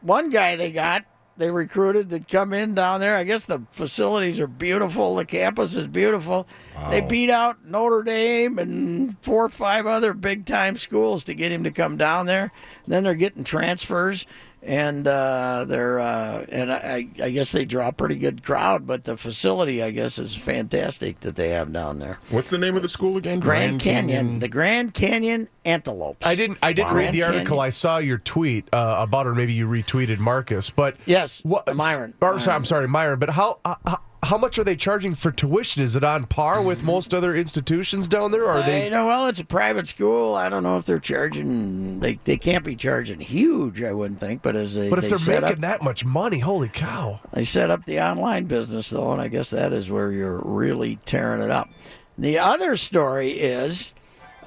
one 0.00 0.30
guy 0.30 0.56
they 0.56 0.72
got 0.72 1.04
they 1.40 1.50
recruited 1.50 2.10
that 2.10 2.28
come 2.28 2.52
in 2.52 2.74
down 2.74 3.00
there. 3.00 3.16
I 3.16 3.24
guess 3.24 3.46
the 3.46 3.62
facilities 3.72 4.38
are 4.38 4.46
beautiful. 4.46 5.16
The 5.16 5.24
campus 5.24 5.74
is 5.74 5.86
beautiful. 5.86 6.46
They 6.90 7.00
beat 7.00 7.30
out 7.30 7.64
Notre 7.64 8.02
Dame 8.02 8.58
and 8.58 9.16
four 9.22 9.46
or 9.46 9.48
five 9.48 9.86
other 9.86 10.12
big 10.12 10.44
time 10.44 10.76
schools 10.76 11.24
to 11.24 11.34
get 11.34 11.50
him 11.50 11.64
to 11.64 11.70
come 11.70 11.96
down 11.96 12.26
there. 12.26 12.52
Then 12.86 13.04
they're 13.04 13.14
getting 13.14 13.42
transfers. 13.42 14.26
And 14.62 15.08
uh, 15.08 15.64
they're 15.66 16.00
uh, 16.00 16.44
and 16.50 16.70
I, 16.70 17.08
I 17.22 17.30
guess 17.30 17.50
they 17.50 17.64
draw 17.64 17.88
a 17.88 17.92
pretty 17.92 18.16
good 18.16 18.42
crowd, 18.42 18.86
but 18.86 19.04
the 19.04 19.16
facility 19.16 19.82
I 19.82 19.90
guess 19.90 20.18
is 20.18 20.34
fantastic 20.36 21.20
that 21.20 21.34
they 21.34 21.48
have 21.48 21.72
down 21.72 21.98
there. 21.98 22.18
What's 22.28 22.50
the 22.50 22.58
name 22.58 22.76
of 22.76 22.82
the 22.82 22.88
school 22.88 23.16
again? 23.16 23.40
Grand, 23.40 23.80
Canyon, 23.80 24.40
the 24.40 24.48
Grand 24.48 24.92
Canyon 24.92 25.48
Antelopes. 25.64 26.26
I 26.26 26.34
didn't. 26.34 26.58
I 26.62 26.74
didn't 26.74 26.94
read 26.94 27.12
the 27.12 27.22
article. 27.22 27.46
Canyon. 27.46 27.64
I 27.64 27.70
saw 27.70 27.98
your 27.98 28.18
tweet 28.18 28.68
uh, 28.72 28.96
about, 28.98 29.26
or 29.26 29.34
maybe 29.34 29.54
you 29.54 29.66
retweeted 29.66 30.18
Marcus. 30.18 30.68
But 30.68 30.96
Yes, 31.06 31.40
what, 31.42 31.74
Myron. 31.74 32.12
Or, 32.20 32.38
sorry, 32.38 32.46
Myron. 32.46 32.56
I'm 32.56 32.64
sorry, 32.66 32.88
Myron. 32.88 33.18
But 33.18 33.30
how, 33.30 33.60
uh, 33.64 33.76
how 33.86 34.00
how 34.22 34.36
much 34.36 34.58
are 34.58 34.64
they 34.64 34.76
charging 34.76 35.14
for 35.14 35.30
tuition? 35.30 35.82
Is 35.82 35.96
it 35.96 36.04
on 36.04 36.26
par 36.26 36.60
with 36.60 36.82
most 36.82 37.14
other 37.14 37.34
institutions 37.34 38.06
down 38.06 38.30
there? 38.30 38.44
Or 38.44 38.50
are 38.50 38.62
I 38.62 38.84
You 38.84 38.90
know. 38.90 39.06
Well, 39.06 39.26
it's 39.26 39.40
a 39.40 39.44
private 39.44 39.88
school. 39.88 40.34
I 40.34 40.48
don't 40.48 40.62
know 40.62 40.76
if 40.76 40.84
they're 40.84 40.98
charging. 40.98 42.00
They 42.00 42.18
they 42.24 42.36
can't 42.36 42.64
be 42.64 42.76
charging 42.76 43.20
huge. 43.20 43.82
I 43.82 43.92
wouldn't 43.92 44.20
think. 44.20 44.42
But 44.42 44.56
as 44.56 44.74
they 44.74 44.90
But 44.90 44.98
if 44.98 45.08
they 45.08 45.16
they're 45.16 45.40
making 45.40 45.64
up, 45.64 45.78
that 45.78 45.82
much 45.82 46.04
money, 46.04 46.38
holy 46.38 46.68
cow! 46.68 47.20
they 47.32 47.44
set 47.44 47.70
up 47.70 47.86
the 47.86 48.00
online 48.00 48.44
business 48.44 48.90
though, 48.90 49.12
and 49.12 49.22
I 49.22 49.28
guess 49.28 49.50
that 49.50 49.72
is 49.72 49.90
where 49.90 50.12
you're 50.12 50.42
really 50.44 50.96
tearing 51.06 51.42
it 51.42 51.50
up. 51.50 51.70
The 52.18 52.38
other 52.38 52.76
story 52.76 53.30
is 53.30 53.94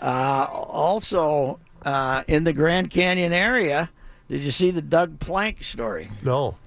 uh, 0.02 0.48
also 0.52 1.60
uh, 1.84 2.24
in 2.28 2.44
the 2.44 2.54
Grand 2.54 2.92
Canyon 2.92 3.34
area. 3.34 3.90
Did 4.30 4.44
you 4.44 4.52
see 4.52 4.72
the 4.72 4.82
Doug 4.82 5.20
Plank 5.20 5.64
story? 5.64 6.10
No. 6.22 6.58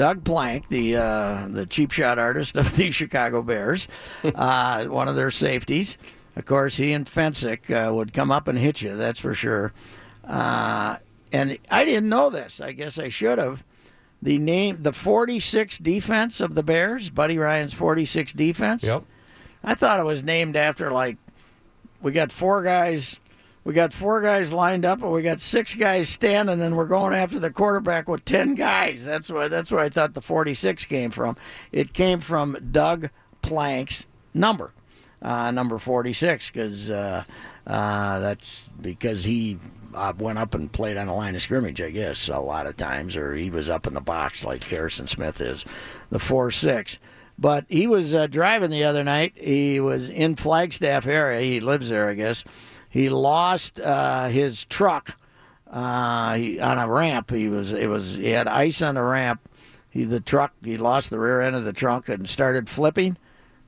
Doug 0.00 0.24
Plank, 0.24 0.68
the 0.68 0.96
uh, 0.96 1.46
the 1.50 1.66
cheap 1.66 1.90
shot 1.90 2.18
artist 2.18 2.56
of 2.56 2.74
the 2.74 2.90
Chicago 2.90 3.42
Bears, 3.42 3.86
uh, 4.34 4.86
one 4.86 5.08
of 5.08 5.14
their 5.14 5.30
safeties. 5.30 5.98
Of 6.36 6.46
course, 6.46 6.78
he 6.78 6.94
and 6.94 7.04
Fencik 7.04 7.68
uh, 7.70 7.92
would 7.92 8.14
come 8.14 8.30
up 8.30 8.48
and 8.48 8.58
hit 8.58 8.80
you. 8.80 8.96
That's 8.96 9.20
for 9.20 9.34
sure. 9.34 9.74
Uh, 10.24 10.96
and 11.32 11.58
I 11.70 11.84
didn't 11.84 12.08
know 12.08 12.30
this. 12.30 12.62
I 12.62 12.72
guess 12.72 12.98
I 12.98 13.10
should 13.10 13.36
have. 13.36 13.62
The 14.22 14.38
name, 14.38 14.82
the 14.82 14.94
46 14.94 15.76
defense 15.76 16.40
of 16.40 16.54
the 16.54 16.62
Bears, 16.62 17.10
Buddy 17.10 17.36
Ryan's 17.36 17.74
46 17.74 18.32
defense. 18.32 18.84
Yep. 18.84 19.04
I 19.62 19.74
thought 19.74 20.00
it 20.00 20.06
was 20.06 20.22
named 20.22 20.56
after 20.56 20.90
like 20.90 21.18
we 22.00 22.12
got 22.12 22.32
four 22.32 22.62
guys 22.62 23.16
we 23.64 23.74
got 23.74 23.92
four 23.92 24.20
guys 24.22 24.52
lined 24.52 24.86
up 24.86 25.02
and 25.02 25.12
we 25.12 25.22
got 25.22 25.40
six 25.40 25.74
guys 25.74 26.08
standing 26.08 26.60
and 26.60 26.76
we're 26.76 26.86
going 26.86 27.14
after 27.14 27.38
the 27.38 27.50
quarterback 27.50 28.08
with 28.08 28.24
10 28.24 28.54
guys. 28.54 29.04
That's 29.04 29.30
why 29.30 29.48
that's 29.48 29.70
where 29.70 29.80
I 29.80 29.88
thought 29.88 30.14
the 30.14 30.22
46 30.22 30.84
came 30.86 31.10
from. 31.10 31.36
It 31.70 31.92
came 31.92 32.20
from 32.20 32.56
Doug 32.70 33.10
Plank's 33.42 34.06
number. 34.32 34.72
Uh, 35.22 35.50
number 35.50 35.78
46 35.78 36.48
cuz 36.50 36.90
uh, 36.90 37.24
uh, 37.66 38.18
that's 38.20 38.70
because 38.80 39.24
he 39.24 39.58
uh, 39.94 40.12
went 40.18 40.38
up 40.38 40.54
and 40.54 40.72
played 40.72 40.96
on 40.96 41.08
the 41.08 41.12
line 41.12 41.34
of 41.34 41.42
scrimmage, 41.42 41.80
I 41.80 41.90
guess, 41.90 42.28
a 42.28 42.38
lot 42.38 42.66
of 42.66 42.76
times, 42.76 43.16
or 43.16 43.34
he 43.34 43.50
was 43.50 43.68
up 43.68 43.86
in 43.86 43.94
the 43.94 44.00
box 44.00 44.44
like 44.44 44.64
Harrison 44.64 45.06
Smith 45.06 45.40
is, 45.40 45.64
the 46.10 46.18
4 46.18 46.50
6. 46.50 46.98
But 47.38 47.64
he 47.68 47.86
was 47.86 48.14
uh, 48.14 48.26
driving 48.26 48.70
the 48.70 48.84
other 48.84 49.02
night. 49.02 49.32
He 49.34 49.80
was 49.80 50.08
in 50.08 50.36
Flagstaff 50.36 51.06
area. 51.06 51.40
He 51.40 51.60
lives 51.60 51.88
there, 51.88 52.08
I 52.08 52.14
guess. 52.14 52.44
He 52.90 53.08
lost 53.08 53.80
uh, 53.80 54.28
his 54.28 54.64
truck 54.64 55.16
uh, 55.70 56.34
he, 56.34 56.60
on 56.60 56.78
a 56.78 56.88
ramp. 56.88 57.30
He 57.30 57.48
was 57.48 57.72
it 57.72 57.88
was 57.88 58.16
he 58.16 58.30
had 58.30 58.48
ice 58.48 58.82
on 58.82 58.96
the 58.96 59.02
ramp. 59.02 59.48
He 59.88 60.04
the 60.04 60.20
truck 60.20 60.52
he 60.62 60.76
lost 60.76 61.10
the 61.10 61.18
rear 61.18 61.40
end 61.40 61.56
of 61.56 61.64
the 61.64 61.72
trunk 61.72 62.08
and 62.08 62.28
started 62.28 62.68
flipping, 62.68 63.16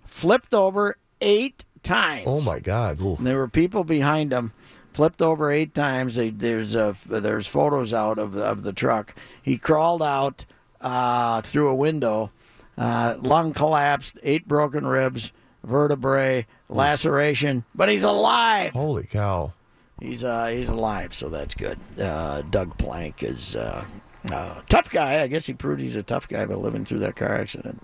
flipped 0.05 0.53
over 0.53 0.97
eight 1.21 1.65
times. 1.83 2.25
Oh 2.27 2.41
my 2.41 2.59
God! 2.59 2.99
There 3.21 3.39
were 3.39 3.49
people 3.49 3.85
behind 3.85 4.33
him, 4.33 4.53
flipped 4.93 5.23
over 5.23 5.51
eight 5.51 5.75
times. 5.75 6.17
They, 6.17 6.31
there's 6.31 6.75
a 6.75 6.97
there's 7.07 7.47
photos 7.47 7.95
out 7.95 8.19
of 8.19 8.33
the, 8.33 8.45
of 8.45 8.65
the 8.65 8.73
truck. 8.73 9.15
He 9.41 9.57
crawled 9.57 10.03
out 10.03 10.45
uh, 10.81 11.41
through 11.43 11.69
a 11.69 11.75
window, 11.75 12.33
uh, 12.77 13.17
lung 13.21 13.53
collapsed, 13.53 14.19
eight 14.25 14.49
broken 14.49 14.87
ribs, 14.87 15.33
vertebrae, 15.63 16.47
laceration, 16.73 17.65
but 17.75 17.89
he's 17.89 18.05
alive. 18.05 18.73
Holy 18.73 19.05
cow! 19.05 19.53
He's 20.01 20.25
uh, 20.25 20.47
he's 20.47 20.69
alive, 20.69 21.15
so 21.15 21.29
that's 21.29 21.55
good. 21.55 21.79
Uh, 21.99 22.43
Doug 22.43 22.77
Plank 22.79 23.23
is 23.23 23.55
uh, 23.57 23.85
uh, 24.33 24.61
tough 24.69 24.91
guy. 24.91 25.23
I 25.23 25.27
guess 25.27 25.47
he 25.47 25.53
proved 25.53 25.81
he's 25.81 25.97
a 25.97 26.03
tough 26.03 26.29
guy 26.29 26.45
by 26.45 26.55
living 26.55 26.85
through 26.85 27.01
that 27.01 27.17
car 27.17 27.35
accident, 27.35 27.83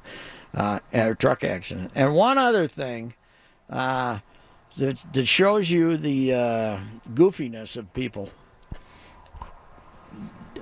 uh, 0.55 0.81
or 0.93 1.15
truck 1.15 1.45
accident. 1.45 1.93
And 1.95 2.15
one 2.15 2.39
other 2.39 2.67
thing, 2.67 3.15
uh, 3.71 4.19
that, 4.77 5.05
that 5.13 5.27
shows 5.27 5.71
you 5.71 5.97
the 5.97 6.35
uh, 6.35 6.79
goofiness 7.15 7.77
of 7.77 7.93
people. 7.95 8.31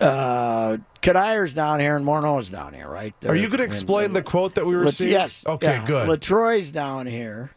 Uh, 0.00 0.76
Cuddyer's 1.00 1.54
down 1.54 1.80
here 1.80 1.96
and 1.96 2.04
Morneau's 2.04 2.50
down 2.50 2.74
here, 2.74 2.88
right? 2.88 3.14
Are 3.26 3.34
you 3.34 3.42
going 3.42 3.52
to 3.52 3.56
They're- 3.58 3.66
explain 3.66 4.12
the 4.12 4.22
quote 4.22 4.54
that 4.56 4.66
we 4.66 4.76
were 4.76 4.90
seeing? 4.90 5.10
Yes. 5.10 5.42
Okay, 5.46 5.66
yeah. 5.68 5.86
good. 5.86 6.08
LaTroy's 6.08 6.70
down 6.70 7.06
here, 7.06 7.50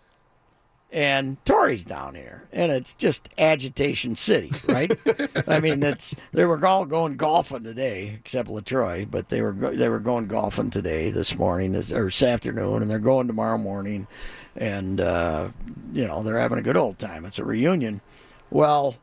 and 0.92 1.44
Torii's 1.46 1.84
down 1.84 2.16
here, 2.16 2.48
and 2.52 2.72
it's 2.72 2.94
just 2.94 3.30
agitation 3.38 4.16
city, 4.16 4.52
right? 4.68 4.92
I 5.48 5.60
mean, 5.60 5.80
that's 5.80 6.16
they 6.32 6.46
were 6.46 6.66
all 6.66 6.86
going 6.86 7.16
golfing 7.16 7.64
today, 7.64 8.18
except 8.20 8.50
LaTroy, 8.50 9.10
but 9.10 9.30
they 9.30 9.42
were 9.42 9.54
they 9.54 9.90
were 9.90 10.00
going 10.00 10.28
golfing 10.28 10.70
today, 10.70 11.12
this 11.12 11.38
morning 11.38 11.76
or 11.76 12.06
this 12.06 12.24
afternoon, 12.24 12.82
and 12.82 12.90
they're 12.90 13.00
going 13.00 13.28
tomorrow 13.28 13.58
morning, 13.58 14.08
and 14.56 15.00
uh, 15.00 15.50
you 15.94 16.08
know 16.08 16.24
they're 16.24 16.40
having 16.40 16.58
a 16.58 16.64
good 16.64 16.78
old 16.78 16.98
time. 16.98 17.24
It's 17.26 17.40
a 17.40 17.46
reunion. 17.46 18.02
Well, 18.50 18.96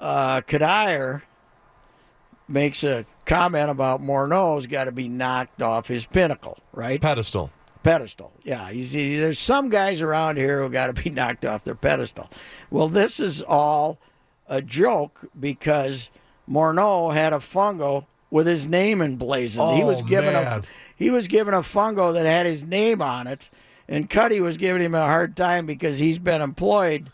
uh, 0.00 0.40
Cuddyer 0.40 1.22
makes 2.48 2.82
a 2.82 3.06
comment 3.24 3.70
about 3.70 4.00
Morneau's 4.00 4.66
got 4.66 4.84
to 4.84 4.92
be 4.92 5.08
knocked 5.08 5.62
off 5.62 5.86
his 5.86 6.06
pinnacle, 6.06 6.58
right? 6.72 7.00
Pedestal. 7.00 7.50
Pedestal. 7.82 8.32
Yeah, 8.42 8.70
you 8.70 8.82
see, 8.84 9.16
there's 9.18 9.38
some 9.38 9.68
guys 9.68 10.00
around 10.02 10.36
here 10.36 10.60
who 10.62 10.68
got 10.68 10.94
to 10.94 11.02
be 11.02 11.10
knocked 11.14 11.44
off 11.44 11.64
their 11.64 11.74
pedestal. 11.74 12.28
Well, 12.70 12.88
this 12.88 13.20
is 13.20 13.42
all 13.42 13.98
a 14.48 14.60
joke 14.62 15.20
because 15.38 16.10
Morneau 16.48 17.12
had 17.14 17.32
a 17.32 17.36
fungo 17.38 18.06
with 18.30 18.46
his 18.46 18.66
name 18.66 19.00
emblazoned. 19.02 19.76
he 19.76 19.84
was 19.84 20.02
Oh, 20.02 20.06
given 20.06 20.30
a 20.34 20.42
man. 20.42 20.64
he 20.96 21.10
was 21.10 21.28
given 21.28 21.54
a 21.54 21.60
fungo 21.60 22.12
that 22.14 22.26
had 22.26 22.46
his 22.46 22.62
name 22.64 23.02
on 23.02 23.26
it, 23.26 23.50
and 23.88 24.08
Cuddy 24.08 24.40
was 24.40 24.56
giving 24.56 24.82
him 24.82 24.94
a 24.94 25.04
hard 25.04 25.36
time 25.36 25.66
because 25.66 25.98
he's 25.98 26.18
been 26.18 26.40
employed 26.40 27.10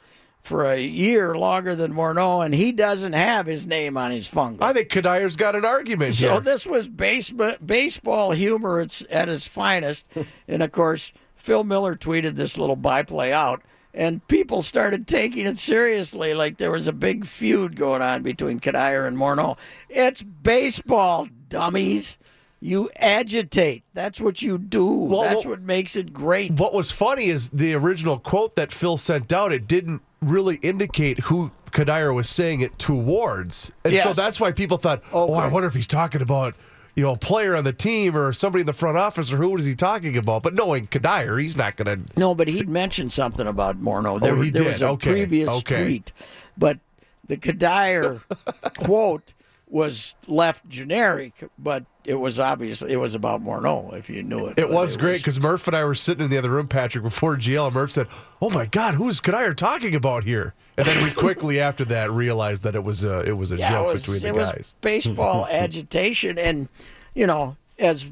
for 0.49 0.64
a 0.64 0.80
year 0.80 1.34
longer 1.36 1.74
than 1.74 1.92
Morneau, 1.92 2.42
and 2.44 2.55
he 2.55 2.72
doesn't 2.72 3.12
have 3.12 3.44
his 3.46 3.66
name 3.66 3.99
on 3.99 4.11
his 4.11 4.26
fungus. 4.26 4.62
I 4.62 4.72
think 4.72 4.88
Cuddyer's 4.88 5.36
got 5.36 5.55
an 5.55 5.64
argument 5.66 6.14
So 6.14 6.32
here. 6.32 6.40
this 6.40 6.66
was 6.66 6.88
base, 6.88 7.30
baseball 7.64 8.30
humor 8.30 8.80
at, 8.80 9.28
its 9.28 9.46
finest. 9.46 10.09
and 10.49 10.62
of 10.62 10.72
course, 10.72 11.12
Phil 11.36 11.64
Miller 11.64 11.94
tweeted 11.94 12.34
this 12.36 12.57
little 12.57 12.76
byplay 12.76 13.30
out, 13.30 13.61
and 13.92 14.26
people 14.26 14.62
started 14.62 15.07
taking 15.07 15.46
it 15.46 15.59
seriously, 15.59 16.32
like 16.32 16.57
there 16.57 16.70
was 16.70 16.88
a 16.88 16.92
big 16.94 17.26
feud 17.26 17.76
going 17.76 18.01
on 18.01 18.22
between 18.22 18.59
Cuddyer 18.59 19.07
and 19.07 19.18
Morneau. 19.18 19.59
It's 19.90 20.22
baseball, 20.22 21.28
dummies. 21.49 22.16
You 22.61 22.90
agitate. 22.96 23.84
That's 23.94 24.20
what 24.20 24.42
you 24.42 24.59
do. 24.59 24.86
Well, 24.92 25.20
That's 25.22 25.44
well- 25.44 25.51
what 25.55 25.62
makes 25.62 25.94
it 25.94 26.12
great. 26.12 26.53
What 26.53 26.72
was 26.74 26.90
funny 26.90 27.26
is 27.26 27.51
the 27.51 27.74
original 27.74 28.18
quote 28.18 28.57
that 28.57 28.72
Phil 28.72 28.96
sent 28.96 29.32
out, 29.32 29.53
it 29.53 29.68
didn't 29.68 30.03
really 30.20 30.56
indicate 30.56 31.20
who 31.20 31.50
Cuddyer 31.70 32.14
was 32.14 32.28
saying 32.28 32.60
it 32.60 32.78
towards. 32.78 33.70
And 33.84 33.94
so 33.96 34.12
that's 34.12 34.40
why 34.40 34.52
people 34.52 34.76
thought, 34.78 35.02
oh, 35.12 35.32
I 35.34 35.46
wonder 35.48 35.68
if 35.68 35.74
he's 35.74 35.86
talking 35.86 36.22
about, 36.22 36.54
you 36.94 37.02
know, 37.04 37.12
a 37.12 37.18
player 37.18 37.54
on 37.54 37.64
the 37.64 37.72
team 37.72 38.16
or 38.16 38.32
somebody 38.32 38.60
in 38.62 38.66
the 38.66 38.72
front 38.72 38.96
office 38.96 39.32
or 39.32 39.36
who 39.36 39.56
is 39.56 39.64
he 39.66 39.74
talking 39.74 40.16
about? 40.16 40.42
But 40.42 40.54
knowing 40.54 40.86
Cuddyer, 40.88 41.40
he's 41.40 41.56
not 41.56 41.76
going 41.76 42.04
to. 42.06 42.12
No, 42.18 42.34
but 42.34 42.48
he'd 42.48 42.68
mentioned 42.68 43.12
something 43.12 43.46
about 43.46 43.80
Morneau. 43.80 44.16
Oh, 44.16 44.18
there, 44.18 44.32
Oh, 44.34 44.40
he 44.40 44.50
there 44.50 44.64
did. 44.64 44.72
was 44.72 44.82
a 44.82 44.88
Okay. 44.90 45.10
previous 45.12 45.48
Okay. 45.48 45.84
tweet, 45.84 46.12
but 46.56 46.78
the 47.26 47.36
Cuddyer 47.36 48.22
quote 48.78 49.34
was 49.70 50.14
left 50.26 50.68
generic, 50.68 51.32
but 51.58 51.84
it 52.04 52.14
was 52.14 52.40
obviously 52.40 52.92
it 52.92 52.96
was 52.96 53.14
about 53.14 53.42
Morneau. 53.42 53.92
If 53.94 54.08
you 54.08 54.22
knew 54.22 54.46
it, 54.46 54.58
It 54.58 54.70
was 54.70 54.96
great 54.96 55.18
because 55.18 55.38
Murph 55.38 55.66
and 55.66 55.76
I 55.76 55.84
were 55.84 55.94
sitting 55.94 56.24
in 56.24 56.30
the 56.30 56.38
other 56.38 56.50
room, 56.50 56.68
Patrick, 56.68 57.04
before 57.04 57.36
GL. 57.36 57.66
And 57.66 57.74
Murph 57.74 57.92
said, 57.92 58.06
"Oh 58.40 58.50
my 58.50 58.66
God, 58.66 58.94
who's 58.94 59.20
Cuddyer 59.20 59.54
talking 59.56 59.94
about 59.94 60.24
here?" 60.24 60.54
And 60.76 60.86
then 60.86 61.02
we 61.04 61.10
quickly 61.10 61.60
after 61.68 61.84
that 61.86 62.10
realized 62.10 62.62
that 62.62 62.74
it 62.74 62.84
was 62.84 63.04
a 63.04 63.20
it 63.20 63.36
was 63.36 63.52
a 63.52 63.56
yeah, 63.56 63.70
joke 63.70 63.86
was, 63.94 64.02
between 64.02 64.20
the 64.22 64.28
it 64.28 64.34
was 64.34 64.52
guys. 64.52 64.74
baseball 64.80 65.46
agitation, 65.50 66.38
and 66.38 66.68
you 67.14 67.26
know, 67.26 67.56
as 67.78 68.06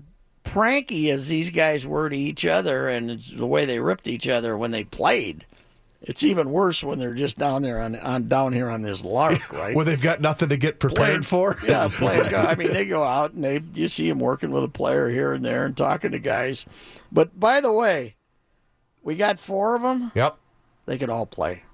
pranky 0.44 1.10
as 1.10 1.28
these 1.28 1.50
guys 1.50 1.86
were 1.86 2.08
to 2.08 2.16
each 2.16 2.44
other, 2.44 2.88
and 2.88 3.20
the 3.20 3.46
way 3.46 3.64
they 3.64 3.78
ripped 3.80 4.06
each 4.08 4.28
other 4.28 4.56
when 4.56 4.70
they 4.70 4.84
played. 4.84 5.46
It's 6.06 6.22
even 6.22 6.50
worse 6.50 6.84
when 6.84 7.00
they're 7.00 7.14
just 7.14 7.36
down 7.36 7.62
there 7.62 7.80
on, 7.80 7.96
on 7.96 8.28
down 8.28 8.52
here 8.52 8.70
on 8.70 8.82
this 8.82 9.02
lark, 9.02 9.52
right? 9.52 9.74
Where 9.74 9.84
they've 9.84 10.00
got 10.00 10.20
nothing 10.20 10.48
to 10.50 10.56
get 10.56 10.78
prepared 10.78 11.26
for. 11.26 11.56
Yeah, 11.66 11.88
playing. 11.90 12.32
I 12.34 12.54
mean, 12.54 12.72
they 12.72 12.86
go 12.86 13.02
out 13.02 13.32
and 13.32 13.42
they 13.42 13.60
you 13.74 13.88
see 13.88 14.08
them 14.08 14.20
working 14.20 14.52
with 14.52 14.62
a 14.62 14.68
player 14.68 15.10
here 15.10 15.32
and 15.32 15.44
there 15.44 15.66
and 15.66 15.76
talking 15.76 16.12
to 16.12 16.20
guys. 16.20 16.64
But 17.10 17.38
by 17.38 17.60
the 17.60 17.72
way, 17.72 18.14
we 19.02 19.16
got 19.16 19.40
four 19.40 19.74
of 19.74 19.82
them. 19.82 20.12
Yep. 20.14 20.38
They 20.86 20.96
could 20.96 21.10
all 21.10 21.26
play. 21.26 21.64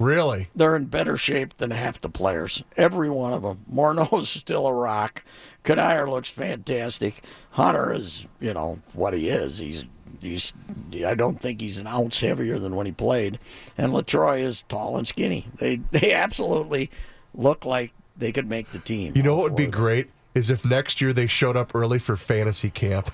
Really? 0.00 0.48
They're 0.56 0.76
in 0.76 0.86
better 0.86 1.18
shape 1.18 1.58
than 1.58 1.70
half 1.70 2.00
the 2.00 2.08
players. 2.08 2.64
Every 2.74 3.10
one 3.10 3.34
of 3.34 3.42
them. 3.42 3.66
Morneau's 3.72 4.30
still 4.30 4.66
a 4.66 4.72
rock. 4.72 5.22
Cuddyer 5.62 6.08
looks 6.08 6.30
fantastic. 6.30 7.22
Hunter 7.50 7.92
is, 7.92 8.26
you 8.40 8.54
know, 8.54 8.80
what 8.94 9.12
he 9.12 9.28
is. 9.28 9.58
He's 9.58 9.84
he's. 10.20 10.54
I 11.04 11.14
don't 11.14 11.38
think 11.38 11.60
he's 11.60 11.78
an 11.78 11.86
ounce 11.86 12.18
heavier 12.18 12.58
than 12.58 12.74
when 12.76 12.86
he 12.86 12.92
played. 12.92 13.38
And 13.76 13.92
LaTroy 13.92 14.40
is 14.40 14.64
tall 14.70 14.96
and 14.96 15.06
skinny. 15.06 15.46
They 15.58 15.76
they 15.90 16.14
absolutely 16.14 16.90
look 17.34 17.66
like 17.66 17.92
they 18.16 18.32
could 18.32 18.48
make 18.48 18.68
the 18.68 18.78
team. 18.78 19.12
You 19.14 19.22
know 19.22 19.36
what 19.36 19.44
would 19.44 19.56
be 19.56 19.66
great 19.66 20.08
is 20.34 20.48
if 20.48 20.64
next 20.64 21.02
year 21.02 21.12
they 21.12 21.26
showed 21.26 21.58
up 21.58 21.74
early 21.74 21.98
for 21.98 22.16
fantasy 22.16 22.70
camp. 22.70 23.10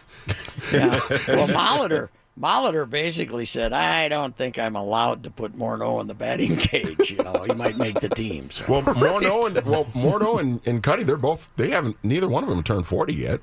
Yeah. 0.73 1.01
Well, 1.27 1.49
Molitor, 1.49 2.11
Molitor 2.39 2.89
basically 2.89 3.47
said, 3.47 3.73
"I 3.73 4.09
don't 4.09 4.37
think 4.37 4.59
I'm 4.59 4.77
allowed 4.77 5.23
to 5.25 5.31
put 5.31 5.57
Morneau 5.57 6.01
in 6.01 6.07
the 6.07 6.15
batting 6.15 6.57
cage. 6.59 7.11
You 7.11 7.19
know, 7.25 7.45
he 7.49 7.55
might 7.55 7.79
make 7.79 8.01
the 8.01 8.09
team." 8.11 8.51
So. 8.51 8.65
Well, 8.69 8.83
Morneau 8.95 9.47
and 9.57 9.67
well, 9.67 9.87
Morneau 9.87 10.39
and, 10.41 10.61
and 10.67 10.83
Cuddy, 10.83 11.03
they're 11.03 11.17
both 11.17 11.49
they 11.57 11.71
haven't 11.71 11.97
neither 12.03 12.29
one 12.29 12.43
of 12.45 12.51
them 12.51 12.63
turned 12.63 12.87
forty 12.87 13.15
yet. 13.15 13.41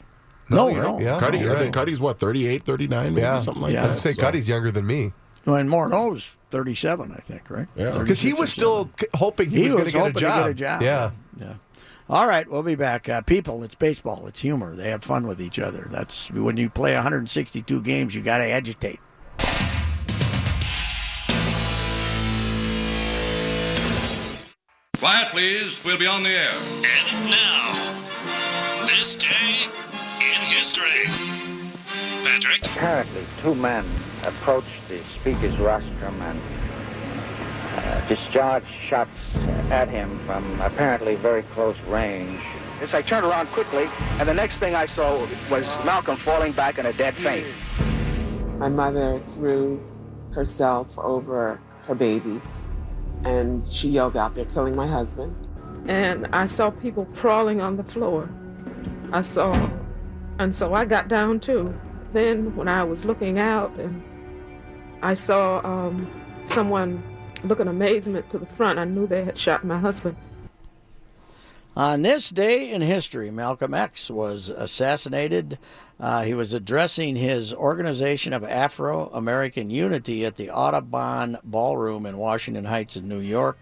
No, 0.49 0.67
you're 0.67 0.83
no. 0.83 0.99
Yeah, 0.99 1.19
Cuddy, 1.19 1.39
you're 1.39 1.51
I 1.55 1.59
think 1.59 1.75
right. 1.75 1.81
Cuddy's 1.81 1.99
what 2.01 2.19
38, 2.19 2.63
39, 2.63 3.13
maybe 3.15 3.21
yeah, 3.21 3.39
something 3.39 3.63
like 3.63 3.73
Yeah. 3.73 3.79
I 3.79 3.87
that. 3.87 3.93
was 3.93 4.03
gonna 4.03 4.13
say 4.13 4.19
So, 4.19 4.21
Cuddy's 4.21 4.49
younger 4.49 4.71
than 4.71 4.85
me 4.85 5.13
and 5.45 5.69
Morneau's 5.69 6.37
37, 6.51 7.11
I 7.11 7.15
think, 7.21 7.49
right? 7.49 7.67
Yeah. 7.75 7.97
because 7.97 8.19
he 8.21 8.33
was 8.33 8.51
still 8.51 8.89
hoping 9.15 9.49
he, 9.49 9.57
He 9.59 9.63
was, 9.63 9.75
was 9.75 9.91
going 9.91 9.91
to 9.91 9.91
get 9.91 9.97
a 9.97 10.03
hoping 10.03 10.13
to 10.15 10.19
job. 10.21 10.43
get 10.43 10.49
a 10.49 10.53
job. 10.53 10.81
Yeah. 10.81 11.11
Yeah. 11.39 11.53
All 12.13 12.27
right, 12.27 12.47
we'll 12.47 12.61
be 12.61 12.75
back. 12.75 13.09
Uh, 13.09 13.21
people, 13.21 13.63
it's 13.63 13.73
baseball. 13.73 14.27
It's 14.27 14.41
humor. 14.41 14.75
They 14.75 14.91
have 14.91 15.03
fun 15.03 15.25
with 15.25 15.41
each 15.41 15.57
other. 15.57 15.87
That's 15.89 16.29
when 16.29 16.57
you 16.57 16.69
play 16.69 16.93
162 16.93 17.81
games, 17.81 18.13
you 18.13 18.21
got 18.21 18.37
to 18.37 18.43
agitate. 18.43 18.99
Quiet, 24.99 25.31
please. 25.31 25.73
We'll 25.83 25.97
be 25.97 26.05
on 26.05 26.21
the 26.21 26.29
air. 26.29 26.51
And 26.51 27.31
now, 27.31 28.85
this 28.85 29.15
day 29.15 29.73
in 30.21 30.41
history. 30.41 31.05
Patrick, 32.21 32.63
Apparently, 32.67 33.25
two 33.41 33.55
men 33.55 33.89
approached 34.21 34.67
the 34.87 35.01
speaker's 35.19 35.57
rostrum 35.57 36.21
and 36.21 36.39
uh, 37.83 38.07
discharged 38.07 38.67
shots 38.87 39.11
at 39.69 39.89
him 39.89 40.19
from 40.25 40.59
apparently 40.61 41.15
very 41.15 41.43
close 41.53 41.77
range. 41.87 42.41
As 42.81 42.93
I 42.93 43.01
turned 43.01 43.25
around 43.25 43.47
quickly, 43.47 43.87
and 44.19 44.27
the 44.27 44.33
next 44.33 44.57
thing 44.57 44.75
I 44.75 44.85
saw 44.87 45.19
was 45.49 45.65
Malcolm 45.85 46.17
falling 46.17 46.51
back 46.51 46.77
in 46.79 46.85
a 46.85 46.93
dead 46.93 47.15
faint. 47.15 47.47
My 48.57 48.69
mother 48.69 49.19
threw 49.19 49.81
herself 50.33 50.97
over 50.99 51.59
her 51.83 51.95
babies 51.95 52.65
and 53.23 53.67
she 53.67 53.89
yelled 53.89 54.17
out, 54.17 54.35
They're 54.35 54.45
killing 54.45 54.75
my 54.75 54.87
husband. 54.87 55.35
and 55.87 56.27
I 56.27 56.45
saw 56.45 56.69
people 56.69 57.05
crawling 57.13 57.61
on 57.61 57.77
the 57.77 57.83
floor. 57.83 58.29
I 59.11 59.21
saw, 59.21 59.69
and 60.39 60.55
so 60.55 60.73
I 60.73 60.85
got 60.85 61.07
down 61.07 61.39
too. 61.39 61.73
Then, 62.13 62.55
when 62.55 62.67
I 62.67 62.83
was 62.83 63.05
looking 63.05 63.39
out, 63.39 63.71
and 63.77 64.03
I 65.01 65.13
saw 65.13 65.61
um, 65.63 66.09
someone 66.45 67.03
look 67.43 67.59
in 67.59 67.67
amazement 67.67 68.29
to 68.31 68.37
the 68.37 68.45
front, 68.45 68.79
I 68.79 68.85
knew 68.85 69.07
they 69.07 69.23
had 69.23 69.37
shot 69.37 69.63
my 69.63 69.77
husband. 69.79 70.15
On 71.75 72.03
this 72.03 72.29
day 72.29 72.69
in 72.69 72.81
history, 72.81 73.31
Malcolm 73.31 73.73
X 73.73 74.11
was 74.11 74.49
assassinated. 74.49 75.57
Uh, 75.99 76.21
he 76.21 76.35
was 76.35 76.53
addressing 76.53 77.15
his 77.15 77.51
Organization 77.51 78.31
of 78.31 78.43
Afro 78.43 79.09
American 79.11 79.71
Unity 79.71 80.23
at 80.23 80.35
the 80.35 80.51
Audubon 80.51 81.39
Ballroom 81.43 82.05
in 82.05 82.19
Washington 82.19 82.65
Heights 82.65 82.95
in 82.95 83.07
New 83.07 83.19
York. 83.19 83.57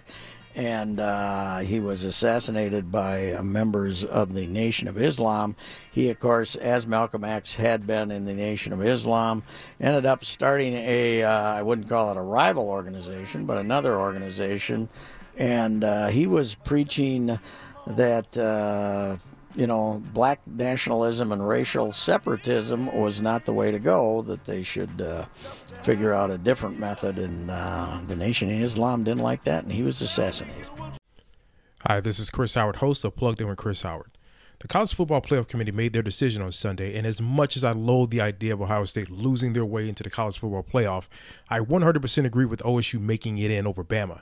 And 0.53 0.99
uh, 0.99 1.59
he 1.59 1.79
was 1.79 2.03
assassinated 2.03 2.91
by 2.91 3.31
uh, 3.31 3.43
members 3.43 4.03
of 4.03 4.33
the 4.33 4.47
Nation 4.47 4.87
of 4.87 4.97
Islam. 4.97 5.55
He, 5.91 6.09
of 6.09 6.19
course, 6.19 6.55
as 6.55 6.85
Malcolm 6.85 7.23
X 7.23 7.55
had 7.55 7.87
been 7.87 8.11
in 8.11 8.25
the 8.25 8.33
Nation 8.33 8.73
of 8.73 8.83
Islam, 8.83 9.43
ended 9.79 10.05
up 10.05 10.25
starting 10.25 10.73
a, 10.73 11.23
uh, 11.23 11.31
I 11.31 11.61
wouldn't 11.61 11.87
call 11.87 12.11
it 12.11 12.17
a 12.17 12.21
rival 12.21 12.67
organization, 12.67 13.45
but 13.45 13.57
another 13.57 13.97
organization. 13.97 14.89
And 15.37 15.83
uh, 15.83 16.07
he 16.07 16.27
was 16.27 16.55
preaching 16.55 17.39
that 17.87 18.37
uh, 18.37 19.17
you 19.55 19.67
know 19.67 20.01
black 20.13 20.39
nationalism 20.45 21.31
and 21.31 21.47
racial 21.47 21.91
separatism 21.91 22.87
was 22.93 23.21
not 23.21 23.45
the 23.45 23.53
way 23.53 23.71
to 23.71 23.79
go. 23.79 24.21
That 24.21 24.45
they 24.45 24.63
should 24.63 25.01
uh, 25.01 25.25
figure 25.81 26.13
out 26.13 26.31
a 26.31 26.37
different 26.37 26.79
method, 26.79 27.19
and 27.19 27.49
uh, 27.49 27.99
the 28.07 28.15
Nation 28.15 28.49
of 28.49 28.61
Islam 28.61 29.03
didn't 29.03 29.23
like 29.23 29.43
that, 29.43 29.63
and 29.63 29.71
he 29.71 29.83
was 29.83 30.01
assassinated. 30.01 30.67
Hi, 31.87 31.99
this 31.99 32.19
is 32.19 32.29
Chris 32.29 32.53
Howard, 32.53 32.77
host 32.77 33.03
of 33.03 33.15
Plugged 33.15 33.41
In 33.41 33.47
with 33.47 33.57
Chris 33.57 33.81
Howard. 33.81 34.11
The 34.59 34.67
College 34.67 34.93
Football 34.93 35.23
Playoff 35.23 35.47
Committee 35.47 35.71
made 35.71 35.91
their 35.91 36.03
decision 36.03 36.43
on 36.43 36.51
Sunday, 36.51 36.95
and 36.95 37.07
as 37.07 37.19
much 37.19 37.57
as 37.57 37.63
I 37.63 37.71
loathe 37.71 38.11
the 38.11 38.21
idea 38.21 38.53
of 38.53 38.61
Ohio 38.61 38.85
State 38.85 39.09
losing 39.09 39.53
their 39.53 39.65
way 39.65 39.89
into 39.89 40.03
the 40.03 40.11
College 40.11 40.37
Football 40.37 40.61
Playoff, 40.61 41.07
I 41.49 41.61
100% 41.61 42.25
agree 42.25 42.45
with 42.45 42.61
OSU 42.61 42.99
making 42.99 43.39
it 43.39 43.49
in 43.49 43.65
over 43.65 43.83
Bama. 43.83 44.21